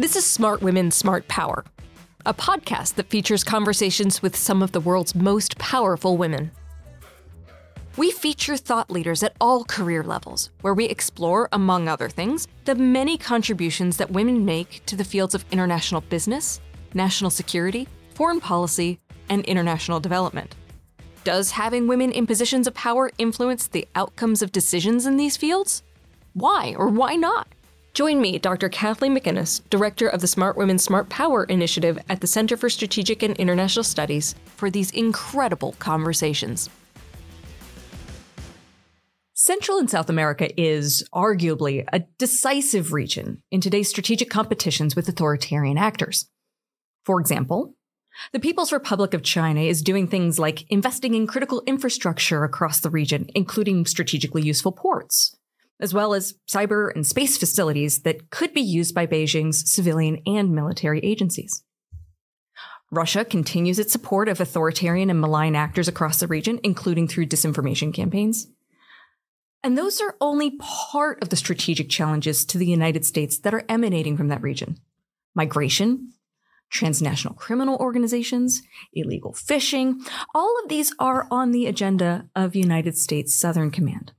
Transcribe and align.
This 0.00 0.16
is 0.16 0.24
Smart 0.24 0.62
Women, 0.62 0.90
Smart 0.90 1.28
Power, 1.28 1.62
a 2.24 2.32
podcast 2.32 2.94
that 2.94 3.10
features 3.10 3.44
conversations 3.44 4.22
with 4.22 4.34
some 4.34 4.62
of 4.62 4.72
the 4.72 4.80
world's 4.80 5.14
most 5.14 5.58
powerful 5.58 6.16
women. 6.16 6.52
We 7.98 8.10
feature 8.10 8.56
thought 8.56 8.90
leaders 8.90 9.22
at 9.22 9.36
all 9.42 9.62
career 9.62 10.02
levels, 10.02 10.48
where 10.62 10.72
we 10.72 10.86
explore, 10.86 11.50
among 11.52 11.86
other 11.86 12.08
things, 12.08 12.48
the 12.64 12.74
many 12.74 13.18
contributions 13.18 13.98
that 13.98 14.10
women 14.10 14.46
make 14.46 14.82
to 14.86 14.96
the 14.96 15.04
fields 15.04 15.34
of 15.34 15.44
international 15.50 16.00
business, 16.00 16.62
national 16.94 17.28
security, 17.28 17.86
foreign 18.14 18.40
policy, 18.40 18.98
and 19.28 19.44
international 19.44 20.00
development. 20.00 20.56
Does 21.24 21.50
having 21.50 21.86
women 21.86 22.10
in 22.10 22.26
positions 22.26 22.66
of 22.66 22.72
power 22.72 23.10
influence 23.18 23.66
the 23.66 23.86
outcomes 23.94 24.40
of 24.40 24.50
decisions 24.50 25.04
in 25.04 25.18
these 25.18 25.36
fields? 25.36 25.82
Why 26.32 26.74
or 26.78 26.88
why 26.88 27.16
not? 27.16 27.48
Join 27.92 28.20
me, 28.20 28.38
Dr. 28.38 28.68
Kathleen 28.68 29.16
McInnis, 29.16 29.62
Director 29.68 30.06
of 30.06 30.20
the 30.20 30.28
Smart 30.28 30.56
Women 30.56 30.78
Smart 30.78 31.08
Power 31.08 31.42
Initiative 31.44 31.98
at 32.08 32.20
the 32.20 32.26
Center 32.28 32.56
for 32.56 32.70
Strategic 32.70 33.22
and 33.24 33.36
International 33.36 33.82
Studies, 33.82 34.36
for 34.56 34.70
these 34.70 34.92
incredible 34.92 35.74
conversations. 35.80 36.70
Central 39.34 39.78
and 39.78 39.90
South 39.90 40.08
America 40.08 40.48
is 40.60 41.02
arguably 41.12 41.84
a 41.92 42.00
decisive 42.18 42.92
region 42.92 43.42
in 43.50 43.60
today's 43.60 43.88
strategic 43.88 44.30
competitions 44.30 44.94
with 44.94 45.08
authoritarian 45.08 45.76
actors. 45.76 46.28
For 47.04 47.20
example, 47.20 47.74
the 48.32 48.38
People's 48.38 48.72
Republic 48.72 49.14
of 49.14 49.22
China 49.22 49.62
is 49.62 49.82
doing 49.82 50.06
things 50.06 50.38
like 50.38 50.70
investing 50.70 51.14
in 51.14 51.26
critical 51.26 51.62
infrastructure 51.66 52.44
across 52.44 52.80
the 52.80 52.90
region, 52.90 53.28
including 53.34 53.86
strategically 53.86 54.42
useful 54.42 54.72
ports, 54.72 55.34
as 55.80 55.94
well 55.94 56.14
as 56.14 56.34
cyber 56.48 56.94
and 56.94 57.06
space 57.06 57.36
facilities 57.36 58.02
that 58.02 58.30
could 58.30 58.52
be 58.52 58.60
used 58.60 58.94
by 58.94 59.06
Beijing's 59.06 59.70
civilian 59.70 60.20
and 60.26 60.50
military 60.50 61.00
agencies. 61.00 61.64
Russia 62.92 63.24
continues 63.24 63.78
its 63.78 63.92
support 63.92 64.28
of 64.28 64.40
authoritarian 64.40 65.10
and 65.10 65.20
malign 65.20 65.54
actors 65.54 65.88
across 65.88 66.18
the 66.18 66.26
region, 66.26 66.58
including 66.64 67.06
through 67.06 67.26
disinformation 67.26 67.94
campaigns. 67.94 68.48
And 69.62 69.76
those 69.76 70.00
are 70.00 70.16
only 70.20 70.56
part 70.58 71.22
of 71.22 71.28
the 71.28 71.36
strategic 71.36 71.88
challenges 71.88 72.44
to 72.46 72.58
the 72.58 72.66
United 72.66 73.04
States 73.04 73.38
that 73.40 73.54
are 73.54 73.64
emanating 73.68 74.16
from 74.16 74.28
that 74.28 74.42
region. 74.42 74.78
Migration, 75.34 76.12
transnational 76.70 77.34
criminal 77.34 77.76
organizations, 77.76 78.62
illegal 78.92 79.32
fishing, 79.32 80.00
all 80.34 80.58
of 80.62 80.68
these 80.68 80.94
are 80.98 81.28
on 81.30 81.52
the 81.52 81.66
agenda 81.66 82.28
of 82.34 82.56
United 82.56 82.96
States 82.96 83.34
Southern 83.34 83.70
Command. 83.70 84.12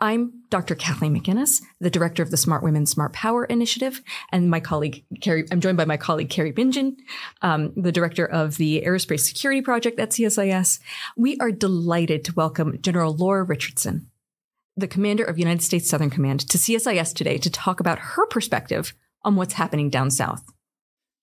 I'm 0.00 0.41
Dr. 0.52 0.74
Kathleen 0.74 1.18
McInnis, 1.18 1.62
the 1.80 1.88
director 1.88 2.22
of 2.22 2.30
the 2.30 2.36
Smart 2.36 2.62
Women 2.62 2.84
Smart 2.84 3.14
Power 3.14 3.46
Initiative, 3.46 4.02
and 4.30 4.50
my 4.50 4.60
colleague 4.60 5.02
Kari. 5.22 5.46
I'm 5.50 5.62
joined 5.62 5.78
by 5.78 5.86
my 5.86 5.96
colleague 5.96 6.28
Kari 6.28 6.52
Bingen, 6.52 6.98
um, 7.40 7.72
the 7.74 7.90
director 7.90 8.26
of 8.26 8.58
the 8.58 8.82
Aerospace 8.84 9.20
Security 9.20 9.62
Project 9.62 9.98
at 9.98 10.10
CSIS. 10.10 10.78
We 11.16 11.38
are 11.38 11.50
delighted 11.50 12.22
to 12.26 12.34
welcome 12.34 12.76
General 12.82 13.16
Laura 13.16 13.44
Richardson, 13.44 14.10
the 14.76 14.86
commander 14.86 15.24
of 15.24 15.38
United 15.38 15.62
States 15.62 15.88
Southern 15.88 16.10
Command, 16.10 16.40
to 16.50 16.58
CSIS 16.58 17.14
today 17.14 17.38
to 17.38 17.48
talk 17.48 17.80
about 17.80 17.98
her 17.98 18.26
perspective 18.26 18.92
on 19.22 19.36
what's 19.36 19.54
happening 19.54 19.88
down 19.88 20.10
south. 20.10 20.44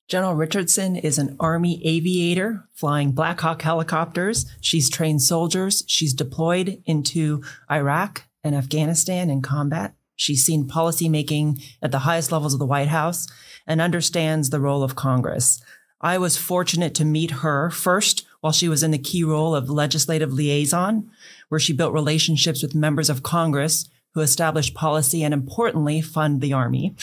General 0.07 0.33
Richardson 0.33 0.95
is 0.95 1.19
an 1.19 1.37
Army 1.39 1.85
aviator 1.85 2.67
flying 2.73 3.11
Black 3.11 3.39
Hawk 3.41 3.61
helicopters. 3.61 4.47
She's 4.59 4.89
trained 4.89 5.21
soldiers. 5.21 5.83
She's 5.85 6.15
deployed 6.15 6.81
into 6.87 7.43
Iraq 7.69 8.23
and 8.43 8.55
Afghanistan 8.55 9.29
in 9.29 9.41
combat. 9.41 9.93
She's 10.15 10.43
seen 10.43 10.67
policymaking 10.67 11.63
at 11.81 11.91
the 11.91 11.99
highest 11.99 12.31
levels 12.31 12.53
of 12.53 12.59
the 12.59 12.65
White 12.65 12.89
House 12.89 13.27
and 13.65 13.79
understands 13.79 14.49
the 14.49 14.59
role 14.59 14.83
of 14.83 14.95
Congress. 14.95 15.61
I 16.01 16.17
was 16.17 16.37
fortunate 16.37 16.93
to 16.95 17.05
meet 17.05 17.31
her 17.31 17.69
first 17.69 18.25
while 18.41 18.53
she 18.53 18.69
was 18.69 18.83
in 18.83 18.91
the 18.91 18.97
key 18.97 19.23
role 19.23 19.55
of 19.55 19.69
legislative 19.69 20.31
liaison, 20.31 21.09
where 21.49 21.59
she 21.59 21.73
built 21.73 21.93
relationships 21.93 22.61
with 22.61 22.75
members 22.75 23.09
of 23.09 23.23
Congress 23.23 23.89
who 24.13 24.21
established 24.21 24.73
policy 24.73 25.23
and 25.23 25.33
importantly 25.33 26.01
fund 26.01 26.41
the 26.41 26.53
Army. 26.53 26.95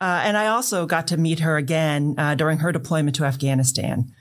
Uh, 0.00 0.22
and 0.24 0.36
I 0.36 0.46
also 0.46 0.86
got 0.86 1.06
to 1.08 1.16
meet 1.16 1.40
her 1.40 1.56
again 1.56 2.14
uh, 2.16 2.34
during 2.34 2.58
her 2.58 2.72
deployment 2.72 3.16
to 3.16 3.24
Afghanistan, 3.24 4.12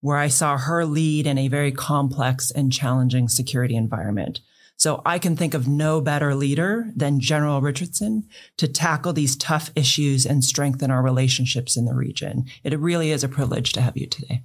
where 0.00 0.18
I 0.18 0.28
saw 0.28 0.58
her 0.58 0.84
lead 0.84 1.26
in 1.26 1.38
a 1.38 1.48
very 1.48 1.72
complex 1.72 2.50
and 2.50 2.72
challenging 2.72 3.28
security 3.28 3.76
environment. 3.76 4.40
So 4.82 5.00
I 5.06 5.20
can 5.20 5.36
think 5.36 5.54
of 5.54 5.68
no 5.68 6.00
better 6.00 6.34
leader 6.34 6.90
than 6.96 7.20
General 7.20 7.60
Richardson 7.60 8.26
to 8.56 8.66
tackle 8.66 9.12
these 9.12 9.36
tough 9.36 9.70
issues 9.76 10.26
and 10.26 10.44
strengthen 10.44 10.90
our 10.90 11.02
relationships 11.02 11.76
in 11.76 11.84
the 11.84 11.94
region. 11.94 12.46
It 12.64 12.76
really 12.80 13.12
is 13.12 13.22
a 13.22 13.28
privilege 13.28 13.72
to 13.74 13.80
have 13.80 13.96
you 13.96 14.08
today. 14.08 14.42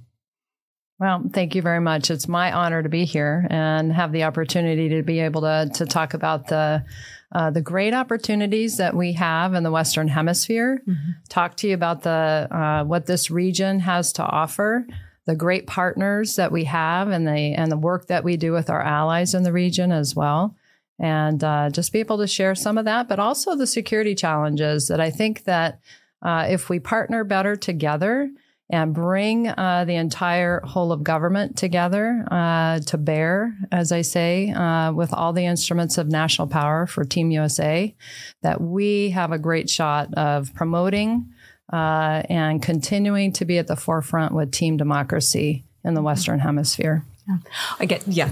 Well, 1.00 1.24
thank 1.34 1.56
you 1.56 1.64
very 1.64 1.80
much. 1.80 2.12
It's 2.12 2.28
my 2.28 2.52
honor 2.52 2.84
to 2.84 2.90
be 2.90 3.04
here 3.04 3.48
and 3.50 3.92
have 3.92 4.12
the 4.12 4.26
opportunity 4.26 4.90
to 4.90 5.02
be 5.02 5.22
able 5.22 5.42
to, 5.42 5.72
to 5.74 5.88
talk 5.88 6.14
about 6.14 6.50
the 6.50 6.86
uh, 7.32 7.50
the 7.50 7.62
great 7.62 7.96
opportunities 7.96 8.78
that 8.78 8.96
we 8.96 9.14
have 9.14 9.56
in 9.56 9.64
the 9.64 9.72
Western 9.72 10.08
Hemisphere. 10.08 10.84
Mm-hmm. 10.88 11.12
Talk 11.30 11.58
to 11.58 11.68
you 11.68 11.74
about 11.74 12.04
the 12.04 12.48
uh, 12.52 12.84
what 12.84 13.08
this 13.08 13.32
region 13.32 13.80
has 13.80 14.14
to 14.14 14.24
offer, 14.24 14.86
the 15.28 15.36
great 15.36 15.68
partners 15.68 16.38
that 16.38 16.52
we 16.52 16.64
have, 16.64 17.10
and 17.10 17.28
the 17.28 17.54
and 17.54 17.72
the 17.72 17.78
work 17.78 18.08
that 18.08 18.24
we 18.24 18.38
do 18.38 18.54
with 18.54 18.70
our 18.70 18.82
allies 18.82 19.34
in 19.34 19.44
the 19.44 19.54
region 19.54 19.92
as 19.92 20.16
well. 20.16 20.56
And 21.00 21.44
uh, 21.44 21.70
just 21.70 21.94
be 21.94 22.00
able 22.00 22.18
to 22.18 22.28
share 22.28 22.56
some 22.56 22.78
of 22.80 22.86
that, 22.86 23.08
but 23.08 23.20
also 23.20 23.56
the 23.56 23.68
security 23.68 24.16
challenges 24.16 24.88
that 24.88 25.00
I 25.00 25.12
think 25.12 25.44
that 25.44 25.80
uh, 26.24 26.48
if 26.50 26.70
we 26.70 26.80
partner 26.80 27.24
better 27.24 27.56
together 27.56 28.32
and 28.70 28.94
bring 28.94 29.48
uh, 29.48 29.86
the 29.86 29.96
entire 29.96 30.60
whole 30.62 30.92
of 30.92 31.04
government 31.04 31.56
together 31.56 32.26
uh, 32.32 32.80
to 32.80 32.98
bear, 32.98 33.56
as 33.72 33.92
I 33.92 34.02
say, 34.02 34.52
uh, 34.52 34.92
with 34.92 35.14
all 35.14 35.34
the 35.34 35.46
instruments 35.46 35.98
of 35.98 36.08
national 36.08 36.48
power 36.48 36.88
for 36.88 37.06
Team 37.06 37.32
USA, 37.32 37.96
that 38.42 38.60
we 38.60 39.12
have 39.12 39.32
a 39.32 39.38
great 39.38 39.70
shot 39.70 40.14
of 40.16 40.54
promoting 40.54 41.32
uh, 41.72 42.24
and 42.30 42.62
continuing 42.62 43.32
to 43.34 43.46
be 43.46 43.58
at 43.58 43.68
the 43.68 43.76
forefront 43.76 44.34
with 44.34 44.52
team 44.52 44.78
democracy 44.78 45.66
in 45.84 45.94
the 45.94 46.02
Western 46.02 46.40
Hemisphere. 46.40 47.04
Yeah. 47.28 47.38
I 47.80 47.86
get, 47.86 48.08
yeah. 48.08 48.30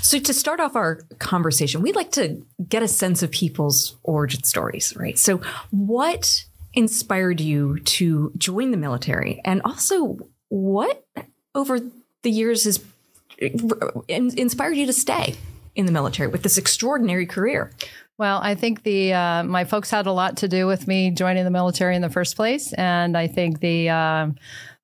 So 0.00 0.18
to 0.18 0.32
start 0.32 0.60
off 0.60 0.76
our 0.76 1.00
conversation, 1.18 1.82
we'd 1.82 1.96
like 1.96 2.12
to 2.12 2.42
get 2.66 2.82
a 2.82 2.88
sense 2.88 3.22
of 3.22 3.30
people's 3.30 3.96
origin 4.02 4.42
stories, 4.44 4.94
right? 4.96 5.18
So 5.18 5.42
what 5.70 6.44
inspired 6.72 7.40
you 7.40 7.80
to 7.80 8.32
join 8.38 8.70
the 8.70 8.76
military? 8.76 9.40
And 9.44 9.60
also, 9.62 10.18
what 10.48 11.06
over 11.54 11.80
the 12.22 12.30
years 12.30 12.64
has 12.64 12.82
inspired 14.08 14.76
you 14.76 14.86
to 14.86 14.92
stay 14.92 15.36
in 15.74 15.86
the 15.86 15.92
military 15.92 16.28
with 16.28 16.42
this 16.42 16.56
extraordinary 16.56 17.26
career? 17.26 17.72
Well, 18.16 18.38
I 18.40 18.54
think 18.54 18.84
the 18.84 19.12
uh, 19.12 19.42
my 19.42 19.64
folks 19.64 19.90
had 19.90 20.06
a 20.06 20.12
lot 20.12 20.36
to 20.38 20.48
do 20.48 20.68
with 20.68 20.86
me 20.86 21.10
joining 21.10 21.44
the 21.44 21.50
military 21.50 21.96
in 21.96 22.02
the 22.02 22.10
first 22.10 22.36
place, 22.36 22.72
and 22.74 23.16
I 23.16 23.26
think 23.26 23.58
the 23.58 23.88
uh, 23.88 23.94
uh, 23.96 24.28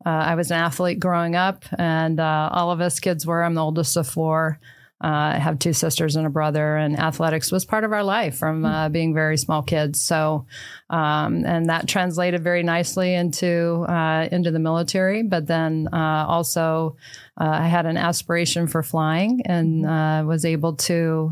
I 0.04 0.34
was 0.34 0.50
an 0.50 0.58
athlete 0.58 0.98
growing 0.98 1.36
up, 1.36 1.64
and 1.78 2.18
uh, 2.18 2.48
all 2.52 2.72
of 2.72 2.80
us 2.80 2.98
kids 2.98 3.24
were. 3.24 3.44
I'm 3.44 3.54
the 3.54 3.62
oldest 3.62 3.96
of 3.96 4.08
four. 4.08 4.58
Uh, 5.02 5.32
I 5.34 5.38
have 5.38 5.58
two 5.58 5.72
sisters 5.72 6.16
and 6.16 6.26
a 6.26 6.30
brother, 6.30 6.76
and 6.76 6.98
athletics 6.98 7.50
was 7.50 7.64
part 7.64 7.84
of 7.84 7.92
our 7.92 8.04
life 8.04 8.36
from 8.36 8.66
uh, 8.66 8.90
being 8.90 9.14
very 9.14 9.38
small 9.38 9.62
kids. 9.62 10.00
So, 10.00 10.44
um, 10.90 11.44
and 11.46 11.70
that 11.70 11.88
translated 11.88 12.44
very 12.44 12.62
nicely 12.62 13.14
into 13.14 13.86
uh, 13.88 14.28
into 14.30 14.50
the 14.50 14.58
military. 14.58 15.22
But 15.22 15.46
then 15.46 15.88
uh, 15.92 16.26
also, 16.28 16.96
uh, 17.40 17.48
I 17.48 17.68
had 17.68 17.86
an 17.86 17.96
aspiration 17.96 18.66
for 18.66 18.82
flying 18.82 19.40
and 19.46 19.86
uh, 19.86 20.22
was 20.26 20.44
able 20.44 20.74
to 20.74 21.30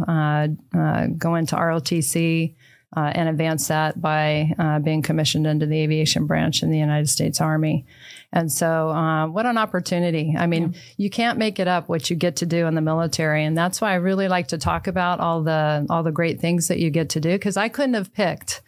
go 1.18 1.34
into 1.34 1.56
ROTC. 1.56 2.54
And 2.96 3.28
advance 3.28 3.68
that 3.68 4.00
by 4.00 4.80
being 4.82 5.02
commissioned 5.02 5.46
into 5.46 5.66
the 5.66 5.80
aviation 5.80 6.26
branch 6.26 6.62
in 6.62 6.70
the 6.70 6.78
United 6.78 7.08
States 7.08 7.40
Army. 7.40 7.86
And 8.32 8.52
so, 8.52 8.90
uh, 8.90 9.26
what 9.26 9.46
an 9.46 9.56
opportunity. 9.56 10.34
I 10.36 10.46
mean, 10.46 10.72
yeah. 10.72 10.80
you 10.98 11.10
can't 11.10 11.38
make 11.38 11.58
it 11.58 11.66
up 11.66 11.88
what 11.88 12.10
you 12.10 12.16
get 12.16 12.36
to 12.36 12.46
do 12.46 12.66
in 12.66 12.74
the 12.74 12.82
military. 12.82 13.44
And 13.44 13.56
that's 13.56 13.80
why 13.80 13.92
I 13.92 13.96
really 13.96 14.28
like 14.28 14.48
to 14.48 14.58
talk 14.58 14.86
about 14.86 15.18
all 15.18 15.42
the, 15.42 15.86
all 15.88 16.02
the 16.02 16.12
great 16.12 16.38
things 16.40 16.68
that 16.68 16.78
you 16.78 16.90
get 16.90 17.08
to 17.10 17.20
do 17.20 17.30
because 17.30 17.56
I 17.56 17.70
couldn't 17.70 17.94
have 17.94 18.12
picked 18.12 18.60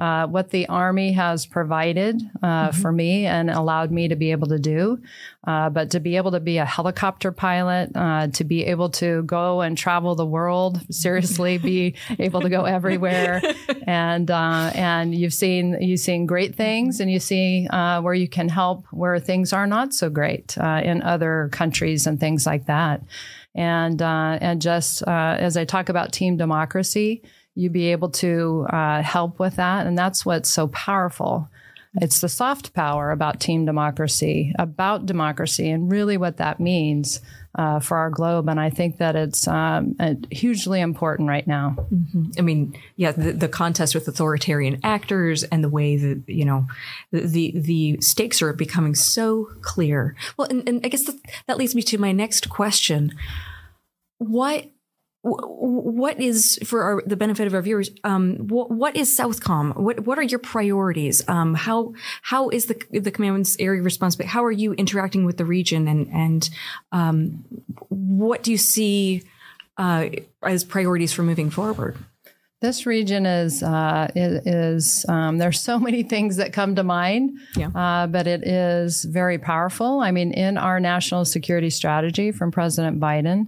uh, 0.00 0.26
what 0.26 0.48
the 0.48 0.66
Army 0.68 1.12
has 1.12 1.44
provided 1.44 2.22
uh, 2.42 2.70
mm-hmm. 2.70 2.80
for 2.80 2.90
me 2.90 3.26
and 3.26 3.50
allowed 3.50 3.90
me 3.90 4.08
to 4.08 4.16
be 4.16 4.30
able 4.30 4.48
to 4.48 4.58
do. 4.58 4.98
Uh, 5.46 5.68
but 5.68 5.90
to 5.90 6.00
be 6.00 6.16
able 6.16 6.30
to 6.30 6.40
be 6.40 6.56
a 6.56 6.64
helicopter 6.64 7.30
pilot, 7.30 7.90
uh, 7.94 8.26
to 8.28 8.42
be 8.42 8.64
able 8.64 8.88
to 8.88 9.22
go 9.24 9.60
and 9.60 9.76
travel 9.76 10.14
the 10.14 10.24
world, 10.24 10.80
seriously, 10.90 11.58
be 11.58 11.94
able 12.18 12.40
to 12.40 12.48
go 12.48 12.64
everywhere, 12.64 13.42
and 13.86 14.30
uh, 14.30 14.70
and 14.74 15.14
you've 15.14 15.34
seen 15.34 15.76
you've 15.80 16.00
seen 16.00 16.24
great 16.24 16.54
things, 16.54 17.00
and 17.00 17.10
you 17.10 17.20
see 17.20 17.66
uh, 17.68 18.00
where 18.00 18.14
you 18.14 18.28
can 18.28 18.48
help 18.48 18.86
where 18.90 19.18
things 19.18 19.52
are 19.52 19.66
not 19.66 19.92
so 19.92 20.08
great 20.08 20.56
in 20.56 21.02
other 21.02 21.48
countries 21.52 22.06
and 22.06 22.20
things 22.20 22.46
like 22.46 22.66
that, 22.66 23.02
and 23.54 24.00
and 24.00 24.62
just 24.62 25.02
as 25.06 25.56
I 25.56 25.64
talk 25.64 25.88
about 25.90 26.12
team 26.12 26.36
democracy 26.36 27.22
you 27.60 27.70
be 27.70 27.92
able 27.92 28.08
to 28.08 28.66
uh, 28.70 29.02
help 29.02 29.38
with 29.38 29.56
that. 29.56 29.86
And 29.86 29.96
that's 29.96 30.24
what's 30.24 30.50
so 30.50 30.68
powerful 30.68 31.48
It's 32.00 32.20
the 32.20 32.28
soft 32.28 32.72
power 32.72 33.10
about 33.10 33.40
team 33.40 33.66
democracy, 33.66 34.54
about 34.58 35.06
democracy, 35.06 35.68
and 35.68 35.90
really 35.90 36.16
what 36.16 36.36
that 36.36 36.60
means 36.60 37.20
uh, 37.56 37.80
for 37.80 37.96
our 37.96 38.10
globe. 38.10 38.48
And 38.48 38.60
I 38.60 38.70
think 38.70 38.98
that 38.98 39.16
it's 39.16 39.48
um, 39.48 39.96
hugely 40.30 40.80
important 40.80 41.28
right 41.28 41.46
now. 41.46 41.74
Mm-hmm. 41.92 42.30
I 42.38 42.42
mean, 42.42 42.78
yeah, 42.94 43.10
the, 43.10 43.32
the, 43.32 43.48
contest 43.48 43.96
with 43.96 44.06
authoritarian 44.06 44.78
actors 44.84 45.42
and 45.42 45.64
the 45.64 45.68
way 45.68 45.96
that 45.96 46.22
you 46.28 46.44
know 46.44 46.68
the 47.10 47.52
the 47.56 47.98
stakes 48.00 48.40
are 48.40 48.52
becoming 48.52 48.94
so 48.94 49.48
clear. 49.60 50.14
Well, 50.36 50.46
and, 50.48 50.68
and 50.68 50.80
I 50.86 50.88
guess 50.88 51.04
that, 51.06 51.16
that 51.48 51.58
leads 51.58 51.74
me 51.74 51.82
to 51.82 51.98
my 51.98 52.12
next 52.12 52.48
question: 52.48 53.12
What 54.18 54.70
what 55.22 56.18
is 56.18 56.58
for 56.64 56.82
our, 56.82 57.02
the 57.04 57.16
benefit 57.16 57.46
of 57.46 57.54
our 57.54 57.60
viewers 57.60 57.90
um, 58.04 58.36
what, 58.48 58.70
what 58.70 58.96
is 58.96 59.14
southcom 59.14 59.76
what 59.76 60.00
what 60.06 60.18
are 60.18 60.22
your 60.22 60.38
priorities 60.38 61.22
um, 61.28 61.54
how 61.54 61.92
how 62.22 62.48
is 62.48 62.66
the 62.66 62.82
the 62.90 63.10
command's 63.10 63.56
area 63.58 63.82
responsible 63.82 64.26
how 64.26 64.42
are 64.42 64.52
you 64.52 64.72
interacting 64.74 65.26
with 65.26 65.36
the 65.36 65.44
region 65.44 65.88
and 65.88 66.08
and 66.08 66.50
um, 66.92 67.44
what 67.88 68.42
do 68.42 68.50
you 68.50 68.58
see 68.58 69.22
uh, 69.76 70.08
as 70.42 70.64
priorities 70.64 71.12
for 71.12 71.22
moving 71.22 71.50
forward 71.50 71.98
this 72.60 72.84
region 72.84 73.24
is 73.24 73.62
uh, 73.62 74.08
is, 74.14 75.06
um, 75.08 75.38
there's 75.38 75.60
so 75.60 75.78
many 75.78 76.02
things 76.14 76.36
that 76.36 76.52
come 76.52 76.74
to 76.74 76.84
mind, 76.84 77.38
yeah. 77.56 77.68
uh, 77.68 78.06
but 78.06 78.26
it 78.26 78.46
is 78.46 79.04
very 79.04 79.38
powerful. 79.38 80.00
I 80.00 80.10
mean, 80.10 80.32
in 80.32 80.58
our 80.58 80.78
national 80.78 81.24
security 81.24 81.70
strategy 81.70 82.32
from 82.32 82.50
President 82.50 83.00
Biden, 83.00 83.46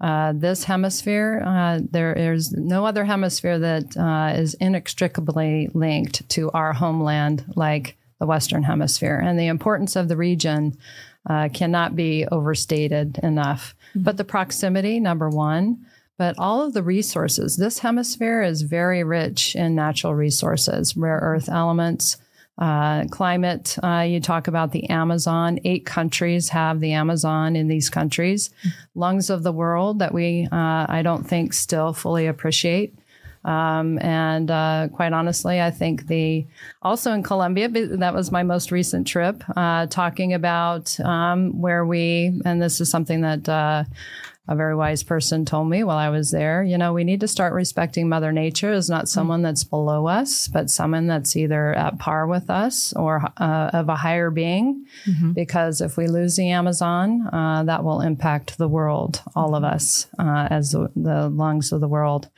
uh, 0.00 0.32
this 0.34 0.64
hemisphere, 0.64 1.42
uh, 1.44 1.80
there 1.90 2.34
is 2.34 2.52
no 2.52 2.84
other 2.84 3.04
hemisphere 3.04 3.58
that 3.58 3.96
uh, 3.96 4.38
is 4.38 4.54
inextricably 4.54 5.70
linked 5.72 6.28
to 6.30 6.50
our 6.50 6.72
homeland 6.72 7.44
like 7.54 7.96
the 8.18 8.26
Western 8.26 8.62
Hemisphere. 8.62 9.18
And 9.18 9.38
the 9.38 9.46
importance 9.46 9.96
of 9.96 10.08
the 10.08 10.16
region 10.16 10.76
uh, 11.28 11.48
cannot 11.52 11.96
be 11.96 12.26
overstated 12.30 13.18
enough. 13.22 13.74
Mm-hmm. 13.90 14.02
But 14.02 14.16
the 14.16 14.24
proximity, 14.24 15.00
number 15.00 15.28
one, 15.28 15.86
but 16.18 16.38
all 16.38 16.62
of 16.62 16.74
the 16.74 16.82
resources. 16.82 17.56
This 17.56 17.80
hemisphere 17.80 18.42
is 18.42 18.62
very 18.62 19.02
rich 19.02 19.56
in 19.56 19.74
natural 19.74 20.14
resources, 20.14 20.96
rare 20.96 21.18
earth 21.22 21.48
elements, 21.48 22.18
uh, 22.58 23.04
climate, 23.10 23.76
uh, 23.82 24.04
you 24.06 24.20
talk 24.20 24.46
about 24.46 24.72
the 24.72 24.88
Amazon. 24.88 25.58
Eight 25.64 25.84
countries 25.84 26.50
have 26.50 26.80
the 26.80 26.92
Amazon 26.92 27.56
in 27.56 27.68
these 27.68 27.90
countries. 27.90 28.50
Lungs 28.94 29.30
of 29.30 29.42
the 29.42 29.52
world 29.52 29.98
that 29.98 30.14
we, 30.14 30.46
uh, 30.52 30.86
I 30.88 31.02
don't 31.02 31.24
think, 31.24 31.52
still 31.52 31.92
fully 31.92 32.26
appreciate. 32.26 32.94
Um, 33.44 33.98
and 34.00 34.50
uh, 34.50 34.88
quite 34.92 35.12
honestly, 35.12 35.60
I 35.60 35.70
think 35.70 36.06
the 36.06 36.46
also 36.80 37.12
in 37.12 37.22
Colombia, 37.22 37.68
that 37.68 38.14
was 38.14 38.32
my 38.32 38.42
most 38.42 38.70
recent 38.70 39.06
trip, 39.06 39.44
uh, 39.54 39.86
talking 39.86 40.32
about 40.32 40.98
um, 41.00 41.60
where 41.60 41.84
we, 41.84 42.40
and 42.44 42.62
this 42.62 42.80
is 42.80 42.88
something 42.88 43.20
that 43.20 43.46
uh, 43.48 43.84
a 44.46 44.54
very 44.54 44.74
wise 44.74 45.02
person 45.02 45.46
told 45.46 45.70
me 45.70 45.82
while 45.84 45.96
I 45.96 46.10
was 46.10 46.30
there, 46.30 46.62
you 46.62 46.76
know, 46.76 46.92
we 46.92 47.02
need 47.02 47.20
to 47.20 47.28
start 47.28 47.54
respecting 47.54 48.10
Mother 48.10 48.30
Nature 48.30 48.72
as 48.72 48.90
not 48.90 49.08
someone 49.08 49.40
that's 49.40 49.64
below 49.64 50.06
us, 50.06 50.48
but 50.48 50.68
someone 50.68 51.06
that's 51.06 51.34
either 51.34 51.72
at 51.72 51.98
par 51.98 52.26
with 52.26 52.50
us 52.50 52.92
or 52.92 53.24
uh, 53.38 53.70
of 53.72 53.88
a 53.88 53.96
higher 53.96 54.30
being. 54.30 54.84
Mm-hmm. 55.06 55.32
Because 55.32 55.80
if 55.80 55.96
we 55.96 56.08
lose 56.08 56.36
the 56.36 56.50
Amazon, 56.50 57.26
uh, 57.32 57.64
that 57.64 57.84
will 57.84 58.02
impact 58.02 58.58
the 58.58 58.68
world, 58.68 59.22
all 59.34 59.54
of 59.54 59.64
us, 59.64 60.08
uh, 60.18 60.48
as 60.50 60.72
the, 60.72 60.90
the, 60.94 61.30
lungs 61.30 61.72
of 61.72 61.80
the 61.80 61.88
world. 61.88 62.28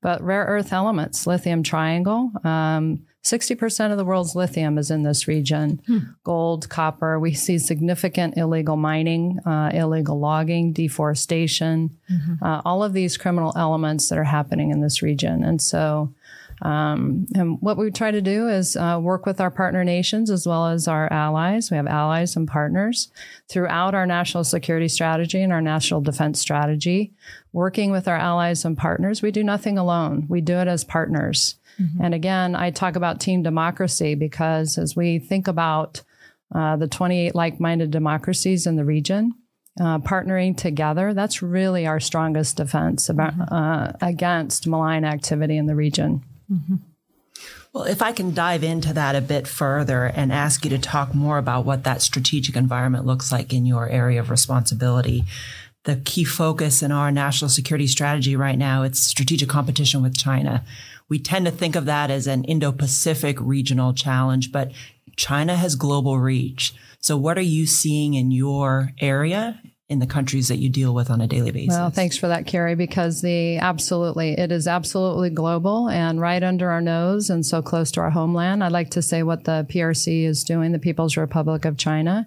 But 0.00 0.20
rare 0.20 0.44
earth 0.44 0.72
elements, 0.72 1.28
lithium 1.28 1.62
triangle, 1.62 2.32
um, 2.42 3.06
60% 3.22 3.92
of 3.92 3.98
the 3.98 4.04
world's 4.04 4.34
lithium 4.34 4.78
is 4.78 4.90
in 4.90 5.04
this 5.04 5.28
region. 5.28 5.80
Hmm. 5.86 5.98
Gold, 6.24 6.68
copper. 6.68 7.20
We 7.20 7.34
see 7.34 7.58
significant 7.58 8.36
illegal 8.36 8.76
mining, 8.76 9.38
uh, 9.46 9.70
illegal 9.72 10.18
logging, 10.18 10.72
deforestation, 10.72 11.96
mm-hmm. 12.10 12.44
uh, 12.44 12.62
all 12.64 12.82
of 12.82 12.92
these 12.92 13.16
criminal 13.16 13.52
elements 13.54 14.08
that 14.08 14.18
are 14.18 14.24
happening 14.24 14.70
in 14.70 14.80
this 14.80 15.02
region. 15.02 15.44
And 15.44 15.62
so, 15.62 16.12
um, 16.62 17.26
and 17.34 17.60
what 17.60 17.76
we 17.76 17.90
try 17.90 18.10
to 18.10 18.20
do 18.20 18.48
is 18.48 18.76
uh, 18.76 18.98
work 19.00 19.24
with 19.24 19.40
our 19.40 19.50
partner 19.50 19.84
nations 19.84 20.30
as 20.30 20.46
well 20.46 20.66
as 20.66 20.86
our 20.88 21.12
allies. 21.12 21.70
We 21.70 21.76
have 21.76 21.86
allies 21.86 22.36
and 22.36 22.46
partners 22.46 23.08
throughout 23.48 23.94
our 23.94 24.06
national 24.06 24.44
security 24.44 24.88
strategy 24.88 25.42
and 25.42 25.52
our 25.52 25.62
national 25.62 26.00
defense 26.00 26.40
strategy. 26.40 27.12
Working 27.52 27.90
with 27.90 28.08
our 28.08 28.16
allies 28.16 28.64
and 28.64 28.78
partners, 28.78 29.22
we 29.22 29.30
do 29.30 29.44
nothing 29.44 29.76
alone. 29.76 30.26
We 30.28 30.40
do 30.40 30.58
it 30.58 30.68
as 30.68 30.84
partners. 30.84 31.56
Mm-hmm. 31.80 32.04
And 32.04 32.14
again, 32.14 32.54
I 32.54 32.70
talk 32.70 32.96
about 32.96 33.20
team 33.20 33.42
democracy 33.42 34.14
because 34.14 34.78
as 34.78 34.94
we 34.94 35.18
think 35.18 35.48
about 35.48 36.02
uh, 36.54 36.76
the 36.76 36.88
28 36.88 37.34
like 37.34 37.60
minded 37.60 37.90
democracies 37.90 38.66
in 38.66 38.76
the 38.76 38.84
region, 38.84 39.34
uh, 39.80 39.98
partnering 39.98 40.56
together, 40.56 41.14
that's 41.14 41.42
really 41.42 41.86
our 41.86 42.00
strongest 42.00 42.56
defense 42.56 43.08
about, 43.08 43.32
mm-hmm. 43.32 43.54
uh, 43.54 43.92
against 44.02 44.66
malign 44.66 45.04
activity 45.04 45.56
in 45.56 45.66
the 45.66 45.74
region. 45.74 46.22
Mm-hmm. 46.50 46.76
Well, 47.72 47.84
if 47.84 48.02
I 48.02 48.12
can 48.12 48.34
dive 48.34 48.62
into 48.62 48.92
that 48.92 49.16
a 49.16 49.22
bit 49.22 49.48
further 49.48 50.04
and 50.04 50.30
ask 50.30 50.62
you 50.64 50.70
to 50.70 50.78
talk 50.78 51.14
more 51.14 51.38
about 51.38 51.64
what 51.64 51.84
that 51.84 52.02
strategic 52.02 52.54
environment 52.54 53.06
looks 53.06 53.32
like 53.32 53.54
in 53.54 53.64
your 53.64 53.88
area 53.88 54.20
of 54.20 54.28
responsibility. 54.28 55.24
The 55.84 55.96
key 55.96 56.24
focus 56.24 56.82
in 56.82 56.92
our 56.92 57.10
national 57.10 57.48
security 57.48 57.86
strategy 57.86 58.36
right 58.36 58.58
now, 58.58 58.82
it's 58.82 59.00
strategic 59.00 59.48
competition 59.48 60.02
with 60.02 60.16
China 60.16 60.64
we 61.12 61.18
tend 61.18 61.44
to 61.44 61.52
think 61.52 61.76
of 61.76 61.84
that 61.84 62.10
as 62.10 62.26
an 62.26 62.42
Indo 62.44 62.72
Pacific 62.72 63.36
regional 63.38 63.92
challenge, 63.92 64.50
but 64.50 64.72
China 65.14 65.54
has 65.54 65.74
global 65.74 66.18
reach. 66.18 66.72
So, 67.00 67.18
what 67.18 67.36
are 67.36 67.42
you 67.42 67.66
seeing 67.66 68.14
in 68.14 68.30
your 68.30 68.92
area 68.98 69.60
in 69.90 69.98
the 69.98 70.06
countries 70.06 70.48
that 70.48 70.56
you 70.56 70.70
deal 70.70 70.94
with 70.94 71.10
on 71.10 71.20
a 71.20 71.26
daily 71.26 71.50
basis? 71.50 71.76
Well, 71.76 71.90
thanks 71.90 72.16
for 72.16 72.28
that, 72.28 72.46
Kari, 72.46 72.76
because 72.76 73.20
the 73.20 73.58
absolutely, 73.58 74.38
it 74.38 74.50
is 74.50 74.66
absolutely 74.66 75.28
global 75.28 75.90
and 75.90 76.18
right 76.18 76.42
under 76.42 76.70
our 76.70 76.80
nose 76.80 77.28
and 77.28 77.44
so 77.44 77.60
close 77.60 77.90
to 77.90 78.00
our 78.00 78.08
homeland. 78.08 78.64
I'd 78.64 78.72
like 78.72 78.88
to 78.92 79.02
say 79.02 79.22
what 79.22 79.44
the 79.44 79.66
PRC 79.68 80.24
is 80.24 80.44
doing, 80.44 80.72
the 80.72 80.78
People's 80.78 81.18
Republic 81.18 81.66
of 81.66 81.76
China. 81.76 82.26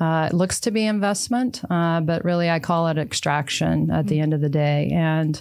Uh, 0.00 0.28
it 0.30 0.34
looks 0.34 0.60
to 0.60 0.70
be 0.70 0.86
investment, 0.86 1.62
uh, 1.70 2.00
but 2.00 2.24
really 2.24 2.48
I 2.48 2.58
call 2.58 2.88
it 2.88 2.98
extraction 2.98 3.90
at 3.90 4.06
the 4.06 4.20
end 4.20 4.32
of 4.32 4.40
the 4.40 4.48
day. 4.48 4.90
And 4.92 5.40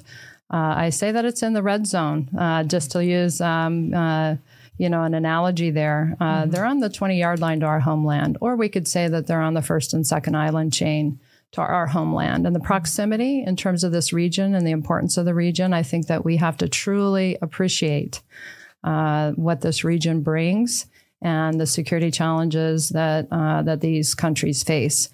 uh, 0.51 0.74
I 0.77 0.89
say 0.89 1.12
that 1.12 1.24
it's 1.24 1.44
in 1.44 1.53
the 1.53 1.63
red 1.63 1.88
zone, 1.88 2.30
uh, 2.38 2.63
just 2.63 2.92
to 2.92 3.03
use, 3.03 3.39
um, 3.39 3.94
uh, 3.94 4.36
you 4.77 4.89
know, 4.89 5.03
an 5.03 5.13
analogy 5.13 5.72
there. 5.72 6.17
Uh, 6.20 6.41
mm-hmm. 6.41 6.51
They're 6.51 6.65
on 6.65 6.79
the 6.79 6.89
20 6.89 7.17
yard 7.17 7.39
line 7.39 7.62
to 7.62 7.65
our 7.65 7.79
homeland, 7.79 8.38
or 8.41 8.55
we 8.58 8.67
could 8.67 8.88
say 8.88 9.08
that 9.08 9.27
they're 9.27 9.41
on 9.41 9.53
the 9.53 9.62
first 9.62 9.93
and 9.93 10.05
second 10.05 10.36
island 10.36 10.74
chain 10.74 11.20
to 11.53 11.62
our 11.62 11.88
homeland. 11.88 12.46
And 12.46 12.55
the 12.55 12.62
proximity 12.62 13.43
in 13.46 13.55
terms 13.55 13.84
of 13.84 13.93
this 13.93 14.12
region 14.12 14.53
and 14.53 14.67
the 14.67 14.72
importance 14.72 15.17
of 15.17 15.25
the 15.25 15.34
region, 15.34 15.74
I 15.74 15.84
think 15.84 16.08
that 16.08 16.25
we 16.25 16.38
have 16.38 16.58
to 16.58 16.67
truly 16.67 17.38
appreciate 17.41 18.22
uh, 18.84 19.31
what 19.31 19.62
this 19.62 19.84
region 19.84 20.22
brings 20.22 20.86
and 21.22 21.60
the 21.60 21.68
security 21.68 22.12
challenges 22.12 22.90
that 22.90 23.28
uh, 23.32 23.62
that 23.63 23.82
these 23.82 24.16
countries 24.16 24.63
face. 24.63 25.10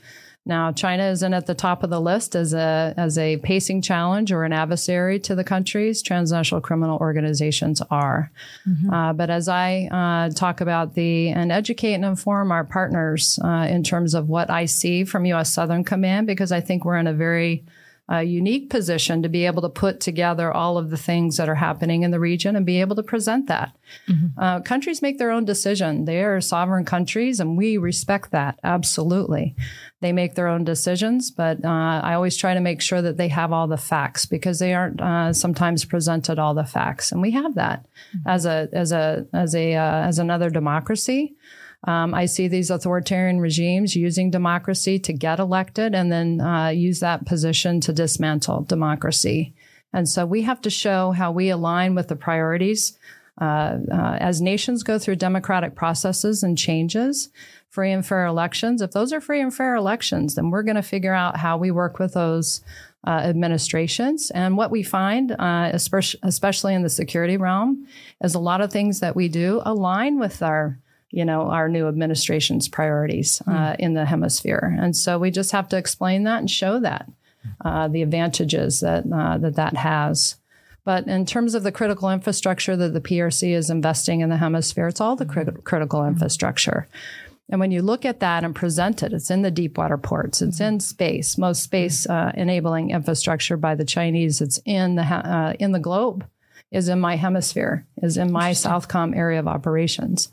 Now, 0.47 0.71
China 0.71 1.09
isn't 1.09 1.33
at 1.33 1.45
the 1.45 1.53
top 1.53 1.83
of 1.83 1.89
the 1.89 1.99
list 1.99 2.33
as 2.33 2.53
a 2.53 2.93
as 2.95 3.17
a 3.17 3.35
pacing 3.37 3.81
challenge 3.81 4.31
or 4.31 4.45
an 4.45 4.53
adversary 4.53 5.19
to 5.19 5.35
the 5.35 5.43
countries. 5.43 6.01
Transnational 6.01 6.61
criminal 6.61 6.97
organizations 6.99 7.81
are. 7.91 8.31
Mm-hmm. 8.65 8.89
Uh, 8.89 9.11
but 9.11 9.29
as 9.29 9.49
I 9.49 9.89
uh, 9.91 10.33
talk 10.33 10.61
about 10.61 10.93
the 10.93 11.29
and 11.29 11.51
educate 11.51 11.95
and 11.95 12.05
inform 12.05 12.53
our 12.53 12.63
partners 12.63 13.37
uh, 13.43 13.67
in 13.69 13.83
terms 13.83 14.13
of 14.13 14.29
what 14.29 14.49
I 14.49 14.65
see 14.65 15.03
from 15.03 15.25
U.S. 15.25 15.51
Southern 15.51 15.83
Command, 15.83 16.27
because 16.27 16.53
I 16.53 16.61
think 16.61 16.85
we're 16.85 16.97
in 16.97 17.07
a 17.07 17.13
very 17.13 17.65
a 18.09 18.23
unique 18.23 18.69
position 18.69 19.21
to 19.21 19.29
be 19.29 19.45
able 19.45 19.61
to 19.61 19.69
put 19.69 19.99
together 19.99 20.51
all 20.51 20.77
of 20.77 20.89
the 20.89 20.97
things 20.97 21.35
that 21.37 21.49
are 21.49 21.55
happening 21.55 22.03
in 22.03 22.11
the 22.11 22.19
region 22.19 22.55
and 22.55 22.65
be 22.65 22.79
able 22.79 22.95
to 22.95 23.03
present 23.03 23.47
that. 23.47 23.75
Mm-hmm. 24.07 24.39
Uh, 24.39 24.61
countries 24.61 25.01
make 25.01 25.17
their 25.17 25.31
own 25.31 25.43
decision. 25.43 26.05
They 26.05 26.23
are 26.23 26.39
sovereign 26.39 26.85
countries, 26.85 27.39
and 27.39 27.57
we 27.57 27.77
respect 27.77 28.31
that 28.31 28.59
absolutely. 28.63 29.55
They 29.99 30.13
make 30.13 30.35
their 30.35 30.47
own 30.47 30.63
decisions, 30.63 31.31
but 31.31 31.63
uh, 31.65 32.01
I 32.03 32.13
always 32.13 32.37
try 32.37 32.53
to 32.53 32.61
make 32.61 32.81
sure 32.81 33.01
that 33.01 33.17
they 33.17 33.27
have 33.27 33.51
all 33.51 33.67
the 33.67 33.77
facts 33.77 34.25
because 34.25 34.59
they 34.59 34.73
aren't 34.73 35.01
uh, 35.01 35.33
sometimes 35.33 35.83
presented 35.83 36.39
all 36.39 36.53
the 36.53 36.63
facts, 36.63 37.11
and 37.11 37.21
we 37.21 37.31
have 37.31 37.55
that 37.55 37.85
mm-hmm. 38.15 38.29
as 38.29 38.45
a 38.45 38.69
as 38.71 38.91
a 38.91 39.25
as 39.33 39.53
a 39.53 39.75
uh, 39.75 40.01
as 40.07 40.19
another 40.19 40.49
democracy. 40.49 41.35
Um, 41.87 42.13
I 42.13 42.25
see 42.25 42.49
these 42.49 42.69
authoritarian 42.69 43.39
regimes 43.39 43.95
using 43.95 44.29
democracy 44.29 44.99
to 44.99 45.13
get 45.13 45.39
elected 45.39 45.95
and 45.95 46.11
then 46.11 46.41
uh, 46.41 46.67
use 46.67 46.99
that 46.99 47.25
position 47.25 47.79
to 47.81 47.93
dismantle 47.93 48.63
democracy. 48.63 49.55
And 49.93 50.07
so 50.07 50.25
we 50.25 50.41
have 50.41 50.61
to 50.61 50.69
show 50.69 51.11
how 51.11 51.31
we 51.31 51.49
align 51.49 51.95
with 51.95 52.09
the 52.09 52.15
priorities 52.17 52.99
uh, 53.39 53.77
uh, 53.91 54.17
as 54.19 54.41
nations 54.41 54.83
go 54.83 54.99
through 54.99 55.15
democratic 55.15 55.75
processes 55.75 56.43
and 56.43 56.57
changes, 56.57 57.29
free 57.69 57.91
and 57.91 58.05
fair 58.05 58.25
elections. 58.25 58.81
If 58.81 58.91
those 58.91 59.13
are 59.13 59.21
free 59.21 59.39
and 59.39 59.53
fair 59.53 59.75
elections, 59.75 60.35
then 60.35 60.49
we're 60.49 60.63
going 60.63 60.75
to 60.75 60.81
figure 60.81 61.13
out 61.13 61.37
how 61.37 61.57
we 61.57 61.71
work 61.71 61.99
with 61.99 62.15
those 62.15 62.61
uh, 63.05 63.11
administrations. 63.11 64.29
And 64.31 64.57
what 64.57 64.71
we 64.71 64.83
find, 64.83 65.31
uh, 65.31 65.71
especially 65.73 66.73
in 66.73 66.83
the 66.83 66.89
security 66.89 67.37
realm, 67.37 67.87
is 68.21 68.35
a 68.35 68.39
lot 68.39 68.59
of 68.59 68.71
things 68.71 68.99
that 68.99 69.15
we 69.15 69.29
do 69.29 69.61
align 69.63 70.19
with 70.19 70.41
our 70.41 70.79
you 71.09 71.23
know, 71.23 71.43
our 71.43 71.69
new 71.69 71.87
administration's 71.87 72.67
priorities 72.67 73.41
uh, 73.47 73.51
mm. 73.51 73.75
in 73.79 73.93
the 73.93 74.05
hemisphere. 74.05 74.75
And 74.79 74.95
so 74.95 75.17
we 75.17 75.31
just 75.31 75.51
have 75.51 75.69
to 75.69 75.77
explain 75.77 76.23
that 76.23 76.39
and 76.39 76.51
show 76.51 76.79
that 76.79 77.09
uh, 77.63 77.87
the 77.87 78.01
advantages 78.01 78.81
that 78.81 79.05
uh, 79.11 79.37
that 79.37 79.55
that 79.55 79.77
has. 79.77 80.35
But 80.83 81.07
in 81.07 81.25
terms 81.25 81.53
of 81.53 81.63
the 81.63 81.71
critical 81.71 82.09
infrastructure 82.09 82.77
that 82.77 82.93
the 82.93 83.01
PRC 83.01 83.53
is 83.53 83.69
investing 83.69 84.21
in 84.21 84.29
the 84.29 84.37
hemisphere, 84.37 84.87
it's 84.87 85.01
all 85.01 85.15
the 85.15 85.25
crit- 85.25 85.63
critical 85.65 86.05
infrastructure. 86.05 86.87
And 87.49 87.59
when 87.59 87.71
you 87.71 87.81
look 87.81 88.05
at 88.05 88.19
that 88.19 88.43
and 88.43 88.55
present 88.55 89.03
it, 89.03 89.13
it's 89.13 89.31
in 89.31 89.41
the 89.41 89.51
deep 89.51 89.77
water 89.77 89.97
ports, 89.97 90.41
it's 90.41 90.59
in 90.59 90.79
space, 90.81 91.37
most 91.37 91.63
space 91.63 92.05
uh, 92.05 92.31
enabling 92.35 92.91
infrastructure 92.91 93.55
by 93.55 93.75
the 93.75 93.85
Chinese, 93.85 94.41
it's 94.41 94.59
in 94.65 94.95
the 94.95 95.03
uh, 95.03 95.53
in 95.59 95.71
the 95.71 95.79
globe 95.79 96.25
is 96.71 96.89
in 96.89 96.99
my 96.99 97.15
hemisphere, 97.15 97.85
is 98.01 98.17
in 98.17 98.31
my 98.31 98.51
Southcom 98.51 99.15
area 99.15 99.39
of 99.39 99.47
operations. 99.47 100.29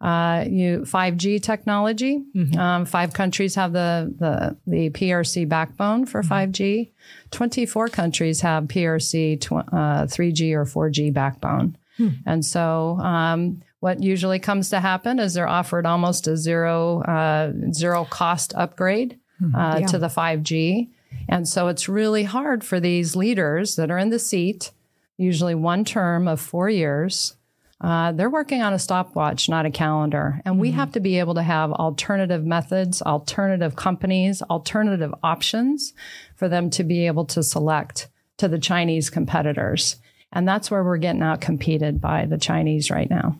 Uh, 0.00 0.44
you 0.48 0.80
5G 0.80 1.42
technology. 1.42 2.22
Mm-hmm. 2.34 2.58
Um, 2.58 2.84
five 2.84 3.12
countries 3.12 3.56
have 3.56 3.72
the, 3.72 4.14
the 4.16 4.56
the 4.66 4.90
PRC 4.90 5.48
backbone 5.48 6.06
for 6.06 6.22
mm-hmm. 6.22 6.32
5G. 6.32 6.90
24 7.32 7.88
countries 7.88 8.40
have 8.42 8.64
PRC 8.64 9.40
tw- 9.40 9.52
uh, 9.52 10.06
3G 10.06 10.52
or 10.52 10.64
4G 10.64 11.12
backbone. 11.12 11.76
Hmm. 11.96 12.08
And 12.26 12.44
so, 12.44 12.98
um, 13.00 13.62
what 13.80 14.00
usually 14.00 14.38
comes 14.38 14.70
to 14.70 14.78
happen 14.78 15.18
is 15.18 15.34
they're 15.34 15.48
offered 15.48 15.84
almost 15.84 16.28
a 16.28 16.36
zero 16.36 17.02
uh, 17.02 17.52
zero 17.72 18.04
cost 18.04 18.54
upgrade 18.54 19.18
mm-hmm. 19.42 19.54
uh, 19.54 19.78
yeah. 19.78 19.86
to 19.86 19.98
the 19.98 20.08
5G. 20.08 20.90
And 21.28 21.48
so 21.48 21.68
it's 21.68 21.88
really 21.88 22.24
hard 22.24 22.62
for 22.62 22.78
these 22.78 23.16
leaders 23.16 23.76
that 23.76 23.90
are 23.90 23.98
in 23.98 24.10
the 24.10 24.18
seat 24.18 24.70
usually 25.18 25.54
one 25.54 25.84
term 25.84 26.26
of 26.26 26.40
four 26.40 26.70
years. 26.70 27.34
Uh, 27.80 28.12
they're 28.12 28.30
working 28.30 28.60
on 28.60 28.72
a 28.72 28.78
stopwatch, 28.78 29.48
not 29.48 29.66
a 29.66 29.70
calendar. 29.70 30.40
And 30.44 30.54
mm-hmm. 30.54 30.62
we 30.62 30.70
have 30.72 30.92
to 30.92 31.00
be 31.00 31.18
able 31.18 31.34
to 31.34 31.42
have 31.42 31.70
alternative 31.72 32.44
methods, 32.44 33.00
alternative 33.02 33.76
companies, 33.76 34.42
alternative 34.42 35.14
options 35.22 35.92
for 36.34 36.48
them 36.48 36.70
to 36.70 36.84
be 36.84 37.06
able 37.06 37.24
to 37.26 37.42
select 37.42 38.08
to 38.38 38.48
the 38.48 38.58
Chinese 38.58 39.10
competitors. 39.10 39.96
And 40.32 40.46
that's 40.46 40.70
where 40.70 40.84
we're 40.84 40.98
getting 40.98 41.22
out 41.22 41.40
competed 41.40 42.00
by 42.00 42.26
the 42.26 42.38
Chinese 42.38 42.90
right 42.90 43.08
now. 43.08 43.38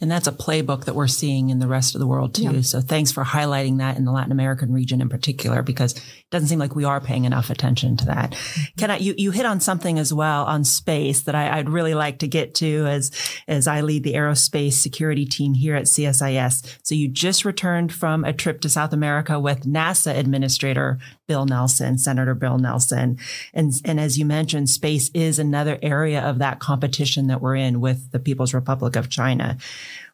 And 0.00 0.10
that's 0.10 0.26
a 0.26 0.32
playbook 0.32 0.84
that 0.86 0.94
we're 0.94 1.06
seeing 1.06 1.50
in 1.50 1.58
the 1.58 1.68
rest 1.68 1.94
of 1.94 2.00
the 2.00 2.06
world 2.06 2.34
too. 2.34 2.42
Yeah. 2.44 2.60
So 2.62 2.80
thanks 2.80 3.12
for 3.12 3.24
highlighting 3.24 3.78
that 3.78 3.96
in 3.96 4.04
the 4.04 4.12
Latin 4.12 4.32
American 4.32 4.72
region 4.72 5.00
in 5.00 5.08
particular, 5.08 5.62
because 5.62 5.96
it 5.96 6.30
doesn't 6.30 6.48
seem 6.48 6.58
like 6.58 6.74
we 6.74 6.84
are 6.84 7.00
paying 7.00 7.24
enough 7.24 7.50
attention 7.50 7.96
to 7.98 8.06
that. 8.06 8.30
Mm-hmm. 8.32 8.62
Can 8.78 8.90
I, 8.90 8.96
you, 8.98 9.14
you 9.16 9.30
hit 9.30 9.46
on 9.46 9.60
something 9.60 9.98
as 9.98 10.12
well 10.12 10.44
on 10.44 10.64
space 10.64 11.22
that 11.22 11.34
I, 11.34 11.58
would 11.58 11.68
really 11.68 11.94
like 11.94 12.20
to 12.20 12.28
get 12.28 12.54
to 12.56 12.86
as, 12.86 13.10
as 13.46 13.66
I 13.66 13.82
lead 13.82 14.04
the 14.04 14.14
aerospace 14.14 14.74
security 14.74 15.26
team 15.26 15.54
here 15.54 15.76
at 15.76 15.84
CSIS. 15.84 16.78
So 16.82 16.94
you 16.94 17.08
just 17.08 17.44
returned 17.44 17.92
from 17.92 18.24
a 18.24 18.32
trip 18.32 18.60
to 18.62 18.68
South 18.68 18.92
America 18.92 19.38
with 19.38 19.64
NASA 19.64 20.16
Administrator 20.16 20.98
Bill 21.30 21.46
Nelson, 21.46 21.96
Senator 21.96 22.34
Bill 22.34 22.58
Nelson. 22.58 23.16
And, 23.54 23.72
and 23.84 24.00
as 24.00 24.18
you 24.18 24.24
mentioned, 24.24 24.68
space 24.68 25.12
is 25.14 25.38
another 25.38 25.78
area 25.80 26.20
of 26.20 26.40
that 26.40 26.58
competition 26.58 27.28
that 27.28 27.40
we're 27.40 27.54
in 27.54 27.80
with 27.80 28.10
the 28.10 28.18
People's 28.18 28.52
Republic 28.52 28.96
of 28.96 29.08
China. 29.08 29.56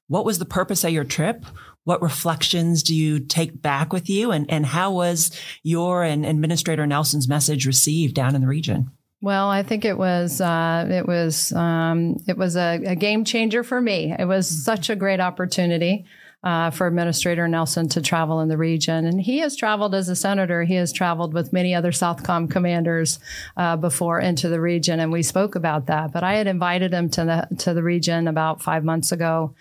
What 0.09 0.27
was 0.27 0.39
the 0.39 0.45
purpose 0.45 0.85
of 0.85 0.91
your 0.91 1.05
trip? 1.05 1.47
What 1.85 2.03
reflections 2.03 2.83
do 2.83 2.95
you 2.95 3.19
take 3.19 3.63
back 3.63 3.95
with 3.95 4.11
you? 4.11 4.31
And, 4.31 4.45
and 4.51 4.67
how 4.67 4.93
was 4.93 5.31
your 5.63 6.05
and 6.05 6.27
Administrator 6.27 6.87
Nelson's 6.87 7.29
message 7.29 7.65
received 7.65 8.15
down 8.15 8.35
in 8.35 8.43
the 8.43 8.47
region? 8.47 8.91
Well, 9.23 9.49
I 9.49 9.63
think 9.63 9.87
it 9.87 9.97
was 9.97 10.43
uh, 10.43 10.87
it 10.91 11.09
was 11.09 11.51
um, 11.55 12.19
it 12.29 12.37
was 12.37 12.57
a, 12.57 12.75
a, 12.85 12.95
game 12.95 13.25
changer 13.25 13.65
for 13.65 13.81
me. 13.81 14.15
It 14.17 14.27
was 14.27 14.47
such 14.47 14.91
a 14.91 14.97
great 14.97 15.21
opportunity 15.21 16.05
uh, 16.45 16.71
for 16.71 16.87
Administrator 16.87 17.49
Nelson 17.49 17.89
to 17.89 18.01
travel 18.01 18.41
in 18.41 18.49
the 18.49 18.57
region. 18.57 19.05
And 19.05 19.21
he 19.21 19.39
has 19.39 19.57
traveled 19.57 19.95
as 19.95 20.09
a 20.09 20.17
senator. 20.17 20.65
He 20.65 20.75
has 20.75 20.93
traveled 20.93 21.35
with 21.35 21.53
many 21.53 21.75
other 21.75 21.91
Southcom 21.91 22.51
commanders 22.51 23.19
uh, 23.57 23.77
before 23.77 24.21
into 24.21 24.49
the 24.49 24.61
region, 24.61 25.01
and 25.01 25.11
we 25.11 25.23
spoke 25.23 25.55
about 25.55 25.87
that. 25.87 26.13
But 26.13 26.23
I 26.23 26.35
had 26.35 26.47
invited 26.47 26.93
him 26.93 27.11
to 27.11 27.25
the 27.25 27.57
to 27.59 27.75
the 27.75 27.83
region 27.83 28.29
about 28.29 28.63
five 28.63 28.85
months 28.85 29.13
ago. 29.13 29.55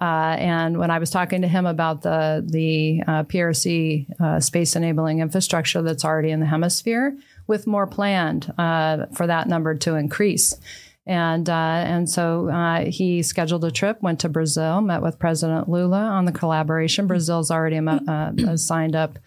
Uh, 0.00 0.36
and 0.38 0.78
when 0.78 0.90
I 0.90 0.98
was 0.98 1.10
talking 1.10 1.42
to 1.42 1.48
him 1.48 1.66
about 1.66 2.02
the 2.02 2.44
the 2.44 3.02
uh, 3.06 3.22
PRC 3.24 4.20
uh, 4.20 4.40
space 4.40 4.74
enabling 4.74 5.20
infrastructure 5.20 5.82
that's 5.82 6.04
already 6.04 6.30
in 6.30 6.40
the 6.40 6.46
hemisphere, 6.46 7.16
with 7.46 7.66
more 7.66 7.86
planned 7.86 8.52
uh, 8.58 9.06
for 9.14 9.26
that 9.26 9.48
number 9.48 9.74
to 9.74 9.94
increase. 9.94 10.56
And 11.04 11.48
uh, 11.48 11.82
and 11.84 12.08
so 12.08 12.48
uh, 12.48 12.84
he 12.84 13.22
scheduled 13.22 13.64
a 13.64 13.72
trip, 13.72 14.00
went 14.02 14.20
to 14.20 14.28
Brazil, 14.28 14.80
met 14.80 15.02
with 15.02 15.18
President 15.18 15.68
Lula 15.68 15.98
on 15.98 16.26
the 16.26 16.32
collaboration. 16.32 17.08
Brazil's 17.08 17.50
already 17.50 17.78
uh, 17.78 18.56
signed 18.56 18.94
up 18.94 19.18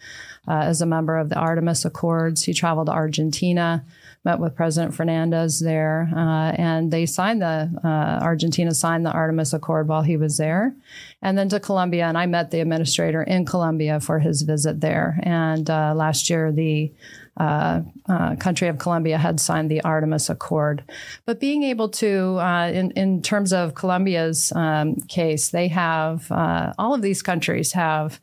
uh, 0.48 0.62
as 0.62 0.82
a 0.82 0.86
member 0.86 1.18
of 1.18 1.28
the 1.28 1.36
Artemis 1.36 1.84
Accords. 1.84 2.44
He 2.44 2.54
traveled 2.54 2.88
to 2.88 2.94
Argentina, 2.94 3.84
met 4.24 4.40
with 4.40 4.56
President 4.56 4.96
Fernandez 4.96 5.60
there, 5.60 6.10
uh, 6.16 6.52
and 6.52 6.92
they 6.92 7.06
signed 7.06 7.42
the 7.42 7.70
uh, 7.84 8.24
Argentina 8.24 8.74
signed 8.74 9.06
the 9.06 9.12
Artemis 9.12 9.52
Accord 9.52 9.90
while 9.90 10.04
he 10.04 10.16
was 10.16 10.38
there, 10.38 10.74
and 11.22 11.38
then 11.38 11.50
to 11.50 11.60
Colombia. 11.60 12.06
And 12.06 12.18
I 12.18 12.26
met 12.26 12.52
the 12.52 12.62
administrator 12.62 13.22
in 13.22 13.46
Colombia 13.46 14.00
for 14.00 14.20
his 14.20 14.44
visit 14.44 14.80
there. 14.80 15.20
And 15.24 15.68
last 15.68 16.30
year 16.30 16.54
the 16.54 16.94
uh, 17.38 17.82
uh, 18.08 18.36
country 18.38 18.70
of 18.70 18.78
Colombia 18.78 19.18
had 19.18 19.40
signed 19.40 19.70
the 19.70 19.82
Artemis 19.82 20.30
Accord. 20.30 20.84
But 21.26 21.40
being 21.40 21.64
able 21.64 21.90
to, 21.90 22.38
uh, 22.40 22.72
in, 22.74 22.92
in 22.92 23.22
terms 23.22 23.52
of 23.52 23.76
Colombia's 23.76 24.54
um, 24.56 24.96
case, 25.08 25.50
they 25.50 25.68
have, 25.68 26.32
uh, 26.32 26.74
all 26.78 26.94
of 26.94 27.02
these 27.02 27.22
countries 27.22 27.74
have 27.74 28.22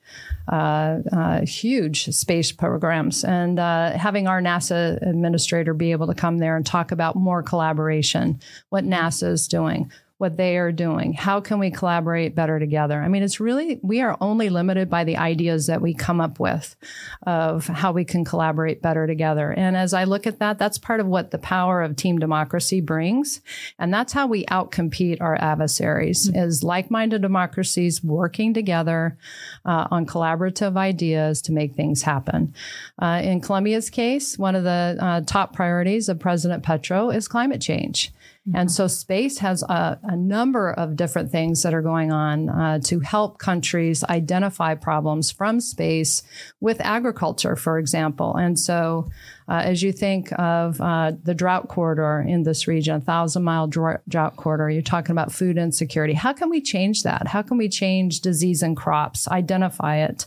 uh, 0.49 1.45
huge 1.45 2.07
space 2.07 2.52
programs. 2.52 3.23
And 3.23 3.59
having 3.59 4.26
our 4.26 4.40
NASA 4.40 5.00
administrator 5.07 5.75
be 5.75 5.92
able 5.92 6.07
to 6.07 6.14
come 6.14 6.38
there 6.38 6.57
and 6.57 6.64
talk 6.64 6.90
about 6.90 7.14
more 7.14 7.42
collaboration, 7.42 8.40
what 8.71 8.85
NASA 8.85 9.28
is 9.28 9.47
doing, 9.47 9.90
what 10.23 10.37
they 10.37 10.57
are 10.57 10.71
doing. 10.71 11.12
How 11.12 11.41
can 11.41 11.59
we 11.59 11.73
collaborate 11.73 12.37
better 12.37 12.61
together? 12.61 13.02
I 13.02 13.09
mean, 13.09 13.25
it's 13.25 13.41
really, 13.41 13.81
we 13.83 14.00
are 14.00 14.17
only 14.21 14.50
limited 14.50 14.88
by 14.88 15.02
the 15.02 15.17
ideas 15.17 15.67
that 15.67 15.83
we 15.83 15.95
come 15.95 16.21
up 16.21 16.38
with 16.38 16.76
of 17.26 17.67
how 17.67 17.91
we 17.91 18.05
can 18.05 18.25
collaborate 18.25 18.81
better 18.81 19.09
together. 19.09 19.50
And 19.50 19.76
as 19.76 19.93
I 19.93 20.05
look 20.05 20.29
at 20.29 20.38
that, 20.38 20.61
that's 20.61 20.79
part 20.79 21.00
of 21.00 21.09
what 21.09 21.33
the 21.33 21.38
power 21.38 21.83
of 21.83 21.97
team 21.97 22.21
democracy 22.21 22.81
brings. 22.81 23.41
And 23.81 23.93
that's 23.93 24.12
how 24.12 24.29
we 24.29 24.45
outcompete 24.45 25.21
our 25.21 25.35
adversaries 25.35 26.29
mm-hmm. 26.29 26.38
is 26.38 26.62
like-minded 26.62 27.21
democracies 27.21 28.05
working 28.05 28.55
together 28.55 29.19
uh, 29.64 29.88
on 29.91 30.07
collaborative 30.07 30.76
ideas 30.76 31.43
to 31.43 31.52
make 31.52 31.75
things 31.75 32.02
happen. 32.02 32.55
Uh, 32.97 33.21
in 33.25 33.41
Colombia's 33.41 33.91
case, 33.91 34.38
one 34.38 34.55
of 34.55 34.62
the 34.62 34.97
uh, 35.00 35.21
top 35.23 35.52
priorities 35.52 36.09
of 36.09 36.21
President 36.21 36.62
Petro 36.62 37.11
is 37.11 37.26
climate 37.26 37.61
change. 37.61 38.12
Mm-hmm. 38.49 38.57
And 38.57 38.73
so 38.73 38.89
space 38.89 39.39
has 39.39 39.63
a, 39.63 40.01
a, 40.03 40.17
number 40.17 40.73
of 40.73 40.97
different 40.97 41.31
things 41.31 41.63
that 41.63 41.75
are 41.75 41.83
going 41.83 42.11
on 42.11 42.49
uh, 42.49 42.81
to 42.81 42.99
help 42.99 43.39
countries 43.39 44.03
identify 44.03 44.75
problems 44.75 45.31
from 45.31 45.61
space 45.61 46.25
with 46.59 46.81
agriculture, 46.81 47.55
for 47.55 47.79
example. 47.79 48.35
And 48.35 48.59
so 48.59 49.09
uh, 49.49 49.63
as 49.65 49.81
you 49.81 49.93
think 49.93 50.33
of 50.41 50.81
uh, 50.81 51.13
the 51.23 51.35
drought 51.35 51.69
corridor 51.69 52.25
in 52.27 52.43
this 52.43 52.67
region, 52.67 52.97
a 52.97 53.01
thousand 53.01 53.45
mile 53.45 53.69
drought 53.69 54.37
corridor, 54.37 54.71
you're 54.71 54.83
talking 54.83 55.13
about 55.13 55.31
food 55.31 55.57
insecurity. 55.57 56.15
How 56.15 56.33
can 56.33 56.51
we 56.51 56.61
change 56.61 57.05
that? 57.05 57.29
How 57.29 57.43
can 57.43 57.59
we 57.59 57.69
change 57.69 58.23
disease 58.23 58.61
in 58.65 58.75
crops, 58.75 59.29
identify 59.29 59.99
it? 59.99 60.27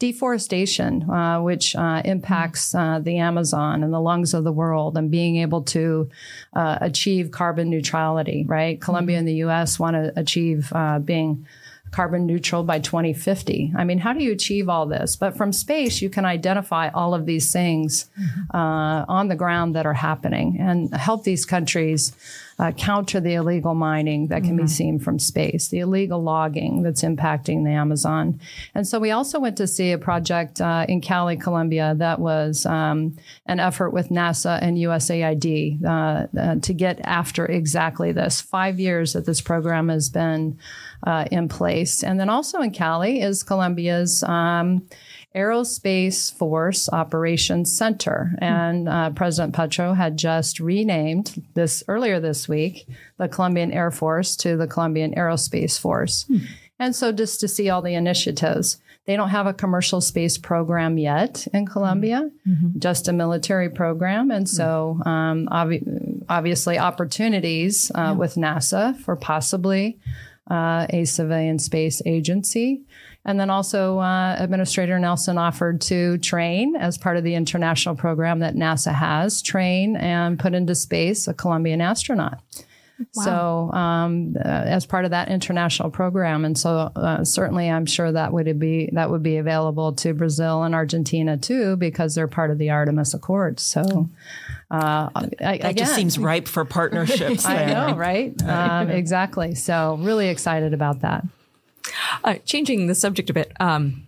Deforestation, 0.00 1.08
uh, 1.08 1.40
which 1.42 1.76
uh, 1.76 2.02
impacts 2.04 2.74
uh, 2.74 2.98
the 2.98 3.18
Amazon 3.18 3.84
and 3.84 3.92
the 3.92 4.00
lungs 4.00 4.34
of 4.34 4.44
the 4.44 4.52
world, 4.52 4.96
and 4.96 5.10
being 5.10 5.36
able 5.36 5.62
to 5.62 6.08
uh, 6.54 6.78
achieve 6.80 7.30
carbon 7.30 7.70
neutrality, 7.70 8.44
right? 8.48 8.80
Colombia 8.80 9.18
and 9.18 9.28
the 9.28 9.44
US 9.44 9.78
want 9.78 9.94
to 9.94 10.12
achieve 10.18 10.72
being 11.04 11.46
carbon 11.90 12.26
neutral 12.26 12.62
by 12.62 12.78
2050. 12.78 13.72
I 13.76 13.84
mean, 13.84 13.98
how 13.98 14.12
do 14.12 14.22
you 14.22 14.32
achieve 14.32 14.68
all 14.68 14.86
this? 14.86 15.16
But 15.16 15.36
from 15.36 15.52
space, 15.52 16.00
you 16.00 16.08
can 16.08 16.24
identify 16.24 16.88
all 16.90 17.14
of 17.14 17.26
these 17.26 17.52
things 17.52 18.08
mm-hmm. 18.18 18.56
uh, 18.56 19.04
on 19.08 19.28
the 19.28 19.36
ground 19.36 19.74
that 19.74 19.86
are 19.86 19.94
happening 19.94 20.56
and 20.60 20.94
help 20.94 21.24
these 21.24 21.44
countries 21.44 22.12
uh, 22.60 22.72
counter 22.72 23.20
the 23.20 23.32
illegal 23.34 23.74
mining 23.74 24.26
that 24.26 24.42
can 24.42 24.56
mm-hmm. 24.56 24.66
be 24.66 24.68
seen 24.68 24.98
from 24.98 25.18
space, 25.18 25.68
the 25.68 25.78
illegal 25.78 26.22
logging 26.22 26.82
that's 26.82 27.02
impacting 27.02 27.64
the 27.64 27.70
Amazon. 27.70 28.38
And 28.74 28.86
so 28.86 28.98
we 28.98 29.10
also 29.12 29.40
went 29.40 29.56
to 29.56 29.66
see 29.66 29.92
a 29.92 29.98
project 29.98 30.60
uh, 30.60 30.84
in 30.86 31.00
Cali, 31.00 31.38
Colombia, 31.38 31.94
that 31.96 32.18
was 32.18 32.66
um, 32.66 33.16
an 33.46 33.60
effort 33.60 33.90
with 33.90 34.10
NASA 34.10 34.58
and 34.60 34.76
USAID 34.76 35.82
uh, 35.82 36.26
uh, 36.38 36.56
to 36.56 36.74
get 36.74 37.00
after 37.04 37.46
exactly 37.46 38.12
this. 38.12 38.42
Five 38.42 38.78
years 38.78 39.14
that 39.14 39.24
this 39.24 39.40
program 39.40 39.88
has 39.88 40.10
been 40.10 40.58
uh, 41.06 41.24
in 41.30 41.48
place. 41.48 42.04
And 42.04 42.20
then 42.20 42.28
also 42.28 42.60
in 42.60 42.72
Cali 42.72 43.22
is 43.22 43.42
Colombia's. 43.42 44.22
Um, 44.22 44.86
Aerospace 45.34 46.32
Force 46.34 46.88
Operations 46.92 47.76
Center. 47.76 48.32
And 48.38 48.88
uh, 48.88 49.10
President 49.10 49.54
Petro 49.54 49.94
had 49.94 50.16
just 50.16 50.58
renamed 50.58 51.42
this 51.54 51.84
earlier 51.86 52.18
this 52.18 52.48
week 52.48 52.88
the 53.16 53.28
Colombian 53.28 53.72
Air 53.72 53.90
Force 53.90 54.36
to 54.36 54.56
the 54.56 54.66
Colombian 54.66 55.14
Aerospace 55.14 55.78
Force. 55.78 56.24
Hmm. 56.24 56.38
And 56.78 56.96
so 56.96 57.12
just 57.12 57.40
to 57.40 57.48
see 57.48 57.68
all 57.70 57.82
the 57.82 57.94
initiatives. 57.94 58.78
They 59.06 59.16
don't 59.16 59.30
have 59.30 59.46
a 59.46 59.54
commercial 59.54 60.00
space 60.00 60.38
program 60.38 60.96
yet 60.96 61.46
in 61.52 61.66
Colombia, 61.66 62.30
mm-hmm. 62.46 62.78
just 62.78 63.08
a 63.08 63.12
military 63.12 63.68
program. 63.68 64.30
And 64.30 64.48
so, 64.48 65.00
um, 65.04 65.48
obvi- 65.50 66.22
obviously, 66.28 66.78
opportunities 66.78 67.90
uh, 67.94 67.98
yeah. 67.98 68.12
with 68.12 68.36
NASA 68.36 68.96
for 69.00 69.16
possibly 69.16 69.98
uh, 70.50 70.86
a 70.90 71.06
civilian 71.06 71.58
space 71.58 72.02
agency. 72.06 72.82
And 73.30 73.38
then 73.38 73.48
also, 73.48 74.00
uh, 74.00 74.34
Administrator 74.40 74.98
Nelson 74.98 75.38
offered 75.38 75.80
to 75.82 76.18
train 76.18 76.74
as 76.74 76.98
part 76.98 77.16
of 77.16 77.22
the 77.22 77.36
international 77.36 77.94
program 77.94 78.40
that 78.40 78.56
NASA 78.56 78.92
has, 78.92 79.40
train 79.40 79.94
and 79.94 80.36
put 80.36 80.52
into 80.52 80.74
space 80.74 81.28
a 81.28 81.32
Colombian 81.32 81.80
astronaut. 81.80 82.40
Wow. 83.14 83.22
So, 83.24 83.78
um, 83.78 84.36
uh, 84.36 84.48
as 84.48 84.84
part 84.84 85.04
of 85.04 85.12
that 85.12 85.28
international 85.28 85.90
program, 85.90 86.44
and 86.44 86.58
so 86.58 86.90
uh, 86.96 87.24
certainly, 87.24 87.70
I'm 87.70 87.86
sure 87.86 88.10
that 88.10 88.32
would 88.32 88.58
be 88.58 88.90
that 88.94 89.10
would 89.10 89.22
be 89.22 89.36
available 89.36 89.92
to 89.92 90.12
Brazil 90.12 90.64
and 90.64 90.74
Argentina 90.74 91.38
too, 91.38 91.76
because 91.76 92.16
they're 92.16 92.28
part 92.28 92.50
of 92.50 92.58
the 92.58 92.70
Artemis 92.70 93.14
Accords. 93.14 93.62
So, 93.62 94.10
uh, 94.72 95.08
that 95.38 95.60
again, 95.60 95.76
just 95.76 95.94
seems 95.94 96.18
ripe 96.18 96.48
for 96.48 96.64
partnerships. 96.66 97.46
I 97.46 97.66
know, 97.66 97.94
right? 97.96 98.34
Um, 98.42 98.90
exactly. 98.90 99.54
So, 99.54 99.98
really 100.00 100.28
excited 100.28 100.74
about 100.74 101.02
that. 101.02 101.24
Uh, 102.24 102.34
changing 102.44 102.86
the 102.86 102.94
subject 102.94 103.30
a 103.30 103.32
bit, 103.32 103.52
um, 103.60 104.06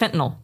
fentanyl. 0.00 0.36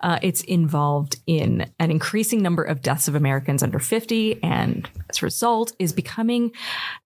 Uh, 0.00 0.18
it's 0.22 0.42
involved 0.42 1.16
in 1.26 1.70
an 1.78 1.90
increasing 1.90 2.42
number 2.42 2.62
of 2.62 2.82
deaths 2.82 3.08
of 3.08 3.14
Americans 3.14 3.62
under 3.62 3.78
50, 3.78 4.42
and 4.42 4.88
as 5.10 5.22
a 5.22 5.26
result, 5.26 5.72
is 5.78 5.92
becoming 5.92 6.52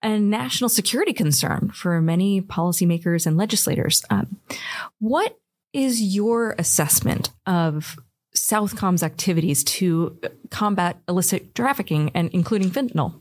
a 0.02 0.18
national 0.18 0.68
security 0.68 1.12
concern 1.12 1.70
for 1.74 2.00
many 2.00 2.40
policymakers 2.40 3.26
and 3.26 3.36
legislators. 3.36 4.04
Um, 4.10 4.36
what 4.98 5.38
is 5.72 6.00
your 6.00 6.54
assessment 6.58 7.30
of 7.46 7.96
Southcom's 8.34 9.02
activities 9.02 9.64
to 9.64 10.18
combat 10.50 10.98
illicit 11.08 11.54
trafficking 11.54 12.10
and 12.14 12.30
including 12.32 12.70
fentanyl? 12.70 13.20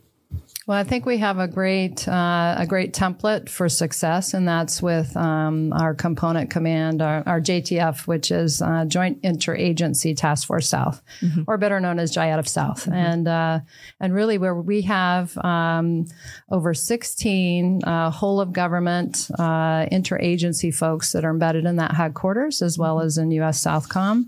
Well, 0.69 0.77
I 0.77 0.83
think 0.83 1.07
we 1.07 1.17
have 1.17 1.39
a 1.39 1.47
great 1.47 2.07
uh, 2.07 2.53
a 2.55 2.67
great 2.67 2.93
template 2.93 3.49
for 3.49 3.67
success, 3.69 4.35
and 4.35 4.47
that's 4.47 4.83
with 4.83 5.17
um, 5.17 5.73
our 5.73 5.95
component 5.95 6.51
command, 6.51 7.01
our, 7.01 7.23
our 7.25 7.41
JTF, 7.41 8.05
which 8.05 8.29
is 8.29 8.61
uh, 8.61 8.85
Joint 8.85 9.19
Interagency 9.23 10.15
Task 10.15 10.45
Force 10.45 10.69
South, 10.69 11.01
mm-hmm. 11.21 11.41
or 11.47 11.57
better 11.57 11.79
known 11.79 11.97
as 11.97 12.15
JIATF 12.15 12.47
South, 12.47 12.81
mm-hmm. 12.83 12.93
and 12.93 13.27
uh, 13.27 13.59
and 13.99 14.13
really 14.13 14.37
where 14.37 14.53
we 14.53 14.83
have 14.83 15.35
um, 15.39 16.05
over 16.51 16.75
16 16.75 17.83
uh, 17.83 18.11
whole 18.11 18.39
of 18.39 18.53
government 18.53 19.27
uh, 19.39 19.87
interagency 19.87 20.71
folks 20.71 21.13
that 21.13 21.25
are 21.25 21.31
embedded 21.31 21.65
in 21.65 21.77
that 21.77 21.95
headquarters, 21.95 22.61
as 22.61 22.77
well 22.77 22.97
mm-hmm. 22.97 23.07
as 23.07 23.17
in 23.17 23.31
U.S. 23.31 23.59
Southcom. 23.59 24.25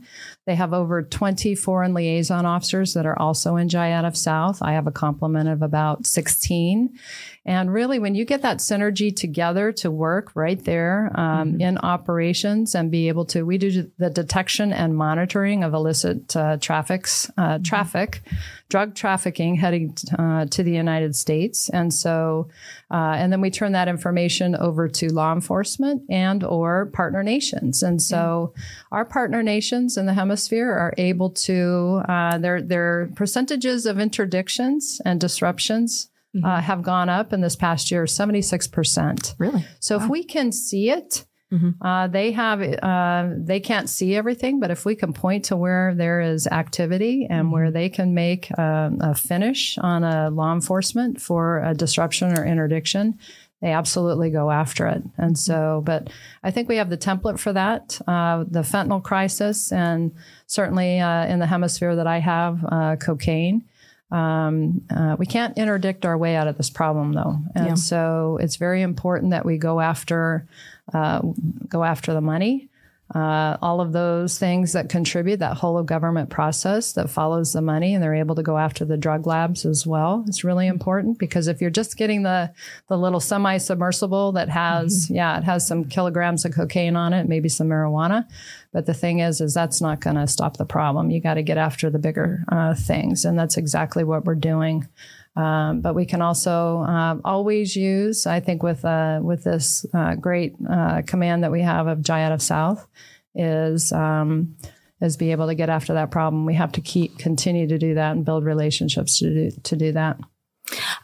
They 0.47 0.55
have 0.55 0.73
over 0.73 1.03
20 1.03 1.53
foreign 1.55 1.93
liaison 1.93 2.45
officers 2.45 2.93
that 2.93 3.05
are 3.05 3.17
also 3.19 3.57
in 3.57 3.67
JIATF 3.67 4.17
South. 4.17 4.61
I 4.61 4.73
have 4.73 4.87
a 4.87 4.91
complement 4.91 5.49
of 5.49 5.61
about 5.61 6.07
16. 6.07 6.97
And 7.43 7.73
really, 7.73 7.97
when 7.97 8.13
you 8.13 8.23
get 8.23 8.43
that 8.43 8.57
synergy 8.57 9.15
together 9.15 9.71
to 9.73 9.89
work 9.89 10.31
right 10.35 10.63
there 10.63 11.11
um, 11.15 11.53
mm-hmm. 11.53 11.61
in 11.61 11.77
operations 11.79 12.75
and 12.75 12.91
be 12.91 13.07
able 13.07 13.25
to, 13.25 13.43
we 13.43 13.57
do 13.57 13.89
the 13.97 14.11
detection 14.11 14.71
and 14.71 14.95
monitoring 14.95 15.63
of 15.63 15.73
illicit 15.73 16.35
uh, 16.35 16.57
traffics, 16.57 17.31
uh, 17.37 17.55
mm-hmm. 17.55 17.63
traffic, 17.63 18.21
drug 18.69 18.93
trafficking 18.93 19.55
heading 19.55 19.97
uh, 20.19 20.45
to 20.45 20.61
the 20.61 20.71
United 20.71 21.15
States. 21.15 21.67
And 21.69 21.91
so, 21.91 22.47
uh, 22.91 23.15
and 23.17 23.33
then 23.33 23.41
we 23.41 23.49
turn 23.49 23.71
that 23.71 23.87
information 23.87 24.55
over 24.55 24.87
to 24.87 25.11
law 25.11 25.33
enforcement 25.33 26.03
and 26.11 26.43
or 26.43 26.85
partner 26.93 27.23
nations. 27.23 27.81
And 27.81 27.99
so, 27.99 28.53
mm-hmm. 28.53 28.95
our 28.95 29.03
partner 29.03 29.41
nations 29.41 29.97
in 29.97 30.05
the 30.05 30.13
hemisphere 30.13 30.69
are 30.69 30.93
able 30.99 31.31
to 31.31 32.03
uh, 32.07 32.37
their 32.37 32.61
their 32.61 33.09
percentages 33.15 33.87
of 33.87 33.97
interdictions 33.97 35.01
and 35.03 35.19
disruptions 35.19 36.10
mm-hmm. 36.35 36.45
uh, 36.45 36.61
have 36.61 36.81
gone 36.81 37.09
up 37.09 37.33
in 37.33 37.41
this 37.41 37.55
past 37.55 37.91
year 37.91 38.05
76%. 38.05 39.35
Really? 39.37 39.65
So 39.79 39.97
wow. 39.97 40.03
if 40.03 40.09
we 40.09 40.23
can 40.23 40.51
see 40.51 40.89
it, 40.89 41.25
mm-hmm. 41.51 41.85
uh, 41.85 42.07
they 42.07 42.31
have 42.31 42.61
uh, 42.61 43.29
they 43.37 43.59
can't 43.59 43.89
see 43.89 44.15
everything, 44.15 44.59
but 44.59 44.71
if 44.71 44.85
we 44.85 44.95
can 44.95 45.13
point 45.13 45.45
to 45.45 45.55
where 45.55 45.93
there 45.95 46.21
is 46.21 46.47
activity 46.47 47.27
and 47.29 47.45
mm-hmm. 47.45 47.51
where 47.51 47.71
they 47.71 47.89
can 47.89 48.13
make 48.13 48.49
a, 48.51 48.91
a 49.01 49.15
finish 49.15 49.77
on 49.77 50.03
a 50.03 50.29
law 50.29 50.53
enforcement 50.53 51.21
for 51.21 51.63
a 51.63 51.73
disruption 51.73 52.37
or 52.37 52.45
interdiction, 52.45 53.17
they 53.61 53.71
absolutely 53.71 54.31
go 54.31 54.49
after 54.49 54.87
it. 54.87 55.03
And 55.17 55.37
so, 55.37 55.83
but 55.85 56.09
I 56.43 56.49
think 56.49 56.67
we 56.67 56.77
have 56.77 56.89
the 56.89 56.97
template 56.97 57.39
for 57.39 57.53
that. 57.53 58.01
Uh, 58.07 58.43
the 58.47 58.61
fentanyl 58.61 59.03
crisis, 59.03 59.71
and 59.71 60.13
certainly 60.47 60.99
uh, 60.99 61.27
in 61.27 61.39
the 61.39 61.45
hemisphere 61.45 61.95
that 61.95 62.07
I 62.07 62.19
have, 62.19 62.65
uh, 62.67 62.95
cocaine. 62.95 63.63
Um, 64.11 64.81
uh, 64.89 65.15
we 65.17 65.25
can't 65.25 65.57
interdict 65.57 66.05
our 66.05 66.17
way 66.17 66.35
out 66.35 66.47
of 66.47 66.57
this 66.57 66.69
problem, 66.69 67.13
though, 67.13 67.37
and 67.55 67.67
yeah. 67.67 67.73
so 67.75 68.37
it's 68.41 68.57
very 68.57 68.81
important 68.81 69.31
that 69.31 69.45
we 69.45 69.57
go 69.57 69.79
after 69.79 70.47
uh, 70.93 71.21
go 71.67 71.83
after 71.83 72.13
the 72.13 72.21
money. 72.21 72.69
Uh, 73.13 73.57
all 73.61 73.81
of 73.81 73.91
those 73.91 74.37
things 74.37 74.73
that 74.73 74.87
contribute 74.87 75.37
that 75.37 75.57
whole 75.57 75.77
of 75.77 75.85
government 75.85 76.29
process 76.29 76.93
that 76.93 77.09
follows 77.09 77.51
the 77.51 77.61
money 77.61 77.93
and 77.93 78.01
they're 78.01 78.15
able 78.15 78.35
to 78.35 78.43
go 78.43 78.57
after 78.57 78.85
the 78.85 78.95
drug 78.95 79.27
labs 79.27 79.65
as 79.65 79.85
well 79.85 80.23
it's 80.27 80.45
really 80.45 80.65
important 80.65 81.19
because 81.19 81.47
if 81.47 81.59
you're 81.59 81.69
just 81.69 81.97
getting 81.97 82.23
the 82.23 82.49
the 82.87 82.97
little 82.97 83.19
semi-submersible 83.19 84.31
that 84.31 84.47
has 84.47 85.05
mm-hmm. 85.05 85.15
yeah 85.15 85.37
it 85.37 85.43
has 85.43 85.67
some 85.67 85.83
kilograms 85.83 86.45
of 86.45 86.53
cocaine 86.53 86.95
on 86.95 87.11
it 87.11 87.27
maybe 87.27 87.49
some 87.49 87.67
marijuana 87.67 88.25
but 88.71 88.85
the 88.85 88.93
thing 88.93 89.19
is, 89.19 89.41
is 89.41 89.53
that's 89.53 89.81
not 89.81 89.99
going 89.99 90.15
to 90.15 90.27
stop 90.27 90.57
the 90.57 90.65
problem. 90.65 91.11
You 91.11 91.19
got 91.19 91.33
to 91.33 91.43
get 91.43 91.57
after 91.57 91.89
the 91.89 91.99
bigger 91.99 92.43
uh, 92.49 92.73
things, 92.73 93.25
and 93.25 93.37
that's 93.37 93.57
exactly 93.57 94.03
what 94.03 94.25
we're 94.25 94.35
doing. 94.35 94.87
Um, 95.35 95.79
but 95.79 95.95
we 95.95 96.05
can 96.05 96.21
also 96.21 96.79
uh, 96.81 97.17
always 97.23 97.75
use, 97.75 98.27
I 98.27 98.41
think, 98.41 98.63
with 98.63 98.83
uh, 98.83 99.19
with 99.23 99.43
this 99.43 99.85
uh, 99.93 100.15
great 100.15 100.55
uh, 100.69 101.03
command 101.05 101.43
that 101.43 101.51
we 101.51 101.61
have 101.61 101.87
of 101.87 102.01
Jai 102.01 102.21
of 102.31 102.41
South, 102.41 102.85
is 103.33 103.93
um, 103.93 104.57
is 104.99 105.15
be 105.15 105.31
able 105.31 105.47
to 105.47 105.55
get 105.55 105.69
after 105.69 105.93
that 105.93 106.11
problem. 106.11 106.45
We 106.45 106.55
have 106.55 106.73
to 106.73 106.81
keep 106.81 107.17
continue 107.17 107.67
to 107.67 107.77
do 107.77 107.95
that 107.95 108.11
and 108.11 108.25
build 108.25 108.43
relationships 108.43 109.19
to 109.19 109.33
do 109.33 109.57
to 109.63 109.75
do 109.75 109.93
that. 109.93 110.19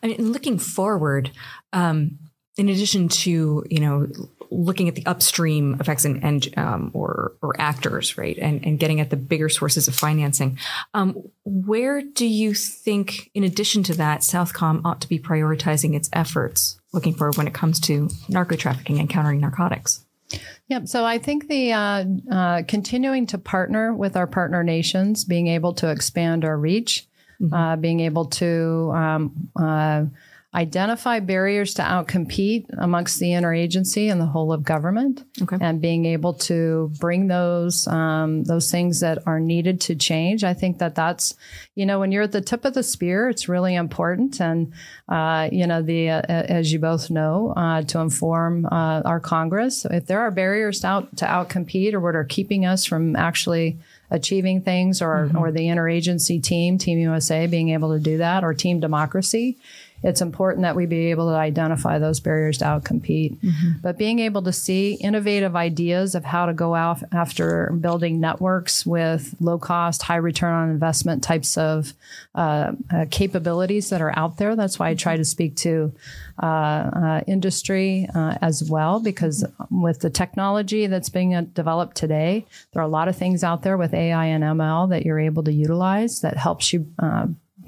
I 0.04 0.08
mean, 0.08 0.32
looking 0.34 0.60
forward, 0.60 1.32
um, 1.72 2.20
in 2.58 2.70
addition 2.70 3.08
to 3.10 3.64
you 3.70 3.80
know 3.80 4.08
looking 4.50 4.88
at 4.88 4.96
the 4.96 5.06
upstream 5.06 5.78
effects 5.80 6.06
and, 6.06 6.24
and 6.24 6.58
um, 6.58 6.92
or 6.94 7.34
or 7.42 7.60
actors, 7.60 8.18
right, 8.18 8.38
and 8.38 8.66
and 8.66 8.80
getting 8.80 9.00
at 9.00 9.10
the 9.10 9.18
bigger 9.18 9.50
sources 9.50 9.88
of 9.88 9.96
financing. 9.96 10.58
Um, 10.94 11.22
where 11.44 12.02
do 12.02 12.26
you 12.26 12.54
think, 12.54 13.30
in 13.34 13.44
addition 13.44 13.84
to 13.84 13.94
that, 13.96 14.22
Southcom 14.22 14.82
ought 14.86 15.02
to 15.02 15.10
be 15.10 15.20
prioritizing 15.20 15.96
its 15.96 16.10
efforts 16.14 16.80
looking 16.94 17.14
forward 17.14 17.38
when 17.38 17.48
it 17.48 17.54
comes 17.54 17.80
to 17.82 18.10
narco 18.30 18.56
trafficking 18.56 19.00
and 19.00 19.10
countering 19.10 19.40
narcotics? 19.40 20.04
Yep. 20.68 20.88
So 20.88 21.06
I 21.06 21.18
think 21.18 21.48
the 21.48 21.72
uh, 21.72 22.06
uh, 22.32 22.62
continuing 22.68 23.28
to 23.28 23.38
partner 23.38 23.94
with 23.94 24.18
our 24.18 24.28
partner 24.28 24.64
nations, 24.64 25.24
being 25.24 25.48
able 25.48 25.74
to 25.76 25.90
expand 25.90 26.44
our 26.44 26.58
reach, 26.58 27.08
mm-hmm. 27.42 27.54
uh, 27.54 27.76
being 27.78 28.02
able 28.02 28.26
to 28.26 28.92
um, 28.94 29.50
uh, 29.56 30.06
identify 30.58 31.20
barriers 31.20 31.76
to 31.76 31.84
outcompete 31.84 32.66
amongst 32.80 33.20
the 33.20 33.28
interagency 33.28 34.12
and 34.12 34.20
the 34.20 34.26
whole 34.26 34.52
of 34.52 34.64
government, 34.64 35.24
okay. 35.40 35.58
and 35.62 35.80
being 35.80 36.06
able 36.06 36.34
to 36.34 36.92
bring 37.00 37.28
those 37.28 37.88
um, 37.88 38.44
those 38.46 38.72
things 38.72 39.00
that 39.02 39.20
are 39.28 39.40
needed 39.40 39.80
to 39.82 39.96
change. 39.96 40.44
I 40.44 40.56
think 40.56 40.80
that 40.80 40.96
that's 40.96 41.36
you 41.76 41.86
know 41.86 42.00
when 42.00 42.12
you're 42.12 42.24
at 42.24 42.32
the 42.32 42.42
tip 42.42 42.66
of 42.66 42.74
the 42.74 42.82
spear, 42.82 43.30
it's 43.30 43.48
really 43.48 43.76
important, 43.76 44.42
and 44.42 44.74
uh, 45.08 45.48
you 45.52 45.68
know 45.68 45.84
the 45.84 46.10
uh, 46.10 46.22
as 46.28 46.74
you 46.74 46.80
both 46.80 47.12
know 47.12 47.54
uh, 47.56 47.84
to 47.84 48.00
inform 48.00 48.66
uh, 48.66 49.02
our 49.06 49.20
Congress 49.20 49.86
if 49.86 50.08
there 50.08 50.22
are 50.22 50.32
barriers 50.32 50.80
to 50.82 50.88
out 50.88 51.18
to 51.18 51.26
outcompete 51.26 51.94
or 51.94 52.00
what 52.00 52.16
are 52.16 52.24
keeping 52.24 52.66
us 52.66 52.84
from 52.84 53.16
actually 53.16 53.78
achieving 54.10 54.62
things 54.62 55.02
or, 55.02 55.26
mm-hmm. 55.26 55.38
or 55.38 55.52
the 55.52 55.68
interagency 55.68 56.42
team, 56.42 56.78
Team 56.78 56.98
USA, 57.00 57.46
being 57.46 57.70
able 57.70 57.94
to 57.94 58.00
do 58.00 58.18
that, 58.18 58.44
or 58.44 58.54
Team 58.54 58.80
Democracy 58.80 59.58
it's 60.04 60.22
important 60.22 60.62
that 60.62 60.76
we 60.76 60.86
be 60.86 61.08
able 61.08 61.30
to 61.30 61.36
identify 61.36 61.98
those 61.98 62.20
barriers 62.20 62.60
to 62.60 62.66
outcompete. 62.66 63.38
Mm-hmm. 63.40 63.72
But 63.82 63.98
being 63.98 64.20
able 64.20 64.44
to 64.44 64.54
see 64.54 64.94
innovative 64.94 65.56
ideas 65.56 66.14
of 66.14 66.24
how 66.24 66.46
to 66.46 66.54
go 66.54 66.76
out 66.76 67.02
after 67.12 67.72
building 67.82 68.20
networks 68.20 68.86
with 68.86 69.36
low 69.40 69.58
cost, 69.58 70.04
high 70.04 70.18
return 70.18 70.54
on 70.54 70.70
investment 70.70 71.24
types 71.24 71.58
of 71.58 71.94
uh, 72.36 72.74
uh, 72.94 73.06
capabilities 73.10 73.90
that 73.90 74.02
are 74.02 74.18
out 74.18 74.38
there. 74.38 74.56
That's 74.56 74.78
why 74.78 74.90
I 74.90 74.96
try 74.96 75.18
to 75.18 75.26
speak 75.26 75.56
to 75.58 75.94
uh, 76.42 76.46
uh 76.46 77.22
industry 77.26 78.08
uh, 78.14 78.38
as 78.44 78.64
well, 78.70 79.00
because 79.00 79.44
with 79.72 80.02
the 80.02 80.10
technology 80.12 80.86
that's 80.86 81.10
being 81.10 81.34
uh, 81.34 81.42
developed 81.54 81.98
today, 81.98 82.46
there 82.72 82.82
are 82.84 82.86
a 82.86 82.90
lot 82.90 83.08
of 83.08 83.16
things 83.16 83.44
out 83.44 83.64
there 83.64 83.78
with 83.78 83.94
AI 83.94 84.26
and 84.26 84.44
ML 84.44 84.90
that 84.90 85.04
you're 85.04 85.20
able 85.20 85.44
to 85.44 85.52
utilize 85.52 86.22
that 86.22 86.38
helps 86.38 86.72
you 86.72 86.86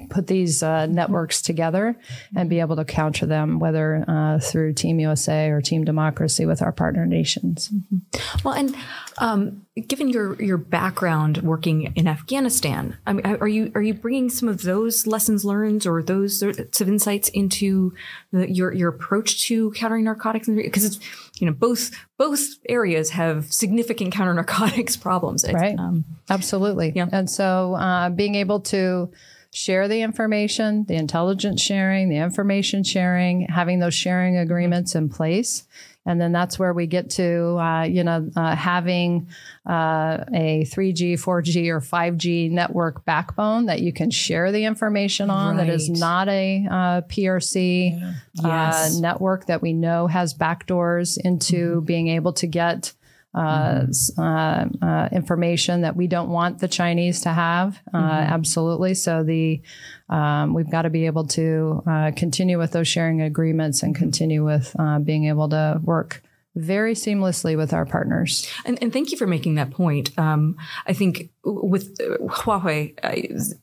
put 0.10 0.28
these 0.28 0.64
uh, 0.64 0.86
networks 0.88 1.42
together 1.42 1.96
and 2.36 2.50
be 2.50 2.60
able 2.60 2.76
to 2.76 2.86
counter 2.86 3.26
them, 3.26 3.60
whether 3.60 4.04
uh, 4.08 4.40
through 4.40 4.74
Team 4.74 5.00
USA 5.00 5.50
or 5.50 5.62
Team 5.62 5.84
Democracy 5.84 6.46
with 6.46 6.62
our 6.62 6.72
partner 6.72 7.06
nations. 7.06 7.70
Mm-hmm. 7.70 8.40
Well, 8.44 8.54
and 8.54 8.76
um, 9.20 9.66
given 9.88 10.10
your 10.10 10.42
your 10.42 10.58
background 10.58 11.40
working 11.40 11.94
in 11.96 12.08
Afghanistan, 12.08 12.98
I 13.06 13.14
mean, 13.14 13.26
are 13.26 13.48
you 13.48 13.72
are 13.76 13.82
you 13.82 13.94
bringing 13.94 14.30
some 14.30 14.50
of 14.50 14.62
those 14.62 15.06
lessons 15.06 15.46
learned 15.46 15.86
or 15.86 16.02
those 16.02 16.40
sorts 16.40 16.82
of 16.82 16.88
insights 16.88 17.30
into 17.30 17.94
the, 18.32 18.52
your 18.52 18.74
your 18.74 18.90
approach 18.90 19.44
to 19.48 19.72
countering 19.72 20.06
narcotics? 20.06 20.48
Because 20.48 20.86
it's 20.86 21.00
you 21.40 21.48
know 21.48 21.54
both 21.54 21.92
both 22.18 22.42
areas 22.68 23.12
have 23.12 23.52
significant 23.52 24.14
counter 24.14 24.34
narcotics 24.34 24.98
problems. 24.98 25.46
Right. 25.52 25.78
Um, 25.78 26.06
Absolutely. 26.30 26.94
Yeah. 26.96 27.08
And 27.12 27.30
so 27.30 27.76
uh, 27.76 28.10
being 28.10 28.36
able 28.36 28.60
to 28.62 29.12
share 29.54 29.88
the 29.88 30.02
information, 30.02 30.86
the 30.86 30.96
intelligence 30.96 31.62
sharing, 31.62 32.10
the 32.10 32.18
information 32.18 32.84
sharing, 32.84 33.42
having 33.42 33.80
those 33.80 33.96
sharing 33.96 34.38
agreements 34.38 34.96
in 34.96 35.10
place. 35.10 35.66
And 36.06 36.20
then 36.20 36.32
that's 36.32 36.58
where 36.58 36.74
we 36.74 36.88
get 36.88 37.12
to, 37.12 37.58
uh, 37.60 37.84
you 37.84 38.04
know, 38.04 38.30
uh, 38.36 38.56
having 38.56 39.28
uh, 39.70 40.24
a 40.34 40.66
3G, 40.66 41.14
4G, 41.14 41.68
or 41.70 41.82
5G 41.82 42.50
network 42.50 43.06
backbone 43.06 43.66
that 43.66 43.82
you 43.82 43.94
can 43.94 44.10
share 44.10 44.52
the 44.52 44.66
information 44.66 45.30
on 45.30 45.58
right. 45.58 45.68
that 45.68 45.74
is 45.74 45.90
not 45.90 46.28
a 46.30 46.66
uh, 46.70 47.02
PRC 47.02 48.00
yeah. 48.00 48.14
Uh, 48.44 48.48
yes. 48.48 48.96
network 48.98 49.46
that 49.48 49.62
we 49.62 49.74
know 49.74 50.08
has 50.08 50.34
backdoors 50.34 51.18
into 51.24 51.76
mm-hmm. 51.76 51.86
being 51.86 52.08
able 52.08 52.34
to 52.34 52.48
get 52.48 52.94
uh, 53.40 53.86
mm-hmm. 53.86 54.22
uh, 54.22 54.86
uh, 54.86 55.10
information 55.12 55.82
that 55.82 55.96
we 55.96 56.08
don't 56.08 56.30
want 56.30 56.60
the 56.60 56.68
Chinese 56.68 57.22
to 57.22 57.30
have. 57.30 57.80
Uh, 57.94 57.98
mm-hmm. 57.98 58.34
Absolutely. 58.34 58.94
So 58.94 59.24
the 59.24 59.62
um, 60.10 60.54
we've 60.54 60.70
got 60.70 60.82
to 60.82 60.90
be 60.90 61.06
able 61.06 61.28
to 61.28 61.84
uh, 61.88 62.12
continue 62.16 62.58
with 62.58 62.72
those 62.72 62.88
sharing 62.88 63.22
agreements 63.22 63.84
and 63.84 63.96
continue 63.96 64.44
with 64.44 64.76
being 65.04 65.26
able 65.26 65.48
to 65.50 65.80
work 65.84 66.22
very 66.56 66.94
seamlessly 66.94 67.56
with 67.56 67.74
our 67.74 67.86
partners. 67.86 68.52
And, 68.66 68.82
and 68.82 68.92
thank 68.92 69.12
you 69.12 69.18
for 69.18 69.28
making 69.28 69.56
that 69.56 69.72
point. 69.72 70.18
Um, 70.18 70.58
I 70.86 70.94
think 70.94 71.30
with 71.44 71.98
Huawei, 71.98 72.98
uh, 73.04 73.12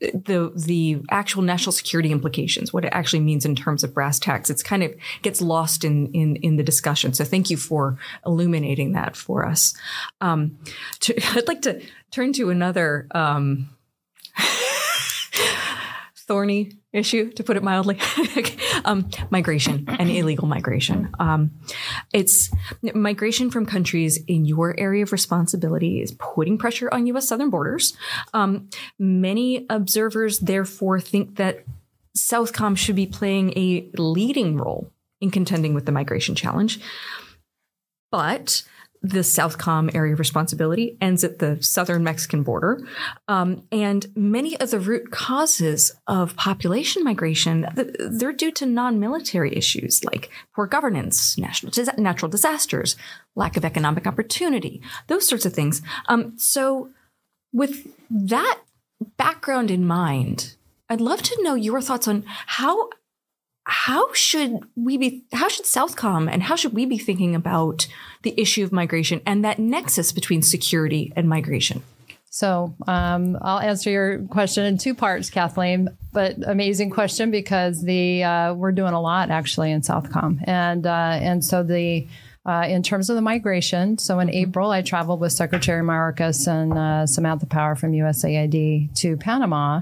the 0.01 0.53
the 0.55 1.03
actual 1.11 1.43
national 1.43 1.73
security 1.73 2.13
implications, 2.13 2.73
what 2.73 2.85
it 2.85 2.93
actually 2.93 3.21
means 3.21 3.45
in 3.45 3.57
terms 3.57 3.85
of 3.85 3.93
brass 3.93 4.19
tacks, 4.19 4.51
it's 4.51 4.63
kind 4.63 4.83
of 4.83 4.95
gets 5.23 5.43
lost 5.43 5.85
in 5.85 6.07
in, 6.13 6.37
in 6.37 6.57
the 6.57 6.63
discussion. 6.63 7.13
So 7.13 7.25
thank 7.25 7.51
you 7.51 7.57
for 7.57 7.99
illuminating 8.25 8.93
that 8.93 9.17
for 9.17 9.45
us. 9.45 9.75
Um, 10.21 10.59
to, 11.01 11.15
I'd 11.37 11.49
like 11.49 11.63
to 11.63 11.83
turn 12.11 12.33
to 12.35 12.51
another. 12.51 13.09
Um, 13.13 13.71
thorny 16.27 16.73
issue, 16.97 17.31
to 17.33 17.45
put 17.45 17.57
it 17.57 17.63
mildly. 17.63 17.99
um, 18.85 19.09
migration 19.31 19.85
and 19.89 20.11
illegal 20.11 20.47
migration. 20.47 21.11
Um, 21.19 21.53
it's 22.13 22.51
migration 22.95 23.51
from 23.51 23.67
countries 23.67 24.19
in 24.27 24.45
your 24.45 24.79
area 24.79 25.03
of 25.03 25.13
responsibility 25.13 26.01
is 26.01 26.13
putting 26.13 26.59
pressure 26.59 26.89
on 26.93 27.07
U.S. 27.09 27.29
southern 27.29 27.51
borders. 27.51 27.97
Um, 28.35 28.69
many 28.99 29.67
observers, 29.71 30.39
therefore, 30.39 31.01
think 31.01 31.37
that 31.37 31.65
Southcom 32.17 32.77
should 32.77 32.97
be 32.97 33.07
playing 33.07 33.53
a 33.57 33.91
leading 33.97 34.57
role 34.57 34.91
in 35.21 35.31
contending 35.31 35.75
with 35.75 35.87
the 35.87 35.93
migration 35.93 36.35
challenge. 36.35 36.81
But 38.11 38.63
the 39.03 39.21
Southcom 39.21 39.95
area 39.95 40.13
of 40.13 40.19
responsibility 40.19 40.97
ends 41.01 41.23
at 41.25 41.39
the 41.39 41.63
southern 41.63 42.03
Mexican 42.03 42.43
border. 42.43 42.81
Um, 43.29 43.63
and 43.71 44.07
many 44.17 44.59
of 44.59 44.71
the 44.71 44.81
root 44.81 45.11
causes 45.11 45.93
of 46.07 46.37
population 46.37 47.05
migration, 47.05 47.69
they're 47.75 48.33
due 48.33 48.53
to 48.53 48.67
non-military 48.67 49.57
issues 49.57 50.05
like 50.05 50.31
poor 50.55 50.67
governance, 50.67 51.39
national, 51.39 51.73
natural 51.99 52.31
disasters, 52.31 52.97
lack 53.35 53.57
of 53.57 53.65
economic 53.65 54.07
opportunity, 54.07 54.83
those 55.07 55.29
sorts 55.29 55.47
of 55.47 55.53
things. 55.53 55.83
Um, 56.09 56.35
so 56.37 56.91
with 57.53 57.87
that 58.11 58.61
background 59.17 59.71
in 59.71 59.87
mind, 59.87 60.57
I'd 60.89 61.01
love 61.01 61.23
to 61.23 61.43
know 61.43 61.55
your 61.55 61.81
thoughts 61.81 62.07
on 62.07 62.25
how 62.27 62.91
how 63.69 64.13
should 64.13 64.61
we 64.77 64.97
be 64.97 65.25
how 65.33 65.49
should 65.49 65.65
southcom 65.65 66.31
and 66.31 66.45
how 66.45 66.55
should 66.55 66.73
we 66.73 66.87
be 66.87 66.97
thinking 66.97 67.35
about 67.35 67.89
the 68.23 68.33
issue 68.41 68.63
of 68.63 68.71
migration 68.71 69.21
and 69.27 69.45
that 69.45 69.59
nexus 69.59 70.13
between 70.13 70.41
security 70.41 71.13
and 71.17 71.29
migration 71.29 71.83
so 72.31 72.75
um, 72.87 73.39
I'll 73.41 73.61
answer 73.61 73.89
your 73.89 74.19
question 74.25 74.67
in 74.67 74.77
two 74.77 74.95
parts, 74.95 75.31
Kathleen. 75.31 75.89
But 76.13 76.37
amazing 76.47 76.91
question 76.91 77.31
because 77.31 77.83
the 77.83 78.25
uh, 78.25 78.53
we're 78.53 78.73
doing 78.73 78.93
a 78.93 79.01
lot 79.01 79.31
actually 79.31 79.71
in 79.71 79.81
Southcom, 79.81 80.41
and 80.47 80.87
uh, 80.87 81.19
and 81.19 81.43
so 81.43 81.63
the 81.63 82.07
uh, 82.45 82.67
in 82.69 82.83
terms 82.83 83.09
of 83.09 83.17
the 83.17 83.23
migration. 83.23 83.97
So 83.97 84.19
in 84.19 84.29
April, 84.29 84.71
I 84.71 84.83
traveled 84.83 85.21
with 85.21 85.33
Secretary 85.33 85.83
Mayorkas 85.83 86.47
and 86.47 86.77
uh, 86.77 87.07
Samantha 87.07 87.47
Power 87.47 87.75
from 87.75 87.93
USAID 87.93 88.95
to 88.97 89.17
Panama, 89.17 89.81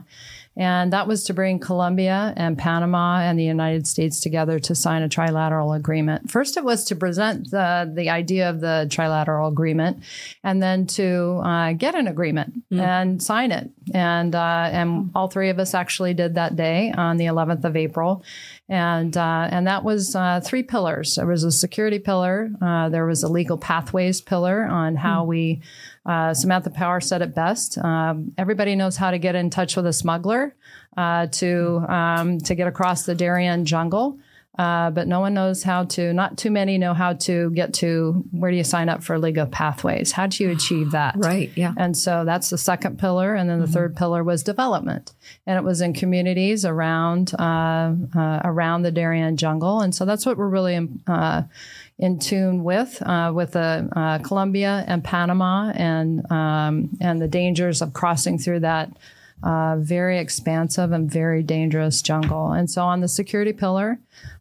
and 0.56 0.92
that 0.92 1.08
was 1.08 1.24
to 1.24 1.34
bring 1.34 1.58
Colombia 1.58 2.32
and 2.36 2.56
Panama 2.56 3.18
and 3.18 3.38
the 3.38 3.44
United 3.44 3.86
States 3.86 4.20
together 4.20 4.60
to 4.60 4.74
sign 4.74 5.02
a 5.02 5.08
trilateral 5.08 5.76
agreement. 5.76 6.30
First, 6.30 6.56
it 6.56 6.64
was 6.64 6.84
to 6.84 6.96
present 6.96 7.50
the, 7.50 7.90
the 7.92 8.10
idea 8.10 8.48
of 8.48 8.60
the 8.60 8.86
trilateral 8.88 9.48
agreement 9.48 10.02
and 10.44 10.62
then 10.62 10.86
to 10.86 11.40
uh, 11.44 11.72
get 11.72 11.96
an 11.96 12.06
agreement 12.06 12.68
mm. 12.70 12.80
and 12.80 13.20
sign 13.20 13.50
it. 13.50 13.70
And, 13.92 14.34
uh, 14.34 14.68
and 14.70 15.10
all 15.14 15.28
three 15.28 15.50
of 15.50 15.58
us 15.58 15.74
actually 15.74 16.14
did 16.14 16.36
that 16.36 16.54
day 16.54 16.92
on 16.96 17.16
the 17.16 17.26
11th 17.26 17.64
of 17.64 17.76
April. 17.76 18.22
And, 18.68 19.16
uh, 19.16 19.48
and 19.50 19.66
that 19.66 19.82
was 19.82 20.14
uh, 20.14 20.40
three 20.42 20.62
pillars. 20.62 21.16
There 21.16 21.26
was 21.26 21.42
a 21.42 21.52
security 21.52 21.98
pillar, 21.98 22.50
uh, 22.62 22.88
there 22.90 23.06
was 23.06 23.24
a 23.24 23.28
legal 23.28 23.58
pathways 23.58 24.20
pillar 24.20 24.64
on 24.64 24.94
how 24.94 25.24
mm. 25.24 25.28
we 25.28 25.62
uh, 26.06 26.34
Samantha 26.34 26.70
Power 26.70 27.00
said 27.00 27.22
it 27.22 27.34
best. 27.34 27.78
Um, 27.78 28.32
everybody 28.36 28.76
knows 28.76 28.96
how 28.96 29.10
to 29.10 29.18
get 29.18 29.34
in 29.34 29.50
touch 29.50 29.76
with 29.76 29.86
a 29.86 29.92
smuggler 29.92 30.54
uh, 30.96 31.26
to 31.28 31.84
um, 31.88 32.38
to 32.40 32.54
get 32.54 32.66
across 32.66 33.04
the 33.04 33.14
Darien 33.14 33.64
jungle. 33.64 34.18
Uh, 34.56 34.90
but 34.90 35.08
no 35.08 35.18
one 35.18 35.34
knows 35.34 35.64
how 35.64 35.84
to, 35.84 36.12
not 36.12 36.38
too 36.38 36.50
many 36.50 36.78
know 36.78 36.94
how 36.94 37.12
to 37.12 37.50
get 37.50 37.74
to 37.74 38.24
where 38.30 38.52
do 38.52 38.56
you 38.56 38.62
sign 38.62 38.88
up 38.88 39.02
for 39.02 39.18
legal 39.18 39.46
pathways? 39.46 40.12
How 40.12 40.28
do 40.28 40.44
you 40.44 40.50
achieve 40.50 40.92
that? 40.92 41.16
Right, 41.18 41.50
yeah. 41.56 41.74
And 41.76 41.96
so 41.96 42.24
that's 42.24 42.50
the 42.50 42.58
second 42.58 42.98
pillar. 42.98 43.34
And 43.34 43.50
then 43.50 43.58
the 43.58 43.64
mm-hmm. 43.64 43.74
third 43.74 43.96
pillar 43.96 44.22
was 44.22 44.44
development. 44.44 45.12
And 45.44 45.58
it 45.58 45.64
was 45.64 45.80
in 45.80 45.92
communities 45.92 46.64
around, 46.64 47.34
uh, 47.36 47.94
uh, 48.16 48.40
around 48.44 48.82
the 48.82 48.92
Darien 48.92 49.36
jungle. 49.36 49.80
And 49.80 49.92
so 49.92 50.04
that's 50.04 50.24
what 50.24 50.36
we're 50.36 50.48
really 50.48 50.88
uh, 51.08 51.42
in 51.98 52.18
tune 52.18 52.64
with, 52.64 53.00
uh, 53.02 53.32
with 53.34 53.52
the 53.52 53.88
uh, 53.94 54.18
Colombia 54.18 54.84
and 54.86 55.04
Panama 55.04 55.70
and 55.74 56.30
um, 56.30 56.90
and 57.00 57.20
the 57.20 57.28
dangers 57.28 57.80
of 57.82 57.92
crossing 57.92 58.38
through 58.38 58.60
that 58.60 58.90
uh, 59.44 59.76
very 59.78 60.18
expansive 60.18 60.92
and 60.92 61.10
very 61.10 61.42
dangerous 61.42 62.02
jungle. 62.02 62.52
And 62.52 62.70
so 62.70 62.82
on 62.82 63.00
the 63.00 63.08
security 63.08 63.52
pillar, 63.52 64.00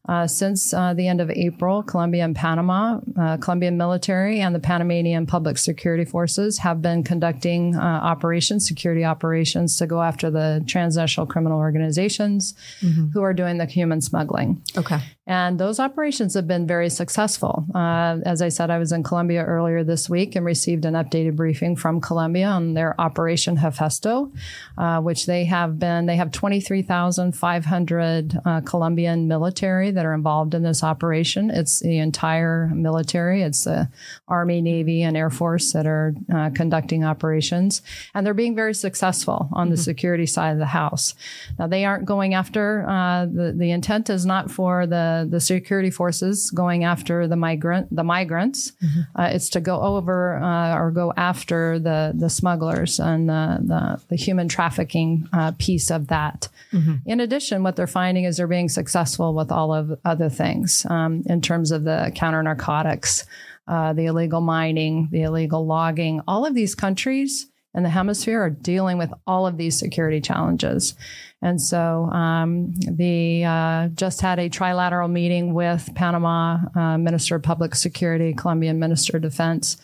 uh, 0.10 0.28
since 0.28 0.74
uh, 0.74 0.94
the 0.94 1.08
end 1.08 1.22
of 1.22 1.32
April, 1.32 1.82
Colombia 1.82 2.26
and 2.26 2.36
Panama, 2.36 3.00
uh, 3.18 3.38
Colombian 3.38 3.78
military 3.78 4.42
and 4.42 4.54
the 4.54 4.60
Panamanian 4.60 5.26
public 5.26 5.58
security 5.58 6.04
forces 6.04 6.58
have 6.58 6.82
been 6.82 7.04
conducting 7.04 7.74
uh, 7.76 7.80
operations, 7.80 8.68
security 8.68 9.06
operations, 9.06 9.78
to 9.78 9.88
go 9.88 10.02
after 10.02 10.30
the 10.30 10.62
transnational 10.68 11.26
criminal 11.26 11.58
organizations 11.58 12.54
mm-hmm. 12.82 13.08
who 13.14 13.22
are 13.22 13.34
doing 13.34 13.60
the 13.60 13.66
human 13.66 14.02
smuggling. 14.02 14.62
Okay. 14.78 15.00
And 15.26 15.58
those 15.58 15.80
operations 15.80 16.34
have 16.34 16.50
been 16.50 16.68
very 16.68 16.90
successful. 16.90 17.66
Uh, 17.74 18.18
as 18.26 18.42
I 18.42 18.50
said, 18.50 18.70
I 18.70 18.80
was 18.80 18.92
in 18.92 19.04
Colombia 19.04 19.46
earlier 19.46 19.86
this 19.86 20.10
week 20.10 20.36
and 20.36 20.46
received 20.46 20.84
an 20.84 20.96
updated 20.96 21.38
briefing 21.38 21.78
from 21.78 22.02
Colombia 22.02 22.48
on 22.48 22.74
their 22.74 23.00
Operation 23.00 23.56
Hefesto, 23.56 24.34
uh, 24.78 25.00
which 25.00 25.26
they 25.26 25.46
have 25.46 25.80
been, 25.80 26.08
they 26.08 26.18
have 26.18 26.34
23,500 26.34 28.38
Colombian 28.66 29.30
military 29.30 29.54
that 29.64 30.06
are 30.06 30.14
involved 30.14 30.54
in 30.54 30.64
this 30.64 30.84
operation. 30.84 31.50
It's 31.50 31.80
the 31.80 31.98
entire 32.00 32.68
military, 32.74 33.42
it's 33.44 33.64
the 33.64 33.88
Army, 34.28 34.62
Navy, 34.62 35.04
and 35.04 35.16
Air 35.16 35.30
Force 35.30 35.72
that 35.72 35.88
are 35.88 36.14
uh, 36.34 36.50
conducting 36.54 37.06
operations. 37.06 37.82
And 38.14 38.26
they're 38.26 38.34
being 38.34 38.56
very 38.56 38.74
successful 38.74 39.48
on 39.54 39.68
mm-hmm. 39.68 39.76
the 39.76 39.82
security 39.82 40.26
side 40.26 40.52
of 40.52 40.58
the 40.58 40.66
house. 40.66 41.16
Now, 41.58 41.68
they 41.68 41.86
aren't 41.86 42.04
going 42.04 42.34
after, 42.34 42.86
uh, 42.90 43.26
the, 43.26 43.54
the 43.56 43.72
intent 43.72 44.10
is 44.10 44.26
not 44.26 44.52
for 44.52 44.86
the, 44.86 45.26
the 45.30 45.40
security 45.40 45.90
forces 45.90 46.52
going 46.52 46.84
after 46.84 47.26
the 47.28 47.38
migrant, 47.38 47.96
the 47.96 48.04
migrants. 48.04 48.72
Mm-hmm. 48.84 49.22
Uh, 49.22 49.28
it's 49.28 49.50
to 49.50 49.62
go 49.62 49.80
over 49.82 50.36
uh, 50.36 50.76
or 50.78 50.92
go 50.92 51.14
after 51.16 51.80
the, 51.80 52.12
the 52.14 52.30
smugglers 52.30 53.00
and 53.00 53.30
the, 53.30 53.60
the, 53.62 54.02
the 54.10 54.16
human 54.18 54.50
trafficking 54.50 55.30
uh, 55.32 55.54
piece 55.58 55.90
of 55.90 56.08
that. 56.08 56.50
Mm-hmm. 56.74 56.96
In 57.06 57.20
addition, 57.22 57.64
what 57.64 57.78
they're 57.78 57.88
finding 57.88 58.26
is 58.26 58.36
they're 58.36 58.48
being 58.48 58.68
successful 58.68 59.34
with 59.34 59.53
all 59.54 59.74
of 59.74 59.98
other 60.04 60.30
things 60.30 60.86
um, 60.90 61.24
in 61.28 61.42
terms 61.42 61.72
of 61.72 61.84
the 61.84 62.12
counter 62.16 62.44
narcotics, 62.44 63.26
uh, 63.68 63.94
the 63.94 64.06
illegal 64.06 64.42
mining, 64.42 65.08
the 65.12 65.24
illegal 65.24 65.66
logging. 65.66 66.22
All 66.28 66.46
of 66.46 66.54
these 66.56 66.76
countries 66.76 67.48
in 67.76 67.84
the 67.84 67.90
hemisphere 67.90 68.42
are 68.42 68.50
dealing 68.50 68.98
with 68.98 69.12
all 69.26 69.48
of 69.48 69.58
these 69.58 69.78
security 69.78 70.22
challenges. 70.22 70.96
And 71.42 71.60
so 71.62 72.06
um, 72.12 72.74
the 72.76 73.44
uh, 73.46 73.88
just 73.90 74.22
had 74.22 74.40
a 74.40 74.50
trilateral 74.50 75.12
meeting 75.12 75.54
with 75.54 75.90
Panama 75.96 76.60
uh, 76.76 76.98
Minister 76.98 77.36
of 77.36 77.44
Public 77.44 77.76
Security, 77.76 78.34
Colombian 78.34 78.80
Minister 78.80 79.18
of 79.18 79.24
Defense. 79.24 79.78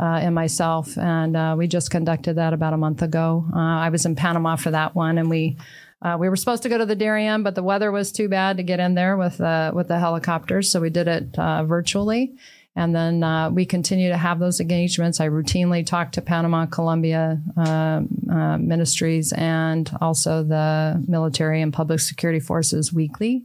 Uh, 0.00 0.20
and 0.22 0.32
myself, 0.32 0.96
and 0.96 1.36
uh, 1.36 1.56
we 1.58 1.66
just 1.66 1.90
conducted 1.90 2.34
that 2.34 2.52
about 2.52 2.72
a 2.72 2.76
month 2.76 3.02
ago. 3.02 3.44
Uh, 3.52 3.58
I 3.58 3.88
was 3.88 4.06
in 4.06 4.14
Panama 4.14 4.54
for 4.54 4.70
that 4.70 4.94
one, 4.94 5.18
and 5.18 5.28
we 5.28 5.56
uh, 6.00 6.16
we 6.18 6.28
were 6.28 6.36
supposed 6.36 6.62
to 6.62 6.68
go 6.68 6.78
to 6.78 6.86
the 6.86 6.94
Darien, 6.94 7.42
but 7.42 7.54
the 7.54 7.62
weather 7.62 7.90
was 7.90 8.12
too 8.12 8.28
bad 8.28 8.56
to 8.58 8.62
get 8.62 8.78
in 8.78 8.94
there 8.94 9.16
with 9.16 9.40
uh, 9.40 9.72
with 9.74 9.88
the 9.88 9.98
helicopters, 9.98 10.70
so 10.70 10.80
we 10.80 10.90
did 10.90 11.08
it 11.08 11.38
uh, 11.38 11.64
virtually. 11.64 12.34
And 12.76 12.94
then 12.94 13.24
uh, 13.24 13.50
we 13.50 13.66
continue 13.66 14.08
to 14.08 14.16
have 14.16 14.38
those 14.38 14.60
engagements. 14.60 15.18
I 15.18 15.28
routinely 15.28 15.84
talk 15.84 16.12
to 16.12 16.22
Panama, 16.22 16.66
Colombia 16.66 17.42
uh, 17.56 18.02
uh, 18.30 18.58
ministries, 18.58 19.32
and 19.32 19.90
also 20.00 20.44
the 20.44 21.04
military 21.08 21.60
and 21.60 21.72
public 21.72 21.98
security 21.98 22.38
forces 22.38 22.92
weekly. 22.92 23.42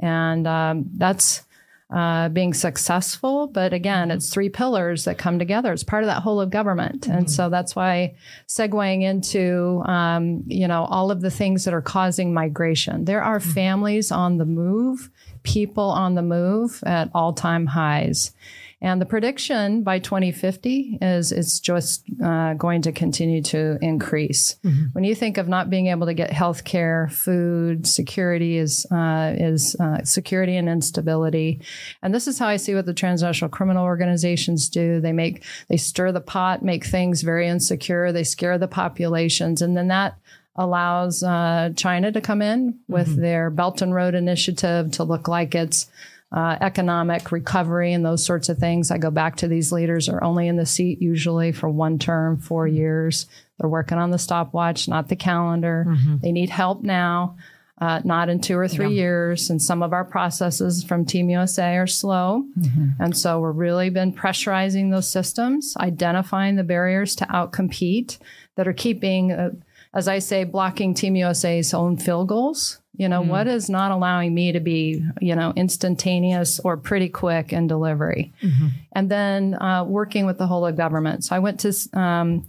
And 0.00 0.46
um, 0.46 0.84
that's 0.92 1.44
uh, 1.90 2.28
being 2.28 2.52
successful. 2.52 3.46
But 3.46 3.72
again, 3.72 4.10
it's 4.10 4.30
three 4.30 4.48
pillars 4.48 5.04
that 5.04 5.16
come 5.16 5.38
together. 5.38 5.72
It's 5.72 5.84
part 5.84 6.02
of 6.04 6.08
that 6.08 6.22
whole 6.22 6.40
of 6.40 6.50
government, 6.50 7.02
mm-hmm. 7.02 7.12
and 7.12 7.30
so 7.30 7.48
that's 7.48 7.74
why 7.74 8.14
segueing 8.46 9.02
into 9.02 9.82
um, 9.86 10.44
you 10.46 10.68
know 10.68 10.84
all 10.84 11.10
of 11.10 11.20
the 11.20 11.30
things 11.30 11.64
that 11.64 11.74
are 11.74 11.82
causing 11.82 12.34
migration. 12.34 13.04
There 13.04 13.22
are 13.22 13.38
mm-hmm. 13.38 13.50
families 13.50 14.12
on 14.12 14.36
the 14.36 14.44
move, 14.44 15.10
people 15.42 15.90
on 15.90 16.14
the 16.14 16.22
move 16.22 16.82
at 16.84 17.10
all 17.14 17.32
time 17.32 17.66
highs. 17.66 18.32
And 18.80 19.00
the 19.00 19.06
prediction 19.06 19.82
by 19.82 19.98
2050 19.98 20.98
is 21.02 21.32
it's 21.32 21.58
just 21.58 22.04
uh, 22.24 22.54
going 22.54 22.82
to 22.82 22.92
continue 22.92 23.42
to 23.42 23.76
increase. 23.82 24.54
Mm-hmm. 24.64 24.84
When 24.92 25.02
you 25.02 25.16
think 25.16 25.36
of 25.36 25.48
not 25.48 25.68
being 25.68 25.88
able 25.88 26.06
to 26.06 26.14
get 26.14 26.32
health 26.32 26.62
care, 26.62 27.08
food, 27.08 27.88
security 27.88 28.56
is, 28.56 28.86
uh, 28.92 29.34
is 29.36 29.74
uh, 29.80 30.04
security 30.04 30.56
and 30.56 30.68
instability. 30.68 31.60
And 32.02 32.14
this 32.14 32.28
is 32.28 32.38
how 32.38 32.46
I 32.46 32.56
see 32.56 32.74
what 32.76 32.86
the 32.86 32.94
transnational 32.94 33.50
criminal 33.50 33.84
organizations 33.84 34.68
do. 34.68 35.00
They 35.00 35.12
make, 35.12 35.44
they 35.68 35.76
stir 35.76 36.12
the 36.12 36.20
pot, 36.20 36.62
make 36.62 36.84
things 36.84 37.22
very 37.22 37.48
insecure. 37.48 38.12
They 38.12 38.24
scare 38.24 38.58
the 38.58 38.68
populations. 38.68 39.60
And 39.60 39.76
then 39.76 39.88
that 39.88 40.18
allows 40.54 41.22
uh, 41.22 41.70
China 41.76 42.12
to 42.12 42.20
come 42.20 42.42
in 42.42 42.78
with 42.88 43.08
mm-hmm. 43.08 43.22
their 43.22 43.50
Belt 43.50 43.82
and 43.82 43.94
Road 43.94 44.14
Initiative 44.14 44.92
to 44.92 45.04
look 45.04 45.26
like 45.26 45.54
it's 45.54 45.90
uh, 46.30 46.56
economic 46.60 47.32
recovery 47.32 47.92
and 47.92 48.04
those 48.04 48.24
sorts 48.24 48.48
of 48.48 48.58
things. 48.58 48.90
I 48.90 48.98
go 48.98 49.10
back 49.10 49.36
to 49.36 49.48
these 49.48 49.72
leaders 49.72 50.08
are 50.08 50.22
only 50.22 50.48
in 50.48 50.56
the 50.56 50.66
seat 50.66 51.00
usually 51.00 51.52
for 51.52 51.68
one 51.68 51.98
term, 51.98 52.38
four 52.38 52.66
mm-hmm. 52.66 52.76
years. 52.76 53.26
They're 53.58 53.70
working 53.70 53.98
on 53.98 54.10
the 54.10 54.18
stopwatch, 54.18 54.88
not 54.88 55.08
the 55.08 55.16
calendar. 55.16 55.86
Mm-hmm. 55.88 56.16
They 56.18 56.32
need 56.32 56.50
help 56.50 56.82
now, 56.82 57.36
uh, 57.80 58.02
not 58.04 58.28
in 58.28 58.40
two 58.40 58.58
or 58.58 58.68
three 58.68 58.88
yeah. 58.88 59.02
years. 59.02 59.48
And 59.48 59.60
some 59.60 59.82
of 59.82 59.92
our 59.92 60.04
processes 60.04 60.84
from 60.84 61.06
Team 61.06 61.30
USA 61.30 61.76
are 61.76 61.86
slow. 61.86 62.44
Mm-hmm. 62.58 63.02
And 63.02 63.16
so 63.16 63.40
we're 63.40 63.52
really 63.52 63.88
been 63.88 64.12
pressurizing 64.12 64.90
those 64.90 65.10
systems, 65.10 65.76
identifying 65.80 66.56
the 66.56 66.62
barriers 66.62 67.16
to 67.16 67.26
outcompete 67.26 68.18
that 68.56 68.68
are 68.68 68.74
keeping, 68.74 69.32
uh, 69.32 69.50
as 69.94 70.08
I 70.08 70.18
say, 70.18 70.44
blocking 70.44 70.92
Team 70.92 71.16
USA's 71.16 71.72
own 71.72 71.96
field 71.96 72.28
goals 72.28 72.80
you 72.98 73.08
know, 73.08 73.22
mm. 73.22 73.28
what 73.28 73.46
is 73.46 73.70
not 73.70 73.92
allowing 73.92 74.34
me 74.34 74.50
to 74.52 74.60
be, 74.60 75.02
you 75.20 75.36
know, 75.36 75.52
instantaneous 75.56 76.58
or 76.60 76.76
pretty 76.76 77.08
quick 77.08 77.52
in 77.52 77.68
delivery? 77.68 78.32
Mm-hmm. 78.42 78.66
And 78.92 79.10
then 79.10 79.54
uh, 79.54 79.84
working 79.84 80.26
with 80.26 80.36
the 80.36 80.48
whole 80.48 80.66
of 80.66 80.76
government. 80.76 81.24
So 81.24 81.36
I 81.36 81.38
went 81.38 81.60
to, 81.60 81.72
um, 81.98 82.44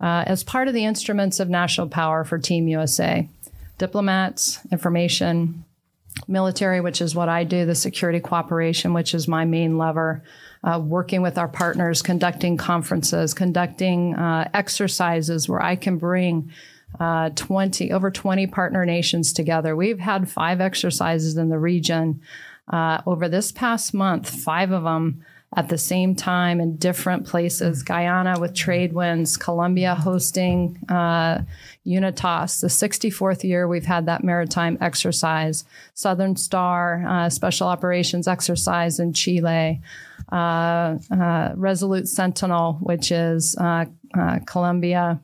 uh, 0.00 0.22
as 0.26 0.44
part 0.44 0.68
of 0.68 0.74
the 0.74 0.84
instruments 0.84 1.40
of 1.40 1.50
national 1.50 1.88
power 1.88 2.22
for 2.22 2.38
Team 2.38 2.68
USA, 2.68 3.28
diplomats, 3.76 4.60
information, 4.70 5.64
military, 6.28 6.80
which 6.80 7.02
is 7.02 7.16
what 7.16 7.28
I 7.28 7.42
do, 7.42 7.66
the 7.66 7.74
security 7.74 8.20
cooperation, 8.20 8.94
which 8.94 9.14
is 9.14 9.26
my 9.26 9.44
main 9.44 9.78
lever. 9.78 10.22
Uh, 10.64 10.80
working 10.84 11.22
with 11.22 11.38
our 11.38 11.46
partners, 11.46 12.02
conducting 12.02 12.56
conferences, 12.56 13.32
conducting 13.32 14.16
uh, 14.16 14.48
exercises 14.52 15.48
where 15.48 15.62
I 15.62 15.76
can 15.76 15.98
bring 15.98 16.50
uh, 17.00 17.30
20 17.30 17.92
over 17.92 18.10
20 18.10 18.46
partner 18.46 18.84
nations 18.84 19.32
together. 19.32 19.76
We've 19.76 20.00
had 20.00 20.28
five 20.28 20.60
exercises 20.60 21.36
in 21.36 21.48
the 21.48 21.58
region. 21.58 22.20
Uh, 22.70 23.00
over 23.06 23.28
this 23.28 23.50
past 23.50 23.94
month, 23.94 24.28
five 24.28 24.72
of 24.72 24.82
them 24.82 25.24
at 25.56 25.68
the 25.68 25.78
same 25.78 26.14
time 26.14 26.60
in 26.60 26.76
different 26.76 27.26
places. 27.26 27.82
Guyana 27.82 28.38
with 28.38 28.54
trade 28.54 28.92
winds, 28.92 29.36
Colombia 29.36 29.94
hosting 29.94 30.78
uh, 30.90 31.42
UNITAS, 31.86 32.60
the 32.60 32.66
64th 32.66 33.44
year 33.44 33.66
we've 33.66 33.86
had 33.86 34.06
that 34.06 34.22
maritime 34.22 34.76
exercise, 34.80 35.64
Southern 35.94 36.36
Star 36.36 37.04
uh, 37.08 37.30
special 37.30 37.66
operations 37.66 38.28
exercise 38.28 39.00
in 39.00 39.14
Chile, 39.14 39.80
uh, 40.30 40.98
uh 41.10 41.52
Resolute 41.56 42.08
Sentinel, 42.08 42.74
which 42.82 43.10
is 43.10 43.56
uh, 43.56 43.86
uh, 44.18 44.38
Colombia 44.44 45.18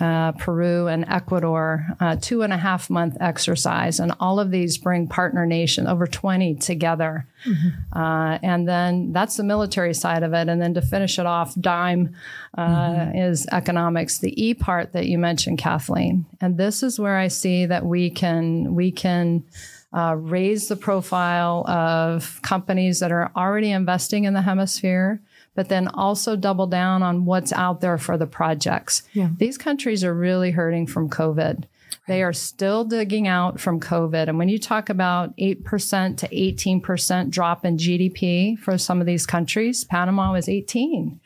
uh, 0.00 0.32
Peru, 0.32 0.86
and 0.86 1.04
Ecuador, 1.08 1.86
uh, 1.98 2.16
two 2.20 2.42
and 2.42 2.52
a 2.52 2.56
half 2.56 2.88
month 2.90 3.16
exercise. 3.20 3.98
And 3.98 4.12
all 4.20 4.38
of 4.38 4.50
these 4.50 4.78
bring 4.78 5.08
partner 5.08 5.46
nation, 5.46 5.86
over 5.86 6.06
20 6.06 6.56
together. 6.56 7.26
Mm-hmm. 7.44 7.98
Uh, 7.98 8.38
and 8.42 8.68
then 8.68 9.12
that's 9.12 9.36
the 9.36 9.44
military 9.44 9.94
side 9.94 10.22
of 10.22 10.34
it. 10.34 10.48
And 10.48 10.60
then 10.60 10.74
to 10.74 10.82
finish 10.82 11.18
it 11.18 11.26
off, 11.26 11.54
DIME 11.58 12.14
uh, 12.56 12.66
mm-hmm. 12.66 13.18
is 13.18 13.46
economics, 13.50 14.18
the 14.18 14.40
E 14.40 14.54
part 14.54 14.92
that 14.92 15.06
you 15.06 15.18
mentioned, 15.18 15.58
Kathleen. 15.58 16.26
And 16.40 16.56
this 16.56 16.82
is 16.82 17.00
where 17.00 17.16
I 17.16 17.28
see 17.28 17.66
that 17.66 17.84
we 17.84 18.10
can, 18.10 18.74
we 18.74 18.92
can. 18.92 19.44
Uh, 19.90 20.14
raise 20.18 20.68
the 20.68 20.76
profile 20.76 21.66
of 21.66 22.42
companies 22.42 23.00
that 23.00 23.10
are 23.10 23.32
already 23.34 23.70
investing 23.70 24.24
in 24.24 24.34
the 24.34 24.42
hemisphere 24.42 25.18
but 25.58 25.68
then 25.68 25.88
also 25.88 26.36
double 26.36 26.68
down 26.68 27.02
on 27.02 27.24
what's 27.24 27.52
out 27.52 27.80
there 27.80 27.98
for 27.98 28.16
the 28.16 28.28
projects. 28.28 29.02
Yeah. 29.12 29.30
These 29.38 29.58
countries 29.58 30.04
are 30.04 30.14
really 30.14 30.52
hurting 30.52 30.86
from 30.86 31.10
COVID. 31.10 31.64
They 32.06 32.22
are 32.22 32.32
still 32.32 32.84
digging 32.84 33.26
out 33.26 33.58
from 33.58 33.80
COVID. 33.80 34.28
And 34.28 34.38
when 34.38 34.48
you 34.48 34.60
talk 34.60 34.88
about 34.88 35.36
8% 35.36 36.16
to 36.18 36.28
18% 36.28 37.30
drop 37.30 37.64
in 37.64 37.76
GDP 37.76 38.56
for 38.56 38.78
some 38.78 39.00
of 39.00 39.06
these 39.08 39.26
countries, 39.26 39.82
Panama 39.82 40.30
was 40.30 40.48
18. 40.48 41.18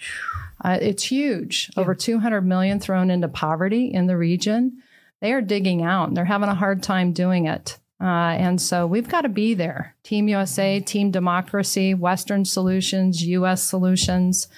Uh, 0.64 0.78
it's 0.80 1.04
huge. 1.04 1.70
Yeah. 1.76 1.82
Over 1.82 1.94
200 1.94 2.40
million 2.40 2.80
thrown 2.80 3.10
into 3.10 3.28
poverty 3.28 3.92
in 3.92 4.06
the 4.06 4.16
region. 4.16 4.82
They 5.20 5.34
are 5.34 5.42
digging 5.42 5.82
out 5.82 6.08
and 6.08 6.16
they're 6.16 6.24
having 6.24 6.48
a 6.48 6.54
hard 6.54 6.82
time 6.82 7.12
doing 7.12 7.44
it. 7.44 7.78
Uh, 8.02 8.34
and 8.34 8.60
so 8.60 8.84
we've 8.84 9.08
got 9.08 9.20
to 9.20 9.28
be 9.28 9.54
there. 9.54 9.94
Team 10.02 10.26
USA, 10.26 10.80
Team 10.80 11.12
Democracy, 11.12 11.94
Western 11.94 12.44
Solutions, 12.44 13.22
US 13.24 13.62
Solutions. 13.62 14.48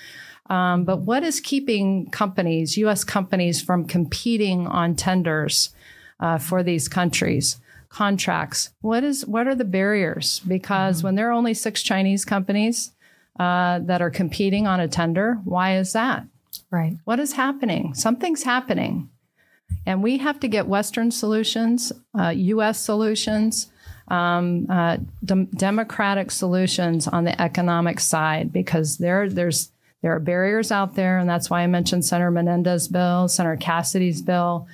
Um, 0.48 0.84
but 0.84 1.00
what 1.00 1.22
is 1.22 1.40
keeping 1.40 2.10
companies, 2.10 2.78
US 2.78 3.04
companies, 3.04 3.60
from 3.60 3.84
competing 3.86 4.66
on 4.66 4.94
tenders 4.94 5.74
uh, 6.20 6.38
for 6.38 6.62
these 6.62 6.88
countries? 6.88 7.58
Contracts. 7.90 8.70
What 8.80 9.04
is 9.04 9.26
what 9.26 9.46
are 9.46 9.54
the 9.54 9.64
barriers? 9.64 10.40
Because 10.48 10.98
mm-hmm. 10.98 11.08
when 11.08 11.14
there 11.14 11.28
are 11.28 11.32
only 11.32 11.54
six 11.54 11.82
Chinese 11.82 12.24
companies 12.24 12.92
uh, 13.38 13.78
that 13.80 14.00
are 14.00 14.10
competing 14.10 14.66
on 14.66 14.80
a 14.80 14.88
tender, 14.88 15.38
why 15.44 15.76
is 15.76 15.92
that? 15.92 16.26
Right. 16.70 16.96
What 17.04 17.20
is 17.20 17.34
happening? 17.34 17.94
Something's 17.94 18.42
happening. 18.42 19.10
And 19.86 20.02
we 20.02 20.18
have 20.18 20.40
to 20.40 20.48
get 20.48 20.66
Western 20.66 21.10
solutions, 21.10 21.92
uh, 22.18 22.28
US 22.28 22.80
solutions, 22.80 23.70
um, 24.08 24.66
uh, 24.70 24.98
de- 25.24 25.46
democratic 25.56 26.30
solutions 26.30 27.08
on 27.08 27.24
the 27.24 27.40
economic 27.40 28.00
side 28.00 28.52
because 28.52 28.98
there, 28.98 29.28
there's, 29.28 29.70
there 30.02 30.14
are 30.14 30.20
barriers 30.20 30.70
out 30.70 30.94
there. 30.94 31.18
And 31.18 31.28
that's 31.28 31.50
why 31.50 31.62
I 31.62 31.66
mentioned 31.66 32.04
Senator 32.04 32.30
Menendez's 32.30 32.88
bill, 32.88 33.28
Senator 33.28 33.56
Cassidy's 33.56 34.22
bill. 34.22 34.66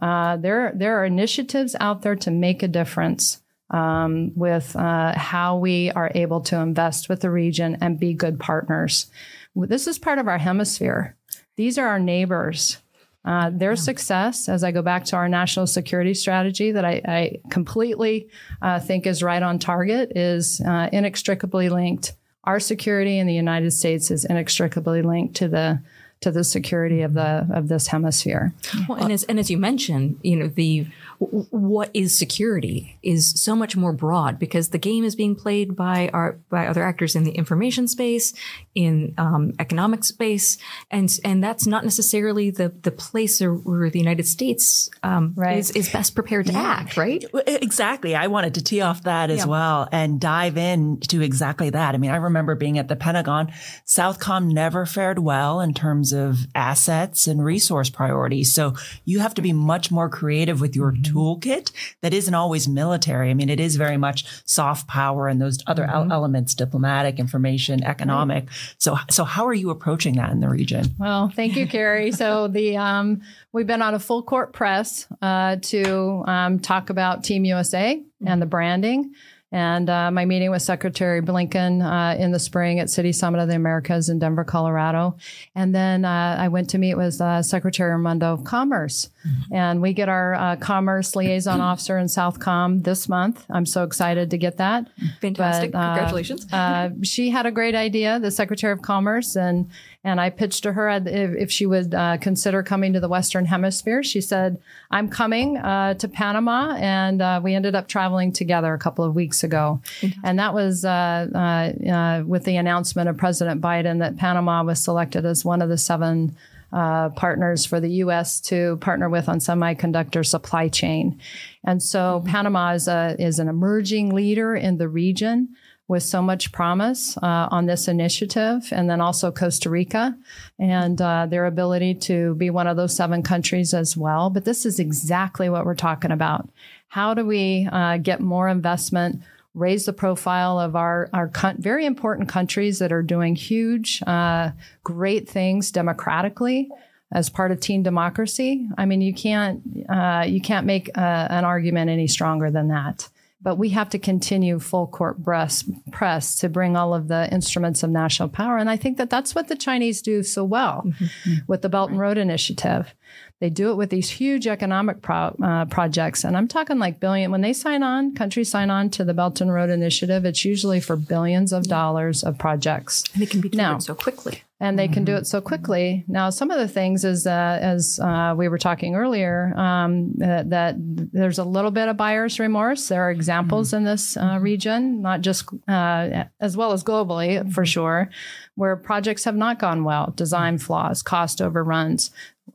Uh, 0.00 0.36
there, 0.36 0.72
there 0.74 0.98
are 1.00 1.04
initiatives 1.04 1.74
out 1.80 2.02
there 2.02 2.16
to 2.16 2.30
make 2.30 2.62
a 2.62 2.68
difference 2.68 3.40
um, 3.70 4.32
with 4.36 4.76
uh, 4.76 5.18
how 5.18 5.56
we 5.56 5.90
are 5.92 6.12
able 6.14 6.40
to 6.40 6.56
invest 6.56 7.08
with 7.08 7.20
the 7.20 7.30
region 7.30 7.78
and 7.80 7.98
be 7.98 8.14
good 8.14 8.38
partners. 8.38 9.10
This 9.54 9.86
is 9.86 9.98
part 9.98 10.18
of 10.18 10.28
our 10.28 10.38
hemisphere. 10.38 11.16
These 11.56 11.78
are 11.78 11.88
our 11.88 11.98
neighbors. 11.98 12.78
Uh, 13.26 13.50
their 13.52 13.72
yeah. 13.72 13.74
success, 13.74 14.48
as 14.48 14.62
I 14.62 14.70
go 14.70 14.82
back 14.82 15.04
to 15.06 15.16
our 15.16 15.28
national 15.28 15.66
security 15.66 16.14
strategy 16.14 16.70
that 16.70 16.84
I, 16.84 17.02
I 17.04 17.36
completely 17.50 18.28
uh, 18.62 18.78
think 18.78 19.06
is 19.06 19.22
right 19.22 19.42
on 19.42 19.58
target, 19.58 20.12
is 20.14 20.60
uh, 20.60 20.88
inextricably 20.92 21.68
linked. 21.68 22.14
Our 22.44 22.60
security 22.60 23.18
in 23.18 23.26
the 23.26 23.34
United 23.34 23.72
States 23.72 24.12
is 24.12 24.24
inextricably 24.24 25.02
linked 25.02 25.34
to 25.36 25.48
the 25.48 25.82
to 26.20 26.30
the 26.30 26.44
security 26.44 27.02
of 27.02 27.14
the 27.14 27.46
of 27.52 27.68
this 27.68 27.88
hemisphere. 27.88 28.54
Well, 28.88 28.98
and 28.98 29.12
as 29.12 29.24
and 29.24 29.38
as 29.38 29.50
you 29.50 29.58
mentioned, 29.58 30.18
you 30.22 30.36
know 30.36 30.48
the 30.48 30.86
what 31.18 31.90
is 31.94 32.16
security 32.18 32.98
is 33.02 33.40
so 33.40 33.56
much 33.56 33.76
more 33.76 33.92
broad 33.92 34.38
because 34.38 34.68
the 34.68 34.78
game 34.78 35.04
is 35.04 35.16
being 35.16 35.34
played 35.34 35.74
by 35.74 36.10
our 36.12 36.38
by 36.50 36.66
other 36.66 36.82
actors 36.82 37.16
in 37.16 37.24
the 37.24 37.32
information 37.32 37.88
space, 37.88 38.34
in 38.74 39.14
um, 39.18 39.52
economic 39.58 40.04
space, 40.04 40.58
and 40.90 41.18
and 41.24 41.42
that's 41.42 41.66
not 41.66 41.84
necessarily 41.84 42.50
the 42.50 42.68
the 42.82 42.90
place 42.90 43.40
where 43.40 43.90
the 43.90 43.98
United 43.98 44.26
States 44.26 44.90
um, 45.02 45.32
right. 45.36 45.58
is, 45.58 45.70
is 45.70 45.88
best 45.90 46.14
prepared 46.14 46.46
to 46.46 46.52
yeah. 46.52 46.62
act. 46.62 46.96
Right? 46.96 47.24
Exactly. 47.46 48.14
I 48.14 48.26
wanted 48.26 48.54
to 48.54 48.62
tee 48.62 48.80
off 48.80 49.02
that 49.04 49.30
as 49.30 49.40
yeah. 49.40 49.46
well 49.46 49.88
and 49.92 50.20
dive 50.20 50.56
in 50.56 51.00
to 51.08 51.22
exactly 51.22 51.70
that. 51.70 51.94
I 51.94 51.98
mean, 51.98 52.10
I 52.10 52.16
remember 52.16 52.54
being 52.54 52.78
at 52.78 52.88
the 52.88 52.96
Pentagon. 52.96 53.52
Southcom 53.86 54.52
never 54.52 54.86
fared 54.86 55.18
well 55.18 55.60
in 55.60 55.74
terms 55.74 56.12
of 56.12 56.46
assets 56.54 57.26
and 57.26 57.44
resource 57.44 57.90
priorities. 57.90 58.52
So 58.52 58.74
you 59.04 59.20
have 59.20 59.34
to 59.34 59.42
be 59.42 59.52
much 59.52 59.90
more 59.90 60.08
creative 60.08 60.60
with 60.60 60.76
your 60.76 60.92
mm-hmm. 61.08 61.18
toolkit 61.18 61.72
that 62.02 62.14
isn't 62.14 62.34
always 62.34 62.68
military. 62.68 63.30
I 63.30 63.34
mean, 63.34 63.48
it 63.48 63.60
is 63.60 63.76
very 63.76 63.96
much 63.96 64.26
soft 64.44 64.88
power 64.88 65.28
and 65.28 65.40
those 65.40 65.58
other 65.66 65.86
mm-hmm. 65.86 66.12
elements, 66.12 66.54
diplomatic, 66.54 67.18
information, 67.18 67.84
economic. 67.84 68.44
Right. 68.44 68.74
So, 68.78 68.96
so 69.10 69.24
how 69.24 69.46
are 69.46 69.54
you 69.54 69.70
approaching 69.70 70.16
that 70.16 70.30
in 70.30 70.40
the 70.40 70.48
region? 70.48 70.94
Well, 70.98 71.28
thank 71.28 71.56
you, 71.56 71.66
Kari. 71.66 72.12
so 72.12 72.48
the, 72.48 72.76
um, 72.76 73.22
we've 73.52 73.66
been 73.66 73.82
on 73.82 73.94
a 73.94 73.98
full 73.98 74.22
court 74.22 74.52
press, 74.52 75.06
uh, 75.22 75.56
to, 75.62 76.24
um, 76.26 76.58
talk 76.58 76.90
about 76.90 77.24
Team 77.24 77.44
USA 77.44 77.96
mm-hmm. 77.96 78.28
and 78.28 78.40
the 78.40 78.46
branding. 78.46 79.14
And 79.56 79.88
uh, 79.88 80.10
my 80.10 80.26
meeting 80.26 80.50
with 80.50 80.60
Secretary 80.60 81.22
Blinken 81.22 81.80
uh, 81.82 82.14
in 82.22 82.30
the 82.30 82.38
spring 82.38 82.78
at 82.78 82.90
City 82.90 83.10
Summit 83.10 83.40
of 83.40 83.48
the 83.48 83.54
Americas 83.54 84.10
in 84.10 84.18
Denver, 84.18 84.44
Colorado. 84.44 85.16
And 85.54 85.74
then 85.74 86.04
uh, 86.04 86.36
I 86.38 86.48
went 86.48 86.68
to 86.70 86.78
meet 86.78 86.94
with 86.94 87.18
uh, 87.22 87.42
Secretary 87.42 87.90
Raimondo 87.90 88.34
of 88.34 88.44
Commerce. 88.44 89.08
Mm-hmm. 89.26 89.54
And 89.54 89.80
we 89.80 89.94
get 89.94 90.10
our 90.10 90.34
uh, 90.34 90.56
Commerce 90.56 91.16
Liaison 91.16 91.60
Officer 91.62 91.96
in 91.96 92.04
Southcom 92.04 92.84
this 92.84 93.08
month. 93.08 93.46
I'm 93.48 93.64
so 93.64 93.82
excited 93.82 94.28
to 94.28 94.36
get 94.36 94.58
that. 94.58 94.90
Fantastic. 95.22 95.72
But, 95.72 95.78
uh, 95.78 95.94
Congratulations. 95.94 97.08
she 97.08 97.30
had 97.30 97.46
a 97.46 97.50
great 97.50 97.74
idea, 97.74 98.20
the 98.20 98.30
Secretary 98.30 98.74
of 98.74 98.82
Commerce, 98.82 99.36
and 99.36 99.70
and 100.06 100.20
I 100.20 100.30
pitched 100.30 100.62
to 100.62 100.72
her 100.72 100.88
if, 101.04 101.50
she 101.50 101.66
would 101.66 101.92
uh, 101.92 102.18
consider 102.18 102.62
coming 102.62 102.92
to 102.92 103.00
the 103.00 103.08
Western 103.08 103.44
Hemisphere. 103.44 104.04
She 104.04 104.20
said, 104.20 104.56
I'm 104.88 105.08
coming 105.08 105.56
uh, 105.56 105.94
to 105.94 106.06
Panama. 106.06 106.76
And 106.76 107.20
uh, 107.20 107.40
we 107.42 107.54
ended 107.54 107.74
up 107.74 107.88
traveling 107.88 108.30
together 108.30 108.72
a 108.72 108.78
couple 108.78 109.04
of 109.04 109.16
weeks 109.16 109.42
ago. 109.42 109.80
Mm-hmm. 110.00 110.20
And 110.22 110.38
that 110.38 110.54
was 110.54 110.84
uh, 110.84 111.26
uh, 111.34 111.90
uh, 111.90 112.22
with 112.24 112.44
the 112.44 112.56
announcement 112.56 113.08
of 113.08 113.16
President 113.16 113.60
Biden 113.60 113.98
that 113.98 114.16
Panama 114.16 114.62
was 114.62 114.80
selected 114.80 115.26
as 115.26 115.44
one 115.44 115.60
of 115.60 115.68
the 115.68 115.78
seven. 115.78 116.36
partners 116.70 117.64
for 117.64 117.80
the 117.80 117.90
U.S. 118.04 118.40
to 118.40 118.76
partner 118.76 119.08
with 119.08 119.28
on 119.28 119.38
semiconductor 119.38 120.24
supply 120.24 120.68
chain, 120.68 121.18
and 121.64 121.82
so 121.82 121.98
mm-hmm. 121.98 122.28
Panama 122.28 122.74
is 122.74 122.86
a 122.86 123.16
is 123.18 123.38
an 123.38 123.48
emerging 123.48 124.14
leader 124.14 124.54
in 124.54 124.76
the 124.76 124.88
region 124.88 125.56
with 125.88 126.02
so 126.02 126.20
much 126.20 126.50
promise 126.50 127.16
uh, 127.18 127.48
on 127.50 127.66
this 127.66 127.86
initiative, 127.86 128.68
and 128.72 128.90
then 128.90 129.00
also 129.00 129.30
Costa 129.30 129.70
Rica 129.70 130.16
and 130.58 131.00
uh, 131.00 131.26
their 131.26 131.46
ability 131.46 131.94
to 131.94 132.34
be 132.34 132.50
one 132.50 132.66
of 132.66 132.76
those 132.76 132.96
seven 132.96 133.22
countries 133.22 133.72
as 133.72 133.96
well. 133.96 134.28
But 134.30 134.44
this 134.44 134.66
is 134.66 134.80
exactly 134.80 135.48
what 135.48 135.64
we're 135.64 135.74
talking 135.76 136.10
about. 136.10 136.48
How 136.88 137.14
do 137.14 137.24
we 137.24 137.68
uh, 137.70 137.98
get 137.98 138.20
more 138.20 138.48
investment? 138.48 139.22
Raise 139.54 139.86
the 139.86 139.92
profile 139.92 140.58
of 140.58 140.76
our, 140.76 141.08
our 141.12 141.30
very 141.58 141.86
important 141.86 142.28
countries 142.28 142.78
that 142.80 142.92
are 142.92 143.02
doing 143.02 143.36
huge, 143.36 144.02
uh, 144.06 144.50
great 144.82 145.28
things 145.28 145.70
democratically 145.70 146.68
as 147.12 147.30
part 147.30 147.52
of 147.52 147.60
team 147.60 147.82
democracy. 147.82 148.68
I 148.76 148.84
mean, 148.86 149.00
you 149.00 149.14
can't 149.14 149.62
uh, 149.88 150.24
you 150.26 150.40
can't 150.40 150.66
make 150.66 150.90
uh, 150.98 151.28
an 151.30 151.44
argument 151.44 151.90
any 151.90 152.08
stronger 152.08 152.50
than 152.50 152.68
that. 152.68 153.08
But 153.42 153.58
we 153.58 153.68
have 153.70 153.90
to 153.90 153.98
continue 153.98 154.58
full 154.58 154.86
court 154.86 155.22
press, 155.22 155.68
press 155.92 156.36
to 156.36 156.48
bring 156.48 156.76
all 156.76 156.94
of 156.94 157.08
the 157.08 157.30
instruments 157.32 157.82
of 157.82 157.90
national 157.90 158.30
power. 158.30 158.56
And 158.56 158.70
I 158.70 158.76
think 158.76 158.96
that 158.96 159.10
that's 159.10 159.34
what 159.34 159.48
the 159.48 159.56
Chinese 159.56 160.00
do 160.02 160.22
so 160.22 160.42
well 160.42 160.82
mm-hmm. 160.86 161.34
with 161.46 161.62
the 161.62 161.68
Belt 161.68 161.90
and 161.90 162.00
Road 162.00 162.18
Initiative. 162.18 162.94
They 163.38 163.50
do 163.50 163.70
it 163.70 163.76
with 163.76 163.90
these 163.90 164.08
huge 164.08 164.46
economic 164.46 165.02
pro, 165.02 165.36
uh, 165.42 165.66
projects. 165.66 166.24
And 166.24 166.36
I'm 166.36 166.48
talking 166.48 166.78
like 166.78 166.98
billion. 166.98 167.30
When 167.30 167.42
they 167.42 167.52
sign 167.52 167.82
on, 167.82 168.14
countries 168.14 168.50
sign 168.50 168.70
on 168.70 168.88
to 168.90 169.04
the 169.04 169.12
Belt 169.12 169.42
and 169.42 169.52
Road 169.52 169.68
Initiative, 169.68 170.24
it's 170.24 170.44
usually 170.44 170.80
for 170.80 170.96
billions 170.96 171.52
of 171.52 171.64
dollars 171.64 172.24
of 172.24 172.38
projects. 172.38 173.04
And 173.12 173.22
it 173.22 173.30
can 173.30 173.42
be 173.42 173.50
done 173.50 173.82
so 173.82 173.94
quickly 173.94 174.42
and 174.58 174.78
they 174.78 174.88
can 174.88 175.04
do 175.04 175.12
mm-hmm. 175.12 175.20
it 175.20 175.26
so 175.26 175.42
quickly. 175.42 176.02
Now, 176.08 176.30
some 176.30 176.50
of 176.50 176.58
the 176.58 176.68
things 176.68 177.04
is 177.04 177.26
uh, 177.26 177.58
as 177.60 178.00
uh, 178.00 178.34
we 178.36 178.48
were 178.48 178.56
talking 178.56 178.94
earlier 178.94 179.52
um, 179.54 180.14
that, 180.16 180.48
that, 180.48 180.76
there's 180.78 181.38
a 181.38 181.44
little 181.44 181.70
bit 181.70 181.88
of 181.88 181.98
buyer's 181.98 182.40
remorse. 182.40 182.88
There 182.88 183.02
are 183.02 183.10
examples 183.10 183.68
mm-hmm. 183.68 183.76
in 183.76 183.84
this 183.84 184.16
uh, 184.16 184.22
mm-hmm. 184.22 184.42
region, 184.42 185.02
not 185.02 185.20
just 185.20 185.46
uh, 185.68 186.24
as 186.40 186.56
well 186.56 186.72
as 186.72 186.82
globally 186.82 187.38
for 187.52 187.62
mm-hmm. 187.62 187.64
sure, 187.64 188.10
where 188.54 188.76
projects 188.76 189.24
have 189.24 189.36
not 189.36 189.58
gone 189.58 189.84
well, 189.84 190.14
design 190.16 190.56
flaws, 190.56 191.02
cost 191.02 191.42
overruns. 191.42 192.10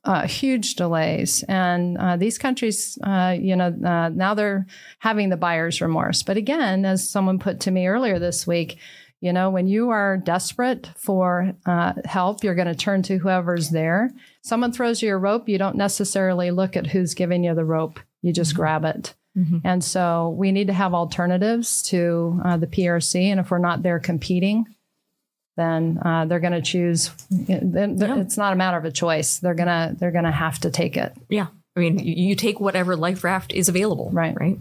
Uh, 0.06 0.26
huge 0.26 0.76
delays, 0.76 1.44
and 1.44 1.98
uh, 1.98 2.16
these 2.16 2.38
countries, 2.38 2.98
you 3.38 3.56
know, 3.56 3.70
now 3.70 4.34
they're 4.34 4.66
having 5.00 5.30
the 5.30 5.38
buyer's 5.38 5.82
remorse. 5.82 6.24
But 6.24 6.38
again, 6.38 6.86
as 6.86 7.08
someone 7.08 7.38
put 7.38 7.60
to 7.60 7.72
me 7.72 7.86
earlier 7.86 8.18
this 8.18 8.48
week, 8.48 8.80
you 9.22 9.32
know, 9.32 9.52
when 9.52 9.68
you 9.68 9.92
are 9.92 10.18
desperate 10.18 10.90
for 10.98 11.54
uh, 11.68 11.94
help, 12.06 12.44
you're 12.44 12.56
going 12.56 12.68
to 12.68 12.76
turn 12.76 13.04
to 13.04 13.18
whoever's 13.18 13.70
there. 13.70 14.12
Someone 14.42 14.72
throws 14.72 15.02
you 15.02 15.14
a 15.14 15.18
rope, 15.18 15.48
you 15.48 15.60
don't 15.60 15.76
necessarily 15.76 16.50
look 16.50 16.76
at 16.76 16.88
who's 16.88 17.14
giving 17.14 17.44
you 17.44 17.54
the 17.54 17.64
rope, 17.64 18.00
you 18.24 18.34
just 18.34 18.52
mm-hmm. 18.52 18.62
grab 18.62 18.86
it. 18.86 19.14
Mm-hmm. 19.38 19.60
And 19.64 19.84
so 19.84 20.36
we 20.38 20.52
need 20.52 20.68
to 20.68 20.74
have 20.74 20.94
alternatives 20.94 21.84
to 21.84 22.42
uh, 22.44 22.58
the 22.58 22.68
PRC. 22.68 23.26
And 23.26 23.40
if 23.40 23.52
we're 23.52 23.60
not 23.60 23.84
there 23.84 24.00
competing, 24.00 24.66
then 25.56 26.00
uh, 26.04 26.26
they're 26.26 26.40
going 26.40 26.52
to 26.54 26.62
choose. 26.62 27.12
Yeah. 27.30 27.60
It's 27.62 28.38
not 28.38 28.54
a 28.54 28.56
matter 28.56 28.78
of 28.78 28.86
a 28.86 28.92
choice. 28.92 29.38
They're 29.38 29.54
gonna 29.54 29.96
they're 29.98 30.12
gonna 30.12 30.32
have 30.32 30.60
to 30.60 30.72
take 30.72 30.98
it. 30.98 31.14
Yeah, 31.30 31.48
I 31.76 31.80
mean, 31.80 32.00
you 32.00 32.36
take 32.36 32.60
whatever 32.60 32.96
life 32.96 33.24
raft 33.24 33.54
is 33.54 33.70
available. 33.70 34.10
Right. 34.12 34.36
Right. 34.38 34.58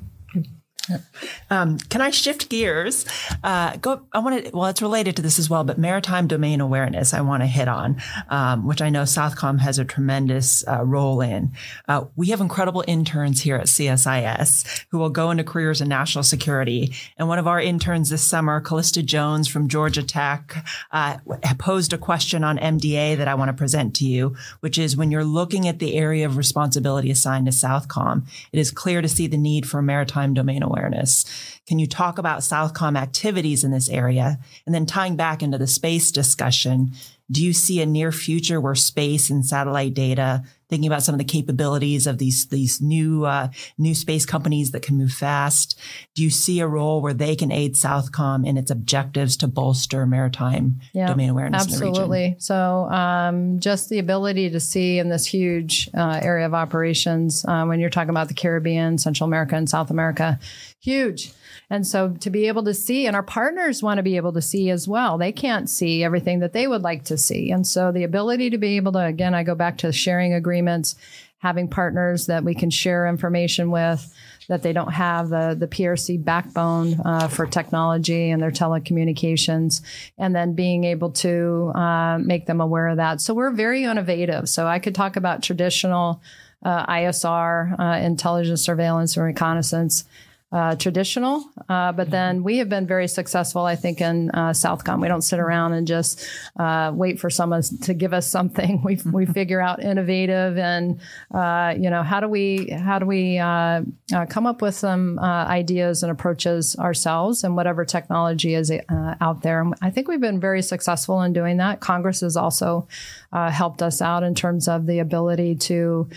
Um, 1.51 1.79
can 1.79 2.01
I 2.01 2.11
shift 2.11 2.49
gears? 2.49 3.05
Uh, 3.43 3.77
go. 3.77 4.03
I 4.13 4.21
want 4.21 4.45
to. 4.45 4.51
Well, 4.53 4.67
it's 4.67 4.83
related 4.83 5.17
to 5.17 5.23
this 5.23 5.39
as 5.39 5.51
well, 5.51 5.65
but 5.65 5.79
maritime 5.79 6.27
domain 6.27 6.61
awareness. 6.61 7.13
I 7.13 7.21
want 7.21 7.43
to 7.43 7.47
hit 7.47 7.69
on, 7.69 8.01
um, 8.29 8.67
which 8.67 8.81
I 8.81 8.91
know 8.91 9.03
Southcom 9.03 9.59
has 9.61 9.79
a 9.79 9.85
tremendous 9.85 10.67
uh, 10.67 10.85
role 10.85 11.21
in. 11.21 11.53
Uh, 11.89 12.05
we 12.17 12.29
have 12.29 12.41
incredible 12.41 12.85
interns 12.87 13.43
here 13.43 13.57
at 13.57 13.67
CSIS 13.67 14.85
who 14.91 14.99
will 14.99 15.11
go 15.11 15.31
into 15.31 15.45
careers 15.45 15.81
in 15.81 15.89
national 15.89 16.25
security. 16.25 16.95
And 17.17 17.29
one 17.29 17.39
of 17.39 17.47
our 17.47 17.61
interns 17.61 18.11
this 18.11 18.23
summer, 18.23 18.61
Callista 18.61 19.03
Jones 19.03 19.49
from 19.49 19.69
Georgia 19.69 20.03
Tech, 20.03 20.65
uh, 20.93 21.19
posed 21.59 21.93
a 21.93 21.99
question 21.99 22.45
on 22.45 22.59
MDA 22.59 23.17
that 23.17 23.29
I 23.29 23.35
want 23.35 23.49
to 23.49 23.55
present 23.55 23.95
to 23.97 24.07
you, 24.07 24.37
which 24.61 24.79
is 24.79 24.97
when 24.97 25.11
you're 25.11 25.25
looking 25.25 25.67
at 25.69 25.79
the 25.79 25.95
area 25.95 26.27
of 26.27 26.37
responsibility 26.37 27.11
assigned 27.11 27.47
to 27.47 27.53
Southcom, 27.53 28.27
it 28.53 28.59
is 28.59 28.71
clear 28.71 29.03
to 29.03 29.09
see 29.09 29.27
the 29.27 29.37
need 29.37 29.69
for 29.69 29.83
maritime 29.83 30.35
domain 30.35 30.63
awareness 30.63 30.70
awareness. 30.71 31.25
Can 31.67 31.79
you 31.79 31.87
talk 31.87 32.19
about 32.19 32.41
Southcom 32.41 32.97
activities 32.97 33.65
in 33.65 33.71
this 33.71 33.89
area? 33.89 34.39
And 34.67 34.75
then 34.75 34.87
tying 34.87 35.17
back 35.17 35.43
into 35.43 35.59
the 35.59 35.67
space 35.67 36.11
discussion, 36.13 36.93
do 37.31 37.45
you 37.45 37.53
see 37.53 37.81
a 37.81 37.87
near 37.87 38.13
future 38.13 38.61
where 38.61 38.75
space 38.75 39.31
and 39.31 39.45
satellite 39.45 39.95
data, 39.95 40.43
thinking 40.71 40.87
about 40.87 41.03
some 41.03 41.15
of 41.15 41.19
the 41.19 41.25
capabilities 41.25 42.07
of 42.07 42.19
these 42.19 42.47
these 42.47 42.81
new 42.81 43.25
uh, 43.27 43.49
new 43.77 43.95
space 43.95 44.25
companies 44.25 44.71
that 44.71 44.83
can 44.83 44.97
move 44.97 45.13
fast, 45.13 45.79
do 46.15 46.23
you 46.23 46.31
see 46.31 46.61
a 46.61 46.67
role 46.67 47.03
where 47.03 47.13
they 47.13 47.37
can 47.37 47.51
aid 47.53 47.75
Southcom 47.75 48.47
in 48.47 48.57
its 48.57 48.71
objectives 48.71 49.37
to 49.39 49.49
bolster 49.49 50.07
maritime 50.07 50.81
yeah, 50.95 51.09
domain 51.09 51.29
awareness? 51.29 51.63
Absolutely. 51.63 52.37
So 52.39 52.89
um, 52.91 53.61
just 53.61 53.91
the 53.91 53.99
ability 53.99 54.51
to 54.51 54.61
see 54.61 54.99
in 54.99 55.09
this 55.09 55.27
huge 55.27 55.91
uh, 55.95 56.21
area 56.23 56.47
of 56.47 56.55
operations, 56.55 57.45
uh, 57.47 57.65
when 57.65 57.81
you're 57.81 57.91
talking 57.91 58.11
about 58.11 58.29
the 58.29 58.35
Caribbean, 58.35 58.97
Central 58.97 59.27
America, 59.27 59.57
and 59.57 59.69
South 59.69 59.91
America, 59.91 60.39
huge. 60.81 61.33
And 61.73 61.87
so 61.87 62.11
to 62.21 62.31
be 62.31 62.49
able 62.49 62.65
to 62.65 62.75
see, 62.75 63.07
and 63.07 63.15
our 63.15 63.23
partners 63.23 63.81
want 63.81 63.99
to 63.99 64.03
be 64.03 64.17
able 64.17 64.33
to 64.33 64.43
see 64.43 64.71
as 64.71 64.89
well. 64.89 65.19
They 65.19 65.31
can't 65.31 65.71
see 65.71 66.03
everything 66.03 66.41
that 66.41 66.53
they 66.53 66.67
would 66.67 66.83
like 66.83 67.05
to 67.05 67.17
see. 67.17 67.53
And 67.53 67.65
so 67.65 67.93
the 67.93 68.03
ability 68.03 68.51
to 68.51 68.59
be 68.59 68.77
able 68.77 68.93
to, 68.93 69.05
again, 69.05 69.35
I 69.35 69.45
go 69.45 69.55
back 69.55 69.79
to 69.79 69.93
sharing 69.93 70.35
agreements, 70.61 70.97
having 71.39 71.69
partners 71.69 72.27
that 72.27 72.45
we 72.45 72.55
can 72.55 72.69
share 72.69 73.07
information 73.07 73.71
with, 73.71 74.15
that 74.49 74.63
they 74.63 74.75
don't 74.75 74.93
have 74.93 75.31
the, 75.31 75.57
the 75.59 75.67
PRC 75.67 76.23
backbone 76.23 77.01
uh, 77.05 77.29
for 77.29 77.47
technology 77.47 78.31
and 78.31 78.43
their 78.43 78.51
telecommunications, 78.51 79.81
and 80.19 80.35
then 80.35 80.55
being 80.55 80.85
able 80.85 81.11
to 81.11 81.73
uh, 81.75 82.19
make 82.19 82.45
them 82.47 82.61
aware 82.61 82.89
of 82.89 82.99
that. 82.99 83.23
So 83.23 83.33
we're 83.33 83.53
very 83.53 83.85
innovative. 83.85 84.49
So 84.51 84.67
I 84.67 84.79
could 84.81 84.95
talk 84.95 85.17
about 85.17 85.43
traditional 85.43 86.21
uh, 86.63 86.85
ISR, 86.87 87.81
uh, 87.81 88.05
intelligence, 88.05 88.61
surveillance, 88.61 89.17
and 89.17 89.25
reconnaissance 89.25 90.05
uh, 90.53 90.75
traditional. 90.75 91.45
Uh, 91.69 91.93
but 91.93 92.11
then 92.11 92.43
we 92.43 92.59
have 92.59 92.69
been 92.69 92.85
very 92.85 93.07
successful, 93.07 93.63
I 93.63 93.77
think, 93.77 94.01
in 94.01 94.31
uh, 94.31 94.51
Southcom. 94.51 95.01
We 95.01 95.07
don't 95.07 95.23
sit 95.23 95.39
around 95.39 95.75
and 95.75 95.87
just 95.87 96.27
uh, 96.59 96.91
wait 96.93 97.21
for 97.21 97.31
someone 97.31 97.63
to 97.83 97.95
give 97.95 98.13
us 98.13 98.29
something. 98.29 98.83
We 98.91 98.99
we 99.13 99.27
figure 99.41 99.61
out 99.61 99.83
innovative 99.83 100.59
and 100.59 101.01
uh, 101.33 101.75
you 101.79 101.91
know 101.91 102.03
how 102.03 102.19
do 102.19 102.29
we 102.29 102.71
how 102.71 102.99
do 102.99 103.07
we 103.07 103.39
uh, 103.39 103.83
come 104.29 104.47
up 104.47 104.63
with 104.63 104.75
some 104.75 105.19
ideas 105.21 106.03
and 106.03 106.11
approaches 106.11 106.75
ourselves 106.77 107.45
and 107.45 107.55
whatever 107.55 107.85
technology 107.85 108.55
is 108.55 108.73
out 109.21 109.43
there. 109.43 109.61
And 109.61 109.75
I 109.83 109.91
think 109.91 110.09
we've 110.09 110.21
been 110.21 110.41
very 110.41 110.63
successful 110.63 111.23
in 111.23 111.33
doing 111.33 111.59
that. 111.59 111.81
Congress 111.81 112.23
is 112.23 112.37
also 112.37 112.89
helped 113.33 113.83
us 113.83 114.03
out 114.03 114.23
in 114.23 114.35
terms 114.35 114.69
of 114.69 114.87
the 114.87 114.99
ability 114.99 115.55
to 115.55 116.09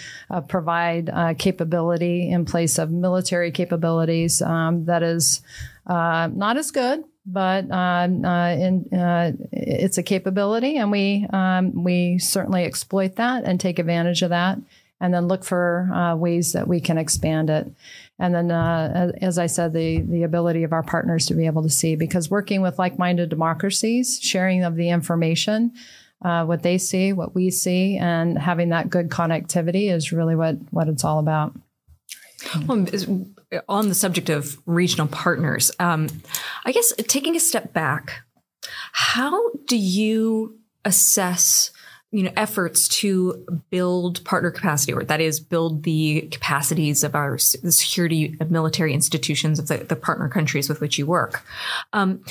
provide 0.47 1.11
capability 1.37 2.29
in 2.29 2.45
place 2.45 2.77
of 2.77 2.91
military 2.91 3.51
capabilities 3.51 4.41
um, 4.41 4.85
that 4.85 5.03
is 5.03 5.41
uh, 5.87 6.29
not 6.33 6.57
as 6.57 6.71
good, 6.71 7.03
but 7.25 7.69
uh, 7.71 8.07
uh, 8.23 8.55
in, 8.59 8.87
uh, 8.93 9.31
it's 9.51 9.97
a 9.97 10.03
capability, 10.03 10.77
and 10.77 10.91
we 10.91 11.25
um, 11.31 11.83
we 11.83 12.17
certainly 12.19 12.63
exploit 12.63 13.15
that 13.15 13.43
and 13.43 13.59
take 13.59 13.79
advantage 13.79 14.21
of 14.21 14.29
that, 14.29 14.57
and 14.99 15.13
then 15.13 15.27
look 15.27 15.43
for 15.43 15.89
uh, 15.93 16.15
ways 16.15 16.53
that 16.53 16.67
we 16.67 16.79
can 16.79 16.97
expand 16.97 17.49
it. 17.49 17.71
And 18.19 18.33
then, 18.33 18.51
uh, 18.51 19.11
as 19.21 19.37
I 19.37 19.47
said, 19.47 19.73
the 19.73 20.01
the 20.01 20.23
ability 20.23 20.63
of 20.63 20.73
our 20.73 20.83
partners 20.83 21.25
to 21.27 21.33
be 21.33 21.45
able 21.45 21.63
to 21.63 21.69
see, 21.69 21.95
because 21.95 22.29
working 22.31 22.61
with 22.61 22.79
like-minded 22.79 23.29
democracies, 23.29 24.19
sharing 24.21 24.63
of 24.63 24.75
the 24.75 24.89
information. 24.89 25.73
What 26.45 26.63
they 26.63 26.77
see, 26.77 27.13
what 27.13 27.35
we 27.35 27.49
see, 27.49 27.97
and 27.97 28.37
having 28.37 28.69
that 28.69 28.89
good 28.89 29.09
connectivity 29.09 29.91
is 29.91 30.11
really 30.11 30.35
what, 30.35 30.55
what 30.71 30.87
it's 30.87 31.03
all 31.03 31.19
about. 31.19 31.53
Well, 32.67 32.85
on 33.69 33.89
the 33.89 33.95
subject 33.95 34.29
of 34.29 34.57
regional 34.65 35.07
partners, 35.07 35.71
um, 35.79 36.07
I 36.65 36.71
guess 36.71 36.93
taking 37.07 37.35
a 37.35 37.39
step 37.39 37.73
back, 37.73 38.21
how 38.91 39.51
do 39.67 39.77
you 39.77 40.57
assess? 40.85 41.71
you 42.13 42.21
know 42.21 42.31
efforts 42.37 42.87
to 42.87 43.43
build 43.71 44.23
partner 44.23 44.51
capacity 44.51 44.93
or 44.93 45.03
that 45.03 45.19
is 45.19 45.39
build 45.39 45.81
the 45.81 46.21
capacities 46.31 47.03
of 47.03 47.15
our 47.15 47.37
the 47.63 47.71
security 47.71 48.37
military 48.49 48.93
institutions 48.93 49.57
of 49.57 49.67
the, 49.67 49.77
the 49.77 49.95
partner 49.95 50.29
countries 50.29 50.69
with 50.69 50.79
which 50.79 50.99
you 50.99 51.07
work 51.07 51.43
um, 51.91 52.23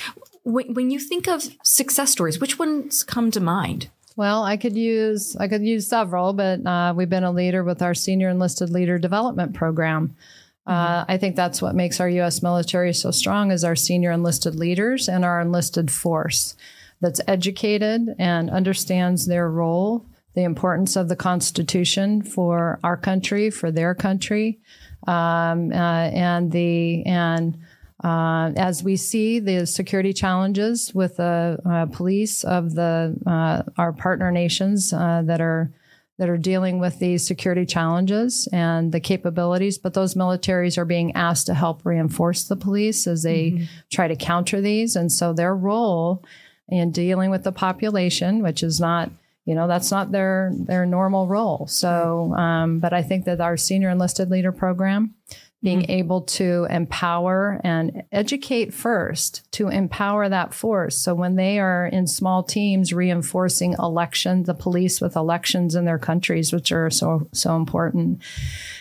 when, 0.44 0.74
when 0.74 0.90
you 0.90 0.98
think 0.98 1.28
of 1.28 1.42
success 1.62 2.10
stories 2.10 2.40
which 2.40 2.58
ones 2.58 3.02
come 3.02 3.30
to 3.30 3.40
mind 3.40 3.90
well, 4.16 4.42
I 4.44 4.56
could 4.56 4.76
use 4.76 5.36
I 5.36 5.48
could 5.48 5.62
use 5.62 5.86
several, 5.86 6.32
but 6.32 6.64
uh, 6.66 6.92
we've 6.96 7.08
been 7.08 7.24
a 7.24 7.32
leader 7.32 7.64
with 7.64 7.82
our 7.82 7.94
senior 7.94 8.28
enlisted 8.28 8.70
leader 8.70 8.98
development 8.98 9.54
program. 9.54 10.14
Uh, 10.66 11.04
I 11.08 11.16
think 11.16 11.34
that's 11.34 11.60
what 11.60 11.74
makes 11.74 11.98
our 11.98 12.08
U.S. 12.08 12.42
military 12.42 12.92
so 12.92 13.10
strong 13.10 13.50
is 13.50 13.64
our 13.64 13.74
senior 13.74 14.12
enlisted 14.12 14.54
leaders 14.54 15.08
and 15.08 15.24
our 15.24 15.40
enlisted 15.40 15.90
force 15.90 16.54
that's 17.00 17.20
educated 17.26 18.14
and 18.18 18.48
understands 18.48 19.26
their 19.26 19.50
role, 19.50 20.06
the 20.34 20.44
importance 20.44 20.94
of 20.94 21.08
the 21.08 21.16
Constitution 21.16 22.22
for 22.22 22.78
our 22.84 22.96
country, 22.96 23.50
for 23.50 23.72
their 23.72 23.92
country, 23.92 24.60
um, 25.08 25.72
uh, 25.72 26.10
and 26.12 26.52
the 26.52 27.04
and 27.06 27.58
uh, 28.02 28.52
as 28.56 28.82
we 28.82 28.96
see 28.96 29.38
the 29.38 29.66
security 29.66 30.12
challenges 30.12 30.94
with 30.94 31.16
the 31.16 31.58
uh, 31.64 31.86
police 31.86 32.44
of 32.44 32.74
the 32.74 33.16
uh, 33.26 33.62
our 33.78 33.92
partner 33.92 34.30
nations 34.32 34.92
uh, 34.92 35.22
that 35.24 35.40
are 35.40 35.72
that 36.18 36.28
are 36.28 36.38
dealing 36.38 36.78
with 36.78 36.98
these 36.98 37.26
security 37.26 37.64
challenges 37.64 38.48
and 38.52 38.92
the 38.92 39.00
capabilities, 39.00 39.78
but 39.78 39.94
those 39.94 40.14
militaries 40.14 40.78
are 40.78 40.84
being 40.84 41.10
asked 41.16 41.46
to 41.46 41.54
help 41.54 41.84
reinforce 41.84 42.44
the 42.44 42.54
police 42.54 43.06
as 43.06 43.22
they 43.22 43.50
mm-hmm. 43.50 43.64
try 43.90 44.06
to 44.06 44.14
counter 44.14 44.60
these. 44.60 44.94
And 44.94 45.10
so 45.10 45.32
their 45.32 45.56
role 45.56 46.24
in 46.68 46.92
dealing 46.92 47.30
with 47.30 47.44
the 47.44 47.50
population, 47.50 48.42
which 48.42 48.62
is 48.62 48.78
not 48.78 49.10
you 49.44 49.54
know 49.54 49.66
that's 49.66 49.90
not 49.90 50.12
their 50.12 50.52
their 50.54 50.86
normal 50.86 51.26
role 51.26 51.66
so 51.66 52.32
um, 52.34 52.78
but 52.78 52.92
i 52.92 53.02
think 53.02 53.24
that 53.24 53.40
our 53.40 53.56
senior 53.56 53.90
enlisted 53.90 54.30
leader 54.30 54.52
program 54.52 55.14
being 55.62 55.82
mm-hmm. 55.82 55.92
able 55.92 56.22
to 56.22 56.66
empower 56.70 57.60
and 57.62 58.02
educate 58.10 58.74
first 58.74 59.50
to 59.52 59.68
empower 59.68 60.28
that 60.28 60.52
force. 60.52 60.98
So 60.98 61.14
when 61.14 61.36
they 61.36 61.60
are 61.60 61.86
in 61.86 62.06
small 62.06 62.42
teams 62.42 62.92
reinforcing 62.92 63.74
elections, 63.78 64.46
the 64.46 64.54
police 64.54 65.00
with 65.00 65.14
elections 65.14 65.74
in 65.74 65.84
their 65.84 65.98
countries, 65.98 66.52
which 66.52 66.72
are 66.72 66.90
so 66.90 67.28
so 67.32 67.54
important, 67.56 68.22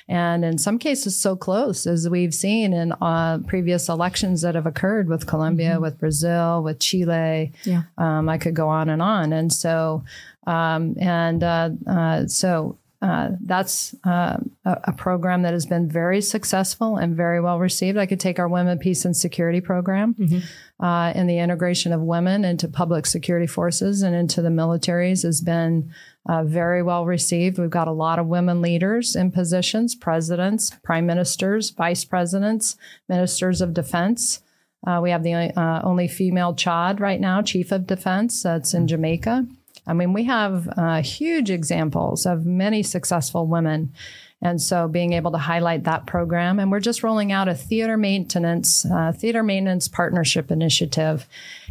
and 0.08 0.44
in 0.44 0.58
some 0.58 0.80
cases 0.80 1.20
so 1.20 1.36
close 1.36 1.86
as 1.86 2.10
we've 2.10 2.34
seen 2.34 2.74
in 2.74 2.94
uh, 2.94 3.40
previous 3.46 3.88
elections 3.88 4.42
that 4.42 4.56
have 4.56 4.66
occurred 4.66 5.08
with 5.08 5.28
Colombia, 5.28 5.74
mm-hmm. 5.74 5.84
with 5.84 6.00
Brazil, 6.00 6.64
with 6.64 6.80
Chile. 6.80 7.54
Yeah, 7.64 7.84
um, 7.98 8.28
I 8.28 8.40
could 8.40 8.56
go 8.56 8.70
on 8.70 8.90
and 8.90 9.02
on, 9.02 9.34
and 9.34 9.54
so. 9.54 10.04
Um, 10.48 10.96
and 11.00 11.44
uh, 11.44 11.70
uh, 11.86 12.26
so 12.26 12.80
uh, 13.02 13.30
that's 13.42 13.96
uh, 14.04 14.38
a, 14.64 14.94
program 14.94 15.42
that 15.42 15.54
has 15.54 15.66
been 15.66 15.90
very 15.90 16.22
successful 16.22 16.98
and 16.98 17.18
very 17.18 17.42
well 17.42 17.58
received. 17.58 17.98
I 17.98 18.06
could 18.06 18.20
take 18.20 18.38
our 18.38 18.48
Women, 18.48 18.78
Peace, 18.78 19.06
and 19.06 19.18
Security 19.18 19.60
program 19.60 20.14
mm-hmm. 20.14 20.86
uh, 20.86 21.12
and 21.16 21.28
the 21.28 21.40
integration 21.40 21.94
of 21.94 22.02
women 22.02 22.46
into 22.46 22.68
public 22.68 23.08
security 23.08 23.48
forces 23.48 24.04
and 24.04 24.16
into 24.16 24.44
the 24.44 24.50
militaries 24.50 25.24
has 25.24 25.42
been 25.42 25.92
uh, 26.30 26.44
very 26.44 26.84
well 26.84 27.08
received. 27.08 27.58
We've 27.58 27.72
got 27.72 27.88
a 27.88 27.92
lot 27.92 28.20
of 28.20 28.28
women 28.28 28.62
leaders 28.62 29.16
in 29.16 29.32
positions 29.32 29.96
presidents, 29.96 30.72
prime 30.84 31.08
ministers, 31.08 31.72
vice 31.72 32.06
presidents, 32.06 32.78
ministers 33.10 33.62
of 33.62 33.74
defense. 33.74 34.42
Uh, 34.86 35.00
we 35.02 35.10
have 35.10 35.24
the 35.24 35.34
uh, 35.34 35.82
only 35.84 36.08
female 36.08 36.54
CHOD 36.54 37.00
right 37.00 37.20
now, 37.20 37.42
chief 37.42 37.72
of 37.72 37.88
defense, 37.88 38.44
that's 38.44 38.76
in 38.76 38.88
Jamaica. 38.88 39.48
I 39.88 39.94
mean, 39.94 40.14
we 40.14 40.26
have 40.26 40.70
uh, 40.78 41.02
huge 41.02 41.50
examples 41.50 42.26
of 42.26 42.46
many 42.46 42.84
successful 42.84 43.48
women. 43.48 43.94
And 44.42 44.60
so 44.62 44.88
being 44.88 45.14
able 45.14 45.32
to 45.32 45.38
highlight 45.38 45.84
that 45.84 46.08
program, 46.08 46.60
and 46.60 46.72
we're 46.72 46.80
just 46.80 47.04
rolling 47.04 47.32
out 47.32 47.48
a 47.48 47.54
theater 47.54 47.98
maintenance, 47.98 48.86
uh, 48.86 49.12
theater 49.16 49.44
maintenance 49.44 49.88
partnership 49.88 50.50
initiative 50.50 51.28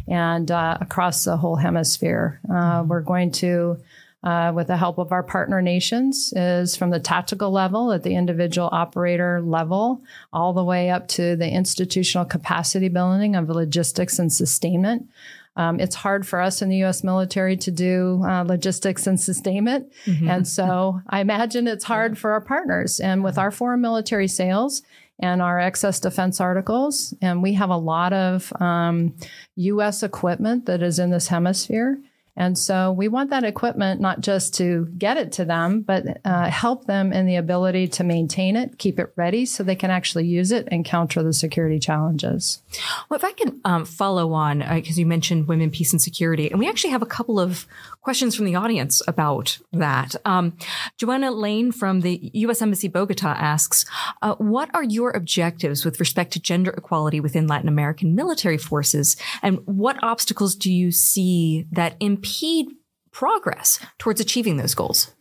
and 0.07 0.49
uh, 0.49 0.77
across 0.79 1.25
the 1.25 1.37
whole 1.37 1.57
hemisphere. 1.57 2.39
Uh, 2.49 2.83
we're 2.87 3.01
going 3.01 3.31
to, 3.31 3.77
uh, 4.23 4.53
with 4.55 4.67
the 4.67 4.77
help 4.77 4.99
of 4.99 5.11
our 5.11 5.23
partner 5.23 5.61
nations, 5.61 6.31
is 6.33 6.77
from 6.77 6.91
the 6.91 6.99
tactical 6.99 7.51
level 7.51 7.91
at 7.91 8.03
the 8.03 8.15
individual 8.15 8.69
operator 8.71 9.41
level, 9.41 10.01
all 10.31 10.53
the 10.53 10.63
way 10.63 10.89
up 10.89 11.07
to 11.09 11.35
the 11.35 11.49
institutional 11.49 12.25
capacity 12.25 12.87
building 12.87 13.35
of 13.35 13.49
logistics 13.49 14.17
and 14.17 14.31
sustainment. 14.31 15.09
Um, 15.61 15.79
it's 15.79 15.95
hard 15.95 16.27
for 16.27 16.41
us 16.41 16.61
in 16.61 16.69
the 16.69 16.77
U.S. 16.77 17.03
military 17.03 17.55
to 17.57 17.71
do 17.71 18.23
uh, 18.25 18.43
logistics 18.43 19.07
and 19.07 19.19
sustainment. 19.19 19.91
Mm-hmm. 20.05 20.29
And 20.29 20.47
so 20.47 21.01
I 21.07 21.21
imagine 21.21 21.67
it's 21.67 21.83
hard 21.83 22.17
for 22.17 22.31
our 22.31 22.41
partners. 22.41 22.99
And 22.99 23.23
with 23.23 23.37
our 23.37 23.51
foreign 23.51 23.81
military 23.81 24.27
sales, 24.27 24.81
and 25.21 25.41
our 25.41 25.59
excess 25.59 25.99
defense 25.99 26.41
articles. 26.41 27.13
And 27.21 27.43
we 27.43 27.53
have 27.53 27.69
a 27.69 27.77
lot 27.77 28.11
of 28.11 28.51
um, 28.59 29.15
US 29.55 30.01
equipment 30.01 30.65
that 30.65 30.81
is 30.81 30.97
in 30.97 31.11
this 31.11 31.27
hemisphere. 31.27 32.01
And 32.35 32.57
so 32.57 32.91
we 32.91 33.07
want 33.07 33.29
that 33.31 33.43
equipment 33.43 33.99
not 33.99 34.21
just 34.21 34.55
to 34.55 34.87
get 34.97 35.17
it 35.17 35.33
to 35.33 35.45
them, 35.45 35.81
but 35.81 36.05
uh, 36.23 36.49
help 36.49 36.85
them 36.85 37.11
in 37.11 37.25
the 37.25 37.35
ability 37.35 37.87
to 37.89 38.03
maintain 38.03 38.55
it, 38.55 38.77
keep 38.77 38.99
it 38.99 39.11
ready 39.15 39.45
so 39.45 39.63
they 39.63 39.75
can 39.75 39.91
actually 39.91 40.25
use 40.25 40.51
it 40.51 40.67
and 40.71 40.85
counter 40.85 41.21
the 41.23 41.33
security 41.33 41.77
challenges. 41.77 42.61
Well, 43.09 43.17
if 43.17 43.23
I 43.23 43.33
can 43.33 43.59
um, 43.65 43.85
follow 43.85 44.33
on, 44.33 44.59
because 44.59 44.97
uh, 44.97 45.01
you 45.01 45.05
mentioned 45.05 45.47
women, 45.47 45.71
peace, 45.71 45.91
and 45.91 46.01
security, 46.01 46.49
and 46.49 46.59
we 46.59 46.69
actually 46.69 46.91
have 46.91 47.01
a 47.01 47.07
couple 47.07 47.39
of 47.39 47.67
questions 48.01 48.35
from 48.35 48.45
the 48.45 48.55
audience 48.55 49.01
about 49.07 49.59
that. 49.73 50.15
Um, 50.25 50.57
Joanna 50.97 51.31
Lane 51.31 51.71
from 51.71 52.01
the 52.01 52.31
U.S. 52.33 52.61
Embassy 52.61 52.87
Bogota 52.87 53.35
asks, 53.37 53.85
uh, 54.21 54.35
what 54.35 54.69
are 54.73 54.83
your 54.83 55.11
objectives 55.11 55.85
with 55.85 55.99
respect 55.99 56.33
to 56.33 56.39
gender 56.39 56.71
equality 56.71 57.19
within 57.19 57.45
Latin 57.45 57.67
American 57.67 58.15
military 58.15 58.57
forces? 58.57 59.17
And 59.43 59.59
what 59.65 60.01
obstacles 60.01 60.55
do 60.55 60.71
you 60.71 60.91
see 60.91 61.67
that 61.71 61.95
impact 61.99 62.21
impede 62.31 62.75
progress 63.11 63.79
towards 63.97 64.21
achieving 64.21 64.57
those 64.57 64.73
goals? 64.73 65.11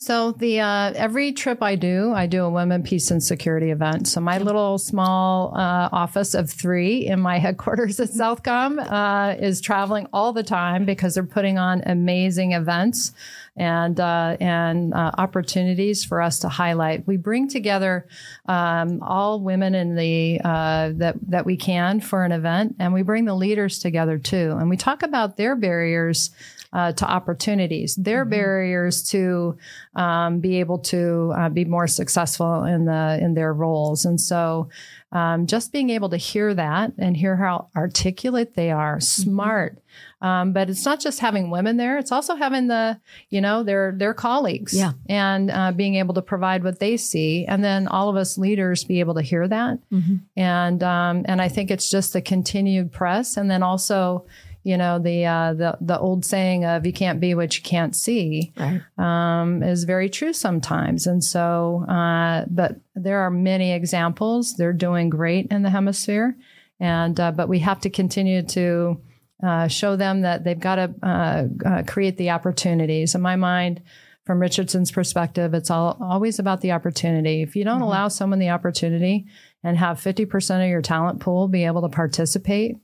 So 0.00 0.30
the 0.30 0.60
uh, 0.60 0.92
every 0.94 1.32
trip 1.32 1.60
I 1.60 1.74
do, 1.74 2.12
I 2.14 2.26
do 2.28 2.44
a 2.44 2.50
women, 2.50 2.84
peace, 2.84 3.10
and 3.10 3.20
security 3.20 3.72
event. 3.72 4.06
So 4.06 4.20
my 4.20 4.38
little 4.38 4.78
small 4.78 5.52
uh, 5.56 5.88
office 5.90 6.34
of 6.34 6.48
three 6.48 7.04
in 7.04 7.18
my 7.18 7.38
headquarters 7.44 7.98
at 7.98 8.10
Southcom 8.10 8.78
uh, 8.78 9.34
is 9.40 9.60
traveling 9.60 10.06
all 10.12 10.32
the 10.32 10.44
time 10.44 10.84
because 10.84 11.14
they're 11.14 11.24
putting 11.24 11.58
on 11.58 11.82
amazing 11.84 12.52
events 12.52 13.12
and 13.58 13.98
uh, 13.98 14.36
and 14.40 14.94
uh, 14.94 15.10
opportunities 15.18 16.04
for 16.04 16.22
us 16.22 16.38
to 16.40 16.48
highlight. 16.48 17.06
We 17.06 17.16
bring 17.16 17.48
together 17.48 18.06
um, 18.46 19.02
all 19.02 19.40
women 19.40 19.74
in 19.74 19.96
the 19.96 20.40
uh, 20.42 20.92
that 20.94 21.16
that 21.28 21.44
we 21.44 21.56
can 21.56 22.00
for 22.00 22.24
an 22.24 22.32
event, 22.32 22.76
and 22.78 22.94
we 22.94 23.02
bring 23.02 23.24
the 23.24 23.34
leaders 23.34 23.80
together 23.80 24.18
too, 24.18 24.56
and 24.58 24.70
we 24.70 24.76
talk 24.76 25.02
about 25.02 25.36
their 25.36 25.56
barriers 25.56 26.30
uh, 26.72 26.92
to 26.92 27.04
opportunities. 27.04 27.96
They're 27.96 28.24
mm-hmm. 28.24 28.30
barriers 28.30 29.02
to 29.10 29.56
um, 29.94 30.40
be 30.40 30.60
able 30.60 30.78
to 30.78 31.32
uh, 31.36 31.48
be 31.48 31.64
more 31.64 31.86
successful 31.86 32.64
in 32.64 32.84
the 32.84 33.18
in 33.20 33.34
their 33.34 33.52
roles. 33.52 34.04
And 34.04 34.20
so, 34.20 34.68
um, 35.10 35.46
just 35.46 35.72
being 35.72 35.90
able 35.90 36.10
to 36.10 36.16
hear 36.16 36.52
that 36.52 36.92
and 36.98 37.16
hear 37.16 37.36
how 37.36 37.68
articulate 37.74 38.54
they 38.54 38.70
are, 38.70 38.96
mm-hmm. 38.96 39.22
smart. 39.22 39.78
Um, 40.20 40.52
but 40.52 40.68
it's 40.68 40.84
not 40.84 41.00
just 41.00 41.20
having 41.20 41.50
women 41.50 41.76
there; 41.76 41.96
it's 41.96 42.12
also 42.12 42.34
having 42.34 42.66
the, 42.66 43.00
you 43.30 43.40
know, 43.40 43.62
their 43.62 43.94
their 43.96 44.12
colleagues, 44.12 44.74
yeah, 44.74 44.92
and 45.08 45.50
uh, 45.50 45.72
being 45.72 45.94
able 45.94 46.14
to 46.14 46.22
provide 46.22 46.62
what 46.62 46.78
they 46.78 46.96
see, 46.96 47.46
and 47.46 47.64
then 47.64 47.88
all 47.88 48.08
of 48.08 48.16
us 48.16 48.36
leaders 48.36 48.84
be 48.84 49.00
able 49.00 49.14
to 49.14 49.22
hear 49.22 49.48
that, 49.48 49.78
mm-hmm. 49.90 50.16
and 50.36 50.82
um, 50.82 51.24
and 51.26 51.40
I 51.40 51.48
think 51.48 51.70
it's 51.70 51.90
just 51.90 52.12
the 52.12 52.20
continued 52.20 52.92
press, 52.92 53.36
and 53.36 53.50
then 53.50 53.62
also 53.62 54.26
you 54.64 54.76
know 54.76 54.98
the 54.98 55.24
uh, 55.24 55.54
the 55.54 55.78
the 55.80 55.98
old 55.98 56.24
saying 56.24 56.64
of 56.64 56.84
"you 56.84 56.92
can't 56.92 57.20
be 57.20 57.34
what 57.34 57.56
you 57.56 57.62
can't 57.62 57.94
see" 57.94 58.52
right. 58.56 58.82
um, 58.98 59.62
is 59.62 59.84
very 59.84 60.10
true 60.10 60.32
sometimes. 60.32 61.06
And 61.06 61.22
so, 61.22 61.84
uh, 61.88 62.44
but 62.50 62.76
there 62.94 63.20
are 63.20 63.30
many 63.30 63.72
examples. 63.72 64.56
They're 64.56 64.72
doing 64.72 65.10
great 65.10 65.46
in 65.50 65.62
the 65.62 65.70
hemisphere, 65.70 66.36
and 66.80 67.18
uh, 67.18 67.32
but 67.32 67.48
we 67.48 67.60
have 67.60 67.80
to 67.80 67.90
continue 67.90 68.42
to 68.42 69.00
uh, 69.42 69.68
show 69.68 69.96
them 69.96 70.22
that 70.22 70.44
they've 70.44 70.58
got 70.58 70.76
to 70.76 70.94
uh, 71.02 71.44
uh, 71.64 71.82
create 71.86 72.16
the 72.16 72.30
opportunities. 72.30 73.14
In 73.14 73.20
my 73.20 73.36
mind, 73.36 73.80
from 74.24 74.40
Richardson's 74.40 74.90
perspective, 74.90 75.54
it's 75.54 75.70
all 75.70 75.96
always 76.00 76.38
about 76.38 76.60
the 76.60 76.72
opportunity. 76.72 77.42
If 77.42 77.56
you 77.56 77.64
don't 77.64 77.76
mm-hmm. 77.76 77.84
allow 77.84 78.08
someone 78.08 78.40
the 78.40 78.50
opportunity 78.50 79.26
and 79.62 79.76
have 79.76 79.98
50% 79.98 80.62
of 80.62 80.68
your 80.68 80.82
talent 80.82 81.20
pool 81.20 81.48
be 81.48 81.64
able 81.64 81.82
to 81.82 81.88
participate 81.88 82.76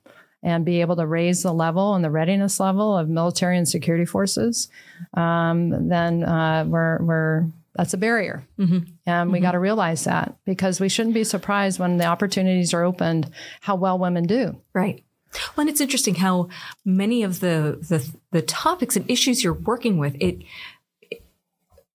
and 0.45 0.65
be 0.65 0.81
able 0.83 0.95
to 0.97 1.07
raise 1.07 1.43
the 1.43 1.53
level 1.53 1.95
and 1.95 2.05
the 2.05 2.11
readiness 2.11 2.61
level 2.61 2.97
of 2.97 3.09
military 3.09 3.57
and 3.59 3.69
security 3.69 4.05
forces, 4.05 4.69
um, 5.15 5.89
then 5.89 6.23
uh, 6.23 6.65
we're, 6.69 7.03
we're 7.03 7.47
that's 7.75 7.95
a 7.95 7.97
barrier. 7.97 8.45
Mm-hmm. 8.59 8.91
And 9.07 9.33
we 9.33 9.39
mm-hmm. 9.39 9.47
got 9.47 9.53
to 9.53 9.59
realize 9.59 10.05
that 10.05 10.37
because 10.45 10.81
we 10.81 10.89
shouldn't 10.89 11.15
be 11.15 11.25
surprised 11.25 11.81
when 11.81 11.97
the 11.97 12.05
opportunities 12.05 12.73
are 12.73 12.85
opened 12.85 13.31
how 13.61 13.75
well 13.75 13.99
women 13.99 14.27
do. 14.27 14.61
Right. 14.73 15.03
Well, 15.57 15.63
and 15.63 15.71
it's 15.71 15.81
interesting 15.81 16.15
how 16.15 16.49
many 16.85 17.25
of 17.25 17.41
the 17.41 17.79
the, 17.89 18.09
the 18.31 18.43
topics 18.43 18.95
and 18.97 19.11
issues 19.11 19.43
you're 19.43 19.53
working 19.53 19.99
with 19.99 20.15
it, 20.21 20.21
it 20.23 20.45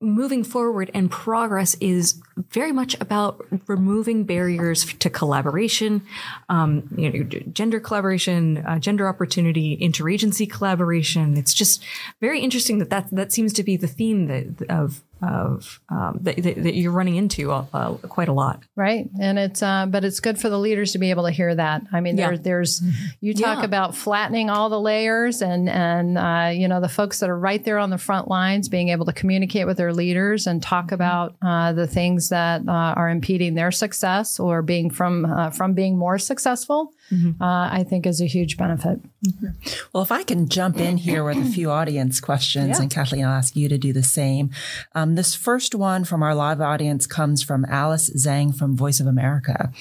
moving 0.02 0.44
forward 0.44 0.90
and 0.94 1.12
progress 1.12 1.76
is 1.82 2.22
very 2.52 2.72
much 2.72 3.00
about 3.02 3.46
removing 3.68 4.24
barriers 4.24 4.86
to 4.94 5.10
collaboration, 5.10 6.02
um, 6.48 6.88
you 6.96 7.12
know, 7.12 7.24
gender 7.52 7.80
collaboration, 7.80 8.58
uh, 8.66 8.80
gender 8.80 9.08
opportunity, 9.08 9.76
interagency 9.78 10.50
collaboration. 10.50 11.36
It's 11.36 11.54
just 11.54 11.84
very 12.22 12.40
interesting 12.40 12.80
that 12.80 12.90
that 12.90 13.10
that 13.12 13.34
seems 13.34 13.52
to 13.54 13.64
be 13.64 13.76
the 13.76 13.88
theme 13.88 14.28
that, 14.28 14.70
of 14.70 15.04
of 15.22 15.80
um, 15.90 16.20
that, 16.22 16.38
that, 16.38 16.76
you're 16.76 16.92
running 16.92 17.16
into 17.16 17.52
uh, 17.52 17.66
uh, 17.74 17.94
quite 17.96 18.30
a 18.30 18.34
lot, 18.34 18.64
right? 18.76 19.10
And 19.20 19.38
it's 19.38 19.62
uh, 19.62 19.86
but 19.88 20.04
it's 20.04 20.20
good 20.20 20.40
for 20.40 20.50
the 20.50 20.60
leaders 20.60 20.94
to 20.94 20.98
be 20.98 21.10
able 21.10 21.26
to 21.26 21.32
hear 21.32 21.54
that. 21.54 21.84
I 21.92 22.00
mean, 22.00 22.18
yeah. 22.18 22.28
there, 22.28 22.38
there's 22.38 22.80
mm-hmm. 22.80 23.06
you 23.20 23.34
talk 23.34 23.60
yeah. 23.60 23.66
about 23.66 23.96
flattening 23.96 24.50
all 24.50 24.70
the 24.70 24.80
layers, 24.80 25.42
and 25.42 25.70
and 25.70 26.18
uh, 26.18 26.52
you 26.54 26.68
know 26.68 26.80
the 26.80 26.90
folks 26.90 27.20
that 27.20 27.30
are 27.30 27.38
right 27.38 27.64
there 27.64 27.80
on 27.80 27.90
the 27.90 27.98
front 27.98 28.28
lines 28.28 28.70
being 28.70 28.90
able 28.90 29.06
to 29.06 29.14
communicate 29.14 29.68
with 29.68 29.78
their 29.78 29.94
leaders 29.94 30.48
and 30.48 30.62
talk 30.62 30.86
mm-hmm. 30.86 30.96
about 30.96 31.36
uh, 31.42 31.74
the 31.74 31.88
things 31.88 32.30
that 32.30 32.62
uh, 32.68 32.72
are 32.72 33.10
impeding 33.10 33.56
their 33.56 33.72
success 33.72 34.40
or 34.40 34.62
being 34.62 34.90
from 34.90 35.52
from 35.52 35.74
being 35.74 35.98
more 35.98 36.18
successful 36.18 36.94
mm-hmm. 37.12 37.42
uh, 37.42 37.70
I 37.72 37.84
think 37.84 38.06
is 38.06 38.22
a 38.22 38.26
huge 38.26 38.58
benefit. 38.58 39.00
Mm-hmm. 39.26 39.88
Well, 39.94 40.04
if 40.04 40.12
I 40.12 40.24
can 40.24 40.48
jump 40.48 40.78
in 40.78 40.98
here 40.98 41.24
with 41.24 41.38
a 41.38 41.46
few 41.46 41.72
audience 41.80 42.20
questions, 42.20 42.78
yeah. 42.78 42.82
and 42.82 42.92
Kathleen, 42.92 43.26
I'll 43.26 43.32
ask 43.32 43.56
you 43.56 43.70
to 43.70 43.78
do 43.78 43.94
the 43.94 44.04
same. 44.04 44.52
Um, 44.96 45.16
this 45.16 45.36
first 45.36 45.76
one 45.76 46.04
from 46.04 46.24
our 46.24 46.36
live 46.36 46.62
audience 46.62 47.08
comes 47.08 47.44
from 47.44 47.66
Alice 47.66 48.10
Zhang 48.12 48.56
from 48.56 48.76
Voice 48.76 49.00
of 49.00 49.08
America, 49.08 49.72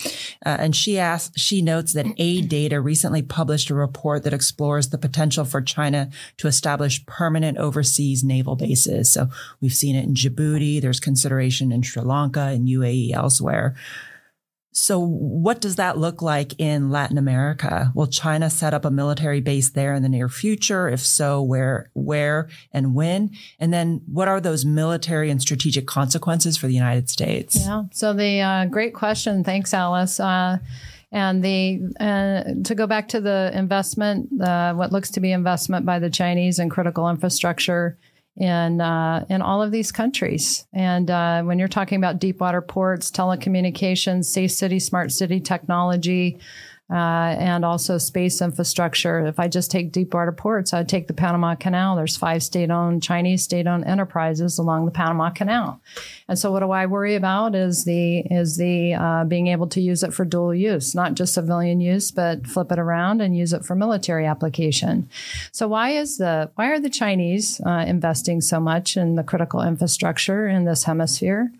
uh, 0.44 0.56
and 0.58 0.74
she 0.74 0.98
asks, 0.98 1.38
she 1.38 1.62
notes 1.62 1.92
that 1.92 2.06
AidData 2.06 2.82
recently 2.82 3.22
published 3.22 3.70
a 3.70 3.74
report 3.74 4.24
that 4.24 4.32
explores 4.32 4.88
the 4.88 4.98
potential 4.98 5.44
for 5.44 5.60
China 5.60 6.10
to 6.38 6.48
establish 6.48 7.04
permanent 7.06 7.58
overseas 7.58 8.24
naval 8.24 8.56
bases. 8.56 9.10
So 9.10 9.28
we've 9.60 9.74
seen 9.74 9.96
it 9.96 10.04
in 10.04 10.14
Djibouti. 10.14 10.80
There's 10.80 11.00
consideration 11.00 11.72
in 11.72 11.82
Sri 11.82 12.02
Lanka 12.02 12.40
and 12.40 12.68
UAE 12.68 13.12
elsewhere. 13.12 13.74
So, 14.80 15.00
what 15.00 15.60
does 15.60 15.74
that 15.74 15.98
look 15.98 16.22
like 16.22 16.54
in 16.56 16.88
Latin 16.88 17.18
America? 17.18 17.90
Will 17.96 18.06
China 18.06 18.48
set 18.48 18.72
up 18.72 18.84
a 18.84 18.92
military 18.92 19.40
base 19.40 19.70
there 19.70 19.92
in 19.92 20.04
the 20.04 20.08
near 20.08 20.28
future? 20.28 20.88
If 20.88 21.00
so, 21.00 21.42
where, 21.42 21.90
where, 21.94 22.48
and 22.72 22.94
when? 22.94 23.32
And 23.58 23.72
then, 23.74 24.02
what 24.06 24.28
are 24.28 24.40
those 24.40 24.64
military 24.64 25.30
and 25.30 25.42
strategic 25.42 25.88
consequences 25.88 26.56
for 26.56 26.68
the 26.68 26.74
United 26.74 27.10
States? 27.10 27.56
Yeah. 27.58 27.82
So, 27.90 28.12
the 28.12 28.40
uh, 28.40 28.66
great 28.66 28.94
question. 28.94 29.42
Thanks, 29.42 29.74
Alice. 29.74 30.20
Uh, 30.20 30.58
and 31.10 31.42
the 31.42 31.80
uh, 31.98 32.62
to 32.62 32.74
go 32.76 32.86
back 32.86 33.08
to 33.08 33.20
the 33.20 33.50
investment, 33.52 34.28
uh, 34.40 34.74
what 34.74 34.92
looks 34.92 35.10
to 35.10 35.20
be 35.20 35.32
investment 35.32 35.86
by 35.86 35.98
the 35.98 36.08
Chinese 36.08 36.60
in 36.60 36.70
critical 36.70 37.10
infrastructure 37.10 37.98
in 38.38 38.80
uh, 38.80 39.26
in 39.28 39.42
all 39.42 39.62
of 39.62 39.70
these 39.70 39.92
countries. 39.92 40.66
And 40.72 41.10
uh, 41.10 41.42
when 41.42 41.58
you're 41.58 41.68
talking 41.68 41.98
about 41.98 42.20
deep 42.20 42.40
water 42.40 42.60
ports, 42.60 43.10
telecommunications, 43.10 44.26
safe 44.26 44.52
city, 44.52 44.78
smart 44.78 45.12
city 45.12 45.40
technology, 45.40 46.38
uh, 46.90 46.94
and 47.38 47.64
also 47.64 47.98
space 47.98 48.40
infrastructure. 48.40 49.26
If 49.26 49.38
I 49.38 49.48
just 49.48 49.70
take 49.70 49.92
deep 49.92 50.14
water 50.14 50.32
ports, 50.32 50.72
I'd 50.72 50.88
take 50.88 51.06
the 51.06 51.12
Panama 51.12 51.54
Canal. 51.54 51.96
There's 51.96 52.16
five 52.16 52.42
state-owned 52.42 53.02
Chinese 53.02 53.42
state-owned 53.42 53.84
enterprises 53.84 54.58
along 54.58 54.86
the 54.86 54.90
Panama 54.90 55.30
Canal, 55.30 55.80
and 56.28 56.38
so 56.38 56.52
what 56.52 56.60
do 56.60 56.70
I 56.70 56.86
worry 56.86 57.14
about 57.14 57.54
is 57.54 57.84
the 57.84 58.20
is 58.30 58.56
the 58.56 58.94
uh, 58.94 59.24
being 59.24 59.48
able 59.48 59.66
to 59.68 59.80
use 59.80 60.02
it 60.02 60.14
for 60.14 60.24
dual 60.24 60.54
use, 60.54 60.94
not 60.94 61.14
just 61.14 61.34
civilian 61.34 61.80
use, 61.80 62.10
but 62.10 62.46
flip 62.46 62.72
it 62.72 62.78
around 62.78 63.20
and 63.20 63.36
use 63.36 63.52
it 63.52 63.64
for 63.64 63.74
military 63.74 64.26
application. 64.26 65.08
So 65.52 65.68
why 65.68 65.90
is 65.90 66.18
the 66.18 66.50
why 66.54 66.68
are 66.68 66.80
the 66.80 66.90
Chinese 66.90 67.60
uh, 67.66 67.84
investing 67.86 68.40
so 68.40 68.60
much 68.60 68.96
in 68.96 69.14
the 69.14 69.22
critical 69.22 69.62
infrastructure 69.62 70.48
in 70.48 70.64
this 70.64 70.84
hemisphere? 70.84 71.52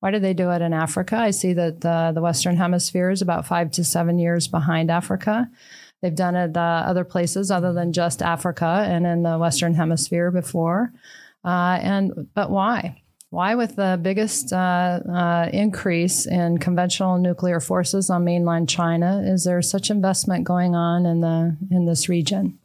Why 0.00 0.10
do 0.10 0.18
they 0.18 0.34
do 0.34 0.50
it 0.50 0.62
in 0.62 0.72
Africa? 0.72 1.16
I 1.16 1.30
see 1.30 1.52
that 1.54 1.80
the, 1.80 2.12
the 2.14 2.20
Western 2.20 2.56
Hemisphere 2.56 3.10
is 3.10 3.22
about 3.22 3.46
five 3.46 3.70
to 3.72 3.84
seven 3.84 4.18
years 4.18 4.46
behind 4.46 4.90
Africa. 4.90 5.50
They've 6.02 6.14
done 6.14 6.36
it 6.36 6.56
uh, 6.56 6.84
other 6.86 7.04
places 7.04 7.50
other 7.50 7.72
than 7.72 7.92
just 7.92 8.22
Africa 8.22 8.84
and 8.86 9.06
in 9.06 9.22
the 9.22 9.38
Western 9.38 9.74
Hemisphere 9.74 10.30
before. 10.30 10.92
Uh, 11.44 11.78
and 11.80 12.28
but 12.34 12.50
why? 12.50 13.02
Why, 13.30 13.54
with 13.54 13.76
the 13.76 13.98
biggest 14.00 14.52
uh, 14.52 15.00
uh, 15.08 15.50
increase 15.52 16.26
in 16.26 16.58
conventional 16.58 17.18
nuclear 17.18 17.60
forces 17.60 18.08
on 18.08 18.24
mainland 18.24 18.68
China, 18.68 19.22
is 19.24 19.44
there 19.44 19.60
such 19.62 19.90
investment 19.90 20.44
going 20.44 20.74
on 20.74 21.06
in 21.06 21.20
the 21.20 21.56
in 21.70 21.86
this 21.86 22.08
region? 22.08 22.58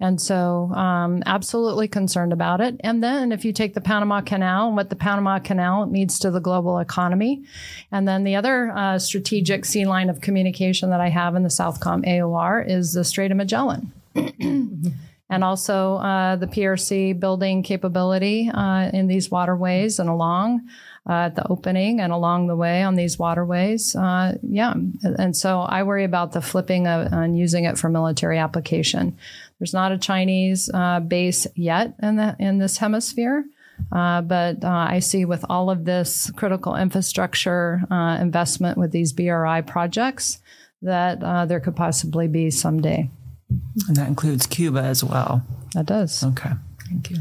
And 0.00 0.20
so, 0.20 0.70
um, 0.74 1.24
absolutely 1.26 1.88
concerned 1.88 2.32
about 2.32 2.60
it. 2.60 2.76
And 2.80 3.02
then, 3.02 3.32
if 3.32 3.44
you 3.44 3.52
take 3.52 3.74
the 3.74 3.80
Panama 3.80 4.20
Canal 4.20 4.68
and 4.68 4.76
what 4.76 4.90
the 4.90 4.96
Panama 4.96 5.40
Canal 5.40 5.86
means 5.86 6.20
to 6.20 6.30
the 6.30 6.40
global 6.40 6.78
economy, 6.78 7.44
and 7.90 8.06
then 8.06 8.22
the 8.22 8.36
other 8.36 8.70
uh, 8.70 8.98
strategic 9.00 9.64
sea 9.64 9.86
line 9.86 10.08
of 10.08 10.20
communication 10.20 10.90
that 10.90 11.00
I 11.00 11.08
have 11.08 11.34
in 11.34 11.42
the 11.42 11.48
Southcom 11.48 12.06
AOR 12.06 12.64
is 12.64 12.92
the 12.92 13.04
Strait 13.04 13.32
of 13.32 13.36
Magellan. 13.36 13.92
and 15.30 15.44
also 15.44 15.96
uh, 15.96 16.36
the 16.36 16.46
PRC 16.46 17.18
building 17.18 17.62
capability 17.62 18.50
uh, 18.52 18.90
in 18.92 19.08
these 19.08 19.30
waterways 19.30 19.98
and 19.98 20.08
along 20.08 20.68
uh, 21.08 21.26
at 21.26 21.34
the 21.34 21.46
opening 21.48 22.00
and 22.00 22.12
along 22.12 22.46
the 22.46 22.56
way 22.56 22.82
on 22.82 22.94
these 22.94 23.18
waterways. 23.18 23.94
Uh, 23.94 24.36
yeah, 24.42 24.74
and 25.02 25.36
so 25.36 25.60
I 25.60 25.82
worry 25.82 26.04
about 26.04 26.32
the 26.32 26.40
flipping 26.40 26.86
of, 26.86 27.12
and 27.12 27.38
using 27.38 27.64
it 27.64 27.78
for 27.78 27.88
military 27.88 28.38
application. 28.38 29.16
There's 29.58 29.74
not 29.74 29.92
a 29.92 29.98
Chinese 29.98 30.70
uh, 30.72 31.00
base 31.00 31.46
yet 31.54 31.94
in 32.02 32.16
the 32.16 32.36
in 32.38 32.58
this 32.58 32.78
hemisphere. 32.78 33.44
Uh, 33.92 34.20
but 34.22 34.64
uh, 34.64 34.86
I 34.90 34.98
see 34.98 35.24
with 35.24 35.44
all 35.48 35.70
of 35.70 35.84
this 35.84 36.30
critical 36.32 36.74
infrastructure 36.74 37.82
uh, 37.90 38.18
investment 38.20 38.76
with 38.76 38.90
these 38.90 39.12
BRI 39.12 39.62
projects 39.62 40.40
that 40.82 41.22
uh, 41.22 41.46
there 41.46 41.60
could 41.60 41.76
possibly 41.76 42.28
be 42.28 42.50
someday. 42.50 43.08
And 43.86 43.96
that 43.96 44.08
includes 44.08 44.46
Cuba 44.46 44.80
as 44.80 45.02
well. 45.02 45.44
That 45.74 45.86
does. 45.86 46.24
Okay. 46.24 46.50
Thank 46.88 47.10
you. 47.10 47.18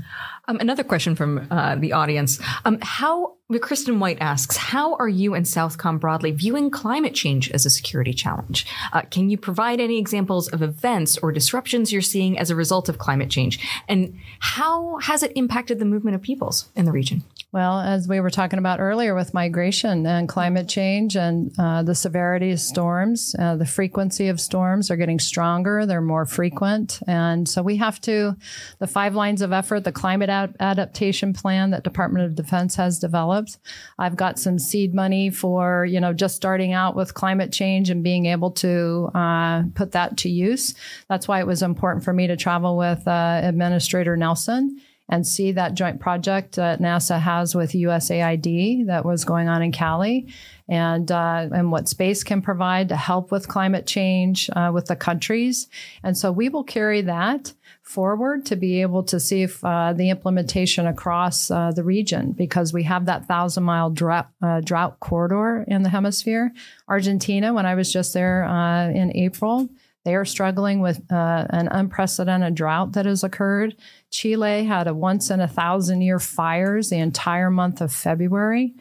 Um, 0.48 0.60
another 0.60 0.84
question 0.84 1.16
from 1.16 1.48
uh, 1.52 1.76
the 1.76 1.94
audience. 1.94 2.40
Um, 2.64 2.78
how 2.82 3.36
Kristen 3.62 4.00
White 4.00 4.18
asks, 4.22 4.56
how 4.56 4.96
are 4.96 5.08
you 5.10 5.34
and 5.34 5.46
Southcom 5.46 6.00
broadly 6.00 6.32
viewing 6.32 6.70
climate 6.70 7.14
change 7.14 7.52
as 7.52 7.66
a 7.66 7.70
security 7.70 8.14
challenge? 8.14 8.66
Uh, 8.94 9.02
can 9.02 9.30
you 9.30 9.38
provide 9.38 9.80
any 9.80 9.98
examples 9.98 10.48
of 10.50 10.62
events 10.62 11.18
or 11.18 11.32
disruptions 11.32 11.92
you're 11.92 12.02
seeing 12.02 12.38
as 12.38 12.50
a 12.50 12.56
result 12.56 12.88
of 12.88 12.98
climate 12.98 13.30
change? 13.30 13.60
And 13.88 14.18
how 14.40 14.98
has 14.98 15.24
it 15.24 15.34
impacted 15.36 15.80
the 15.80 15.86
movement 15.86 16.16
of 16.16 16.22
peoples 16.22 16.70
in 16.76 16.86
the 16.86 16.92
region? 16.92 17.24
Well, 17.54 17.80
as 17.80 18.10
we 18.10 18.20
were 18.20 18.30
talking 18.30 18.60
about 18.60 18.82
earlier 18.82 19.16
with 19.16 19.34
migration 19.34 20.06
and 20.06 20.28
climate 20.28 20.68
change 20.68 21.16
and 21.16 21.50
uh, 21.58 21.82
the 21.82 21.96
severity 21.96 22.52
of 22.52 22.60
storms, 22.60 23.34
uh, 23.40 23.56
the 23.56 23.66
frequency 23.66 24.28
of 24.28 24.42
storms 24.42 24.92
are 24.92 24.98
getting 24.98 25.18
stronger, 25.18 25.86
they're 25.86 26.02
more 26.02 26.26
frequent. 26.26 27.00
And 27.08 27.48
so 27.48 27.64
we 27.64 27.78
have 27.78 28.02
to, 28.02 28.36
the 28.80 28.88
five 28.88 29.16
lines 29.16 29.42
of 29.42 29.54
effort, 29.54 29.86
the 29.86 29.94
climate 29.94 30.30
ad- 30.30 30.58
adaptation 30.60 31.32
plan 31.32 31.72
that 31.72 31.86
Department 31.86 32.26
of 32.26 32.36
Defense 32.36 32.76
has 32.76 33.00
developed. 33.00 33.60
I've 33.98 34.18
got 34.18 34.40
some 34.40 34.60
seed 34.60 34.94
money 34.94 35.30
for, 35.30 35.86
you 35.86 36.02
know, 36.02 36.12
just 36.12 36.36
starting 36.36 36.74
out 36.74 36.98
with 36.98 37.14
climate 37.14 37.54
change 37.54 37.90
and 37.90 38.04
being 38.04 38.26
able 38.26 38.52
to 38.52 39.10
uh, 39.16 39.64
put 39.74 39.94
that 39.94 40.18
to 40.18 40.30
use. 40.30 40.76
That's 41.08 41.30
why 41.30 41.40
it 41.40 41.48
was 41.48 41.64
important 41.64 42.04
for 42.04 42.12
me 42.12 42.28
to 42.28 42.36
travel 42.36 42.76
with 42.76 43.08
uh, 43.08 43.40
Administrator 43.42 44.18
Nelson 44.18 44.82
and 45.10 45.26
see 45.26 45.54
that 45.54 45.74
joint 45.74 46.00
project 46.00 46.56
that 46.56 46.80
NASA 46.80 47.20
has 47.20 47.56
with 47.56 47.72
USAID 47.72 48.88
that 48.88 49.06
was 49.06 49.24
going 49.24 49.48
on 49.48 49.62
in 49.62 49.72
Cali, 49.72 50.28
and 50.68 51.10
uh, 51.12 51.48
and 51.52 51.72
what 51.72 51.88
space 51.88 52.24
can 52.24 52.42
provide 52.42 52.90
to 52.90 52.96
help 52.96 53.32
with 53.32 53.48
climate 53.48 53.88
change 53.88 54.50
uh, 54.54 54.72
with 54.74 54.88
the 54.88 54.96
countries. 54.96 55.68
And 56.04 56.18
so 56.18 56.32
we 56.32 56.50
will 56.50 56.64
carry 56.64 57.02
that 57.02 57.54
forward 57.84 58.46
to 58.48 58.58
be 58.58 58.82
able 58.82 59.04
to 59.04 59.18
see 59.18 59.44
if 59.44 59.64
uh, 59.64 59.94
the 59.94 60.10
implementation 60.10 60.88
across 60.88 61.50
uh, 61.50 61.72
the 61.72 61.86
region, 61.86 62.34
because 62.34 62.74
we 62.74 62.84
have 62.84 63.06
that 63.06 63.28
thousand 63.28 63.64
mile 63.64 63.90
drought, 63.90 64.30
uh, 64.42 64.60
drought 64.60 65.00
corridor 65.00 65.64
in 65.68 65.84
the 65.84 65.90
hemisphere. 65.90 66.52
Argentina, 66.90 67.54
when 67.54 67.66
I 67.66 67.76
was 67.76 67.92
just 67.92 68.14
there 68.14 68.44
uh, 68.44 68.90
in 68.90 69.16
April. 69.16 69.70
They 70.08 70.16
are 70.16 70.24
struggling 70.24 70.80
with 70.80 71.02
an 71.10 71.68
unprecedented 71.68 72.56
drought 72.56 72.94
that 72.94 73.06
has 73.06 73.26
occurred. 73.26 73.76
Chile 74.10 74.64
had 74.64 74.88
a 74.88 74.94
once 74.94 75.30
in 75.30 75.42
a 75.42 75.50
thousand 75.50 76.00
year 76.00 76.18
fires 76.18 76.90
the 76.90 77.00
entire 77.00 77.52
month 77.52 77.82
of 77.82 77.92
February. 77.92 78.74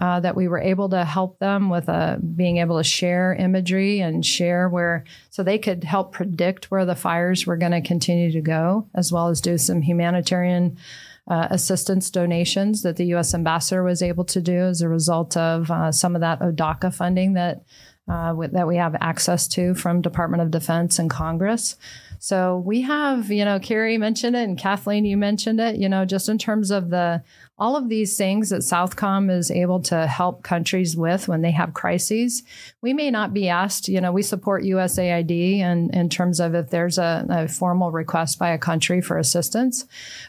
Uh, 0.00 0.18
that 0.20 0.34
we 0.34 0.48
were 0.48 0.58
able 0.58 0.88
to 0.88 1.04
help 1.04 1.38
them 1.40 1.68
with 1.68 1.86
uh, 1.90 2.16
being 2.34 2.56
able 2.56 2.78
to 2.78 2.84
share 2.84 3.34
imagery 3.34 4.00
and 4.00 4.24
share 4.24 4.66
where, 4.66 5.04
so 5.28 5.42
they 5.42 5.58
could 5.58 5.84
help 5.84 6.12
predict 6.12 6.70
where 6.70 6.86
the 6.86 6.94
fires 6.94 7.46
were 7.46 7.58
going 7.58 7.72
to 7.72 7.82
continue 7.82 8.32
to 8.32 8.40
go, 8.40 8.88
as 8.94 9.12
well 9.12 9.28
as 9.28 9.42
do 9.42 9.58
some 9.58 9.82
humanitarian 9.82 10.78
uh, 11.28 11.48
assistance 11.50 12.08
donations 12.10 12.82
that 12.82 12.96
the 12.96 13.06
U.S. 13.06 13.34
ambassador 13.34 13.84
was 13.84 14.00
able 14.00 14.24
to 14.24 14.40
do 14.40 14.60
as 14.60 14.80
a 14.80 14.88
result 14.88 15.36
of 15.36 15.70
uh, 15.70 15.92
some 15.92 16.14
of 16.14 16.22
that 16.22 16.40
OHDACA 16.40 16.94
funding 16.94 17.34
that 17.34 17.62
uh, 18.08 18.34
that 18.52 18.66
we 18.66 18.76
have 18.76 18.96
access 19.00 19.46
to 19.48 19.74
from 19.74 20.00
Department 20.00 20.42
of 20.42 20.50
Defense 20.50 20.98
and 20.98 21.08
Congress. 21.08 21.76
So 22.18 22.62
we 22.66 22.82
have, 22.82 23.30
you 23.30 23.44
know, 23.44 23.58
Kari 23.58 23.96
mentioned 23.96 24.36
it 24.36 24.48
and 24.48 24.58
Kathleen, 24.58 25.04
you 25.04 25.16
mentioned 25.16 25.58
it, 25.58 25.76
you 25.76 25.88
know, 25.88 26.04
just 26.04 26.28
in 26.28 26.36
terms 26.36 26.70
of 26.70 26.90
the 26.90 27.22
all 27.60 27.76
of 27.76 27.90
these 27.90 28.16
things 28.16 28.48
that 28.48 28.62
Southcom 28.62 29.30
is 29.30 29.50
able 29.50 29.80
to 29.82 30.06
help 30.06 30.42
countries 30.42 30.96
with 30.96 31.28
when 31.28 31.42
they 31.42 31.50
have 31.50 31.74
crises. 31.74 32.42
We 32.80 32.94
may 32.94 33.10
not 33.10 33.34
be 33.34 33.50
asked, 33.50 33.86
you 33.86 34.00
know, 34.00 34.12
we 34.12 34.22
support 34.22 34.64
USAID 34.64 35.60
and 35.60 35.94
in 35.94 36.08
terms 36.08 36.40
of 36.40 36.54
if 36.54 36.70
there's 36.70 36.96
a, 36.96 37.26
a 37.28 37.48
formal 37.48 37.90
request 37.90 38.38
by 38.38 38.48
a 38.50 38.58
country 38.58 39.02
for 39.02 39.18
assistance, 39.18 39.84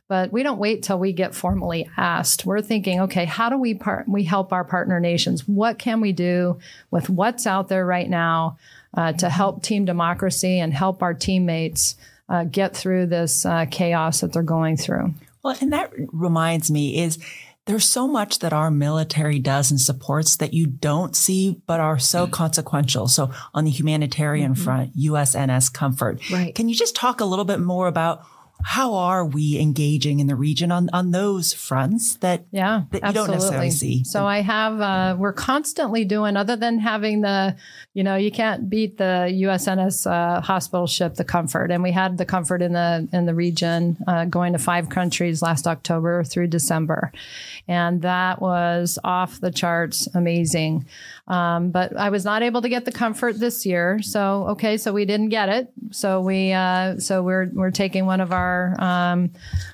but 0.09 0.33
we 0.33 0.43
don't 0.43 0.59
wait 0.59 0.83
till 0.83 0.99
we 0.99 1.13
get 1.13 1.33
formally 1.33 1.89
asked. 1.95 2.45
We're 2.45 2.61
thinking, 2.61 2.99
okay, 2.99 3.23
how 3.23 3.49
do 3.49 3.57
we 3.57 3.75
part 3.75 4.09
we 4.09 4.25
help 4.25 4.51
our 4.51 4.65
partner 4.65 4.99
nations? 4.99 5.47
What 5.47 5.79
can 5.79 6.01
we 6.01 6.11
do 6.11 6.59
with 6.91 7.09
what's 7.09 7.47
out 7.47 7.69
there 7.69 7.85
right 7.85 8.09
now 8.09 8.57
uh, 8.93 9.13
to 9.13 9.29
help 9.29 9.63
team 9.63 9.85
democracy 9.85 10.59
and 10.59 10.73
help 10.73 11.01
our 11.01 11.13
teammates 11.13 11.95
uh, 12.27 12.43
get 12.43 12.75
through 12.75 13.05
this 13.05 13.45
uh, 13.45 13.67
chaos 13.71 14.19
that 14.19 14.33
they're 14.33 14.43
going 14.43 14.75
through? 14.75 15.13
Well, 15.43 15.57
and 15.59 15.73
that 15.73 15.91
reminds 16.11 16.69
me 16.69 16.99
is 17.01 17.17
there's 17.65 17.87
so 17.87 18.07
much 18.07 18.39
that 18.39 18.53
our 18.53 18.71
military 18.71 19.39
does 19.39 19.71
and 19.71 19.79
supports 19.79 20.35
that 20.37 20.53
you 20.53 20.65
don't 20.65 21.15
see, 21.15 21.61
but 21.67 21.79
are 21.79 21.99
so 21.99 22.23
mm-hmm. 22.23 22.31
consequential. 22.31 23.07
So 23.07 23.31
on 23.53 23.65
the 23.65 23.71
humanitarian 23.71 24.53
mm-hmm. 24.53 24.63
front, 24.63 24.97
USNS 24.97 25.71
Comfort. 25.71 26.29
Right. 26.31 26.53
Can 26.55 26.69
you 26.69 26.75
just 26.75 26.95
talk 26.95 27.21
a 27.21 27.25
little 27.25 27.45
bit 27.45 27.59
more 27.59 27.87
about 27.87 28.25
how 28.63 28.93
are 28.93 29.25
we 29.25 29.59
engaging 29.59 30.19
in 30.19 30.27
the 30.27 30.35
region 30.35 30.71
on, 30.71 30.89
on 30.93 31.11
those 31.11 31.53
fronts 31.53 32.15
that, 32.15 32.45
yeah, 32.51 32.83
that 32.91 33.01
you 33.01 33.07
absolutely. 33.07 33.13
don't 33.13 33.35
necessarily 33.35 33.71
see? 33.71 34.03
So 34.03 34.25
I 34.25 34.41
have, 34.41 34.79
uh, 34.79 35.15
we're 35.17 35.33
constantly 35.33 36.05
doing, 36.05 36.37
other 36.37 36.55
than 36.55 36.79
having 36.79 37.21
the, 37.21 37.55
you 37.93 38.03
know, 38.03 38.15
you 38.15 38.31
can't 38.31 38.69
beat 38.69 38.97
the 38.97 39.29
USNS 39.31 40.09
uh, 40.09 40.41
hospital 40.41 40.87
ship, 40.87 41.15
the 41.15 41.23
Comfort. 41.23 41.71
And 41.71 41.83
we 41.83 41.91
had 41.91 42.17
the 42.17 42.25
Comfort 42.25 42.61
in 42.61 42.73
the, 42.73 43.07
in 43.11 43.25
the 43.25 43.35
region 43.35 43.97
uh, 44.07 44.25
going 44.25 44.53
to 44.53 44.59
five 44.59 44.89
countries 44.89 45.41
last 45.41 45.67
October 45.67 46.23
through 46.23 46.47
December. 46.47 47.11
And 47.67 48.01
that 48.01 48.41
was 48.41 48.99
off 49.03 49.39
the 49.39 49.51
charts 49.51 50.07
amazing. 50.13 50.85
Um, 51.27 51.71
but 51.71 51.95
I 51.95 52.09
was 52.09 52.25
not 52.25 52.43
able 52.43 52.61
to 52.61 52.69
get 52.69 52.85
the 52.85 52.91
Comfort 52.91 53.39
this 53.39 53.65
year. 53.65 54.01
So, 54.01 54.47
okay, 54.49 54.77
so 54.77 54.91
we 54.91 55.05
didn't 55.05 55.29
get 55.29 55.49
it. 55.49 55.71
So 55.91 56.21
we, 56.21 56.51
uh, 56.51 56.97
so 56.97 57.23
we're, 57.23 57.49
we're 57.53 57.71
taking 57.71 58.05
one 58.05 58.21
of 58.21 58.31
our 58.31 58.75
um, 58.79 59.31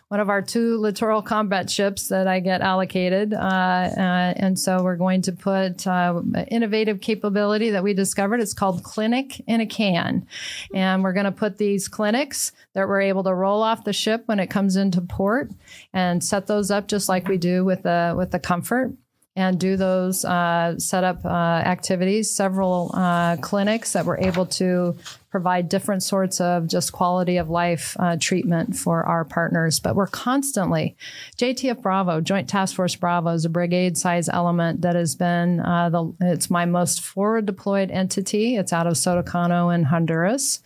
one 0.09 0.19
of 0.21 0.29
our 0.29 0.41
two 0.41 0.77
littoral 0.77 1.21
combat 1.21 1.69
ships 1.69 2.07
that 2.07 2.27
I 2.27 2.39
get 2.39 2.61
allocated, 2.61 3.33
uh, 3.33 3.37
uh, 3.37 4.33
and 4.37 4.57
so 4.57 4.81
we're 4.81 4.95
going 4.95 5.21
to 5.23 5.33
put 5.33 5.85
uh, 5.85 6.21
innovative 6.49 7.01
capability 7.01 7.71
that 7.71 7.83
we 7.83 7.93
discovered. 7.93 8.39
It's 8.39 8.53
called 8.53 8.83
Clinic 8.83 9.41
in 9.47 9.59
a 9.59 9.65
Can, 9.65 10.25
and 10.73 11.03
we're 11.03 11.13
going 11.13 11.25
to 11.25 11.31
put 11.31 11.57
these 11.57 11.87
clinics 11.87 12.53
that 12.73 12.87
we're 12.87 13.01
able 13.01 13.23
to 13.23 13.33
roll 13.33 13.61
off 13.61 13.83
the 13.83 13.93
ship 13.93 14.23
when 14.27 14.39
it 14.39 14.47
comes 14.47 14.77
into 14.77 15.01
port 15.01 15.51
and 15.93 16.23
set 16.23 16.47
those 16.47 16.71
up 16.71 16.87
just 16.87 17.09
like 17.09 17.27
we 17.27 17.37
do 17.37 17.65
with 17.65 17.83
the 17.83 18.13
with 18.17 18.31
the 18.31 18.39
Comfort 18.39 18.93
and 19.37 19.59
do 19.59 19.77
those 19.77 20.25
uh, 20.25 20.77
setup 20.79 21.23
uh, 21.23 21.29
activities. 21.29 22.35
Several 22.35 22.89
uh, 22.93 23.37
clinics 23.37 23.93
that 23.93 24.03
were 24.03 24.17
able 24.17 24.47
to 24.47 24.95
provide 25.29 25.67
different 25.67 26.03
sorts 26.03 26.39
of 26.39 26.67
just 26.67 26.91
quality 26.91 27.37
of 27.37 27.49
life 27.49 27.97
uh, 27.99 28.15
treatment 28.19 28.75
for 28.75 29.03
our 29.03 29.25
partners. 29.25 29.79
But 29.79 29.95
we're 29.95 30.07
constantly, 30.07 30.95
JTF 31.37 31.81
Bravo, 31.81 32.21
Joint 32.21 32.47
Task 32.47 32.75
Force 32.75 32.95
Bravo, 32.95 33.31
is 33.31 33.43
a 33.43 33.49
brigade 33.49 33.97
size 33.97 34.29
element 34.29 34.81
that 34.81 34.95
has 34.95 35.15
been 35.15 35.59
uh, 35.59 35.89
the. 35.89 36.13
It's 36.21 36.49
my 36.49 36.65
most 36.65 37.01
forward 37.01 37.45
deployed 37.45 37.91
entity. 37.91 38.55
It's 38.55 38.71
out 38.71 38.87
of 38.87 38.97
Soto 38.97 39.21
Cano 39.21 39.69
in 39.69 39.83
Honduras, 39.83 40.61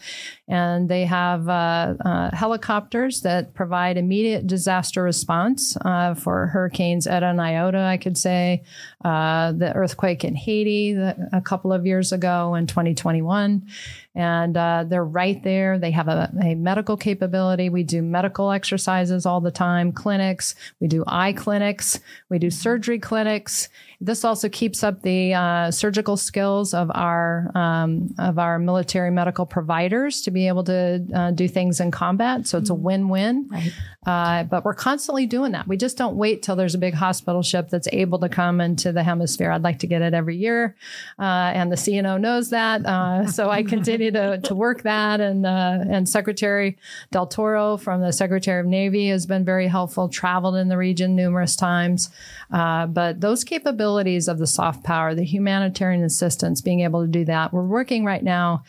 and 0.47 0.87
they 0.87 1.05
have 1.05 1.49
uh, 1.49 1.95
uh 2.03 2.35
helicopters 2.35 3.21
that 3.21 3.53
provide 3.53 3.97
immediate 3.97 4.45
disaster 4.45 5.01
response 5.01 5.75
uh, 5.81 6.13
for 6.13 6.47
hurricanes 6.47 7.07
Eta 7.07 7.25
and 7.25 7.41
Iota. 7.41 7.79
I 7.79 7.97
could 7.97 8.17
say 8.17 8.63
uh, 9.03 9.51
the 9.51 9.73
earthquake 9.73 10.23
in 10.23 10.35
Haiti 10.35 10.93
a 10.93 11.41
couple 11.43 11.73
of 11.73 11.85
years 11.85 12.11
ago 12.11 12.55
in 12.55 12.67
2021 12.67 13.67
and 14.13 14.57
uh, 14.57 14.83
they're 14.87 15.05
right 15.05 15.41
there. 15.43 15.79
They 15.79 15.91
have 15.91 16.07
a, 16.07 16.31
a, 16.43 16.55
medical 16.55 16.97
capability. 16.97 17.69
We 17.69 17.83
do 17.83 18.01
medical 18.01 18.51
exercises 18.51 19.25
all 19.25 19.39
the 19.39 19.51
time, 19.51 19.91
clinics. 19.91 20.53
We 20.79 20.87
do 20.87 21.03
eye 21.07 21.33
clinics. 21.33 21.99
We 22.29 22.37
do 22.37 22.49
surgery 22.49 22.99
clinics. 22.99 23.69
This 24.03 24.25
also 24.25 24.49
keeps 24.49 24.83
up 24.83 25.03
the 25.03 25.35
uh, 25.35 25.69
surgical 25.69 26.17
skills 26.17 26.73
of 26.73 26.89
our 26.95 27.51
um, 27.55 28.13
of 28.17 28.39
our 28.39 28.57
military 28.57 29.11
medical 29.11 29.45
providers 29.45 30.21
to 30.23 30.31
be 30.31 30.47
able 30.47 30.63
to 30.63 31.05
uh, 31.13 31.31
do 31.31 31.47
things 31.47 31.79
in 31.79 31.91
combat. 31.91 32.47
So 32.47 32.57
it's 32.57 32.71
a 32.71 32.73
mm-hmm. 32.73 32.83
win-win. 32.83 33.47
Right. 33.51 33.71
Uh, 34.03 34.43
but 34.45 34.65
we're 34.65 34.73
constantly 34.73 35.27
doing 35.27 35.51
that. 35.51 35.67
We 35.67 35.77
just 35.77 35.95
don't 35.95 36.15
wait 36.15 36.41
till 36.41 36.55
there's 36.55 36.73
a 36.73 36.79
big 36.79 36.95
hospital 36.95 37.43
ship 37.43 37.69
that's 37.69 37.87
able 37.91 38.17
to 38.19 38.29
come 38.29 38.59
into 38.59 38.91
the 38.91 39.03
hemisphere. 39.03 39.51
I'd 39.51 39.61
like 39.61 39.77
to 39.79 39.87
get 39.87 40.01
it 40.01 40.15
every 40.15 40.35
year, 40.35 40.75
uh, 41.19 41.51
and 41.53 41.71
the 41.71 41.75
CNO 41.75 42.19
knows 42.19 42.49
that. 42.49 42.83
Uh, 42.83 43.27
so 43.31 43.51
I 43.51 43.61
continue 43.61 44.09
to, 44.11 44.39
to 44.39 44.55
work 44.55 44.81
that. 44.81 45.21
And 45.21 45.45
uh, 45.45 45.85
and 45.87 46.09
Secretary 46.09 46.79
Del 47.11 47.27
Toro 47.27 47.77
from 47.77 48.01
the 48.01 48.11
Secretary 48.11 48.59
of 48.59 48.65
Navy 48.65 49.09
has 49.09 49.27
been 49.27 49.45
very 49.45 49.67
helpful. 49.67 50.09
Traveled 50.09 50.55
in 50.55 50.67
the 50.67 50.77
region 50.77 51.15
numerous 51.15 51.55
times, 51.55 52.09
but 52.51 53.21
those 53.21 53.43
capabilities 53.43 53.71
capabilities 53.71 54.27
of 54.27 54.39
the 54.39 54.47
soft 54.47 54.83
power, 54.83 55.15
the 55.15 55.23
humanitarian 55.23 56.03
assistance, 56.03 56.61
being 56.61 56.81
able 56.81 57.01
to 57.01 57.07
do 57.07 57.25
that. 57.25 57.53
We're 57.53 57.63
working 57.63 58.05
right 58.05 58.23
now 58.23 58.63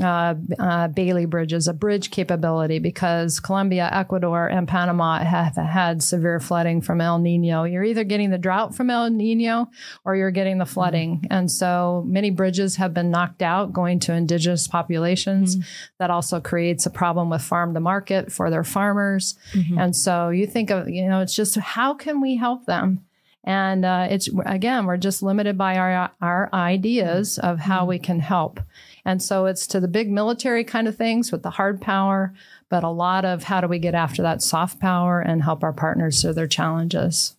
uh, 0.00 0.34
uh, 0.58 0.88
Bailey 0.88 1.24
bridges, 1.24 1.68
a 1.68 1.72
bridge 1.72 2.10
capability, 2.10 2.80
because 2.80 3.38
Colombia, 3.38 3.88
Ecuador, 3.92 4.48
and 4.48 4.66
Panama 4.66 5.22
have 5.22 5.54
had 5.56 6.02
severe 6.02 6.40
flooding 6.40 6.80
from 6.80 7.00
El 7.00 7.18
Nino. 7.18 7.64
You're 7.64 7.84
either 7.84 8.04
getting 8.04 8.30
the 8.30 8.38
drought 8.38 8.74
from 8.74 8.90
El 8.90 9.10
Nino 9.10 9.68
or 10.04 10.16
you're 10.16 10.32
getting 10.32 10.58
the 10.58 10.66
flooding. 10.66 11.18
Mm-hmm. 11.18 11.32
And 11.32 11.50
so 11.50 12.04
many 12.06 12.30
bridges 12.30 12.76
have 12.76 12.92
been 12.92 13.10
knocked 13.10 13.42
out 13.42 13.72
going 13.72 14.00
to 14.00 14.12
indigenous 14.12 14.66
populations. 14.66 15.56
Mm-hmm. 15.56 15.68
That 15.98 16.10
also 16.10 16.40
creates 16.40 16.86
a 16.86 16.90
problem 16.90 17.30
with 17.30 17.42
farm 17.42 17.74
to 17.74 17.80
market 17.80 18.32
for 18.32 18.50
their 18.50 18.64
farmers. 18.64 19.38
Mm-hmm. 19.52 19.78
And 19.78 19.96
so 19.96 20.30
you 20.30 20.46
think 20.46 20.70
of, 20.70 20.88
you 20.88 21.06
know, 21.08 21.20
it's 21.20 21.36
just 21.36 21.56
how 21.56 21.94
can 21.94 22.20
we 22.20 22.36
help 22.36 22.66
them? 22.66 23.04
And 23.44 23.84
uh, 23.84 24.08
it's 24.10 24.28
again, 24.46 24.86
we're 24.86 24.96
just 24.96 25.22
limited 25.22 25.58
by 25.58 25.76
our 25.76 26.10
our 26.20 26.48
ideas 26.52 27.38
of 27.38 27.58
how 27.58 27.84
we 27.84 27.98
can 27.98 28.20
help. 28.20 28.58
And 29.04 29.22
so 29.22 29.44
it's 29.44 29.66
to 29.68 29.80
the 29.80 29.88
big 29.88 30.10
military 30.10 30.64
kind 30.64 30.88
of 30.88 30.96
things 30.96 31.30
with 31.30 31.42
the 31.42 31.50
hard 31.50 31.78
power, 31.78 32.32
but 32.70 32.84
a 32.84 32.88
lot 32.88 33.26
of 33.26 33.44
how 33.44 33.60
do 33.60 33.68
we 33.68 33.78
get 33.78 33.94
after 33.94 34.22
that 34.22 34.42
soft 34.42 34.80
power 34.80 35.20
and 35.20 35.42
help 35.42 35.62
our 35.62 35.74
partners 35.74 36.22
through 36.22 36.32
their 36.32 36.46
challenges. 36.46 37.36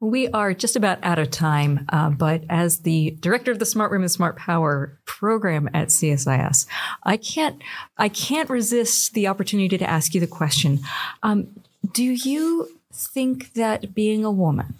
We 0.00 0.28
are 0.28 0.52
just 0.52 0.76
about 0.76 0.98
out 1.02 1.18
of 1.18 1.30
time, 1.30 1.86
uh, 1.88 2.10
but 2.10 2.44
as 2.50 2.80
the 2.80 3.16
director 3.20 3.50
of 3.50 3.58
the 3.58 3.64
Smart 3.64 3.90
Women 3.90 4.10
Smart 4.10 4.36
Power 4.36 4.98
program 5.06 5.70
at 5.72 5.88
CSIS, 5.88 6.66
I 7.04 7.16
can't 7.16 7.62
I 7.96 8.10
can't 8.10 8.50
resist 8.50 9.14
the 9.14 9.28
opportunity 9.28 9.78
to 9.78 9.88
ask 9.88 10.14
you 10.14 10.20
the 10.20 10.26
question: 10.26 10.80
um, 11.22 11.48
Do 11.90 12.04
you 12.04 12.68
think 12.92 13.54
that 13.54 13.94
being 13.94 14.26
a 14.26 14.30
woman 14.30 14.74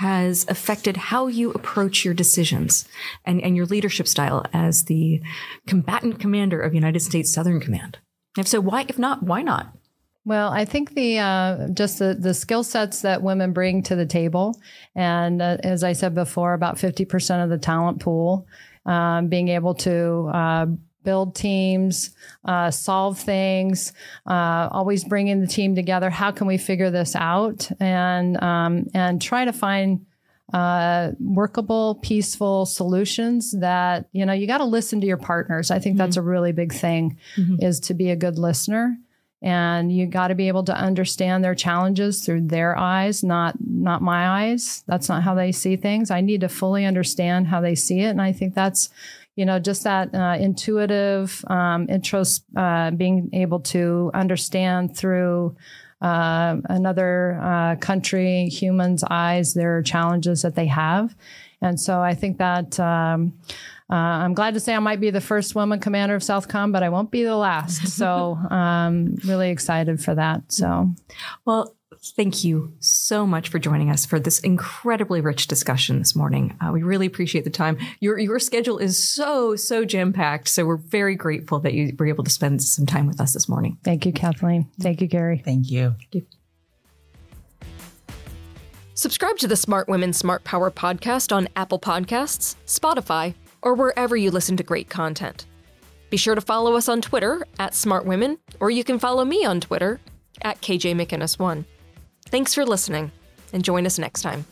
has 0.00 0.46
affected 0.48 0.96
how 0.96 1.26
you 1.26 1.50
approach 1.52 2.06
your 2.06 2.14
decisions 2.14 2.88
and, 3.26 3.38
and 3.42 3.54
your 3.54 3.66
leadership 3.66 4.08
style 4.08 4.46
as 4.50 4.84
the 4.84 5.20
combatant 5.66 6.18
commander 6.18 6.58
of 6.58 6.74
United 6.74 7.00
States 7.00 7.30
Southern 7.30 7.60
Command? 7.60 7.98
If 8.38 8.48
so, 8.48 8.62
why? 8.62 8.86
If 8.88 8.98
not, 8.98 9.22
why 9.22 9.42
not? 9.42 9.76
Well, 10.24 10.50
I 10.52 10.64
think 10.64 10.94
the 10.94 11.18
uh, 11.18 11.68
just 11.74 11.98
the, 11.98 12.14
the 12.18 12.32
skill 12.32 12.64
sets 12.64 13.02
that 13.02 13.22
women 13.22 13.52
bring 13.52 13.82
to 13.84 13.94
the 13.94 14.06
table, 14.06 14.58
and 14.94 15.42
uh, 15.42 15.58
as 15.62 15.84
I 15.84 15.92
said 15.92 16.14
before, 16.14 16.54
about 16.54 16.78
fifty 16.78 17.04
percent 17.04 17.42
of 17.42 17.50
the 17.50 17.58
talent 17.58 18.00
pool, 18.00 18.46
um, 18.86 19.28
being 19.28 19.48
able 19.48 19.74
to 19.74 20.30
uh, 20.32 20.66
build 21.04 21.34
teams, 21.34 22.10
uh, 22.44 22.70
solve 22.70 23.18
things, 23.18 23.92
uh, 24.26 24.68
always 24.70 25.04
bringing 25.04 25.40
the 25.40 25.46
team 25.46 25.74
together. 25.74 26.10
How 26.10 26.30
can 26.30 26.46
we 26.46 26.58
figure 26.58 26.90
this 26.90 27.16
out 27.16 27.70
and 27.80 28.42
um, 28.42 28.86
and 28.94 29.20
try 29.20 29.44
to 29.44 29.52
find 29.52 30.06
uh, 30.52 31.12
workable, 31.20 31.96
peaceful 32.02 32.66
solutions 32.66 33.52
that 33.52 34.08
you 34.12 34.26
know 34.26 34.32
you 34.32 34.46
got 34.46 34.58
to 34.58 34.64
listen 34.64 35.00
to 35.00 35.06
your 35.06 35.16
partners. 35.16 35.70
I 35.70 35.78
think 35.78 35.94
mm-hmm. 35.94 35.98
that's 35.98 36.16
a 36.16 36.22
really 36.22 36.52
big 36.52 36.72
thing 36.72 37.18
mm-hmm. 37.36 37.56
is 37.60 37.80
to 37.80 37.94
be 37.94 38.10
a 38.10 38.16
good 38.16 38.38
listener. 38.38 38.96
And 39.42 39.90
you 39.90 40.06
got 40.06 40.28
to 40.28 40.34
be 40.34 40.48
able 40.48 40.64
to 40.64 40.76
understand 40.76 41.42
their 41.42 41.54
challenges 41.54 42.26
through 42.26 42.48
their 42.48 42.76
eyes, 42.76 43.24
not 43.24 43.54
not 43.60 44.02
my 44.02 44.50
eyes. 44.50 44.84
That's 44.86 45.08
not 45.08 45.22
how 45.22 45.34
they 45.34 45.52
see 45.52 45.76
things. 45.76 46.10
I 46.10 46.20
need 46.20 46.42
to 46.42 46.48
fully 46.48 46.84
understand 46.84 47.46
how 47.46 47.60
they 47.60 47.74
see 47.74 48.00
it, 48.00 48.10
and 48.10 48.20
I 48.20 48.32
think 48.32 48.54
that's 48.54 48.90
you 49.40 49.46
know, 49.46 49.58
just 49.58 49.84
that 49.84 50.14
uh, 50.14 50.36
intuitive 50.38 51.42
um, 51.46 51.86
intros, 51.86 52.42
uh, 52.56 52.90
being 52.90 53.30
able 53.32 53.60
to 53.60 54.10
understand 54.12 54.94
through 54.94 55.56
uh, 56.02 56.56
another 56.66 57.40
uh, 57.42 57.76
country, 57.76 58.50
humans' 58.50 59.02
eyes, 59.08 59.54
their 59.54 59.80
challenges 59.80 60.42
that 60.42 60.56
they 60.56 60.66
have. 60.66 61.16
And 61.62 61.80
so 61.80 62.02
I 62.02 62.14
think 62.14 62.36
that 62.36 62.78
um, 62.78 63.32
uh, 63.88 63.94
I'm 63.94 64.34
glad 64.34 64.52
to 64.52 64.60
say 64.60 64.74
I 64.74 64.78
might 64.78 65.00
be 65.00 65.08
the 65.08 65.22
first 65.22 65.54
woman 65.54 65.80
commander 65.80 66.14
of 66.14 66.20
Southcom, 66.20 66.70
but 66.70 66.82
I 66.82 66.90
won't 66.90 67.10
be 67.10 67.24
the 67.24 67.34
last. 67.34 67.88
So 68.00 68.38
I'm 68.50 68.56
um, 68.56 69.16
really 69.24 69.48
excited 69.48 70.04
for 70.04 70.14
that. 70.16 70.52
So, 70.52 70.90
well, 71.46 71.74
thank 72.02 72.44
you 72.44 72.72
so 72.80 73.26
much 73.26 73.48
for 73.48 73.58
joining 73.58 73.90
us 73.90 74.06
for 74.06 74.18
this 74.18 74.40
incredibly 74.40 75.20
rich 75.20 75.46
discussion 75.46 75.98
this 75.98 76.16
morning. 76.16 76.56
Uh, 76.60 76.72
we 76.72 76.82
really 76.82 77.06
appreciate 77.06 77.44
the 77.44 77.50
time. 77.50 77.78
Your 78.00 78.18
your 78.18 78.38
schedule 78.38 78.78
is 78.78 79.02
so 79.02 79.56
so 79.56 79.84
jam 79.84 80.12
packed, 80.12 80.48
so 80.48 80.64
we're 80.64 80.76
very 80.76 81.14
grateful 81.14 81.60
that 81.60 81.74
you 81.74 81.94
were 81.98 82.06
able 82.06 82.24
to 82.24 82.30
spend 82.30 82.62
some 82.62 82.86
time 82.86 83.06
with 83.06 83.20
us 83.20 83.32
this 83.32 83.48
morning. 83.48 83.78
Thank 83.84 84.06
you, 84.06 84.12
Kathleen. 84.12 84.68
Thank 84.80 85.00
you, 85.00 85.08
Kari. 85.08 85.38
Thank 85.44 85.70
you. 85.70 85.94
Thank 85.98 86.14
you. 86.14 86.26
Subscribe 88.94 89.38
to 89.38 89.48
the 89.48 89.56
Smart 89.56 89.88
Women 89.88 90.12
Smart 90.12 90.44
Power 90.44 90.70
podcast 90.70 91.34
on 91.34 91.48
Apple 91.56 91.78
Podcasts, 91.78 92.56
Spotify, 92.66 93.34
or 93.62 93.74
wherever 93.74 94.14
you 94.14 94.30
listen 94.30 94.58
to 94.58 94.62
great 94.62 94.90
content. 94.90 95.46
Be 96.10 96.18
sure 96.18 96.34
to 96.34 96.40
follow 96.40 96.74
us 96.74 96.88
on 96.88 97.00
Twitter 97.00 97.46
at 97.58 97.74
Smart 97.74 98.04
Women, 98.04 98.36
or 98.58 98.70
you 98.70 98.84
can 98.84 98.98
follow 98.98 99.24
me 99.24 99.44
on 99.44 99.60
Twitter 99.60 100.00
at 100.42 100.60
KJ 100.60 100.94
McInnis1. 100.94 101.64
Thanks 102.30 102.54
for 102.54 102.64
listening, 102.64 103.10
and 103.52 103.64
join 103.64 103.86
us 103.86 103.98
next 103.98 104.22
time. 104.22 104.44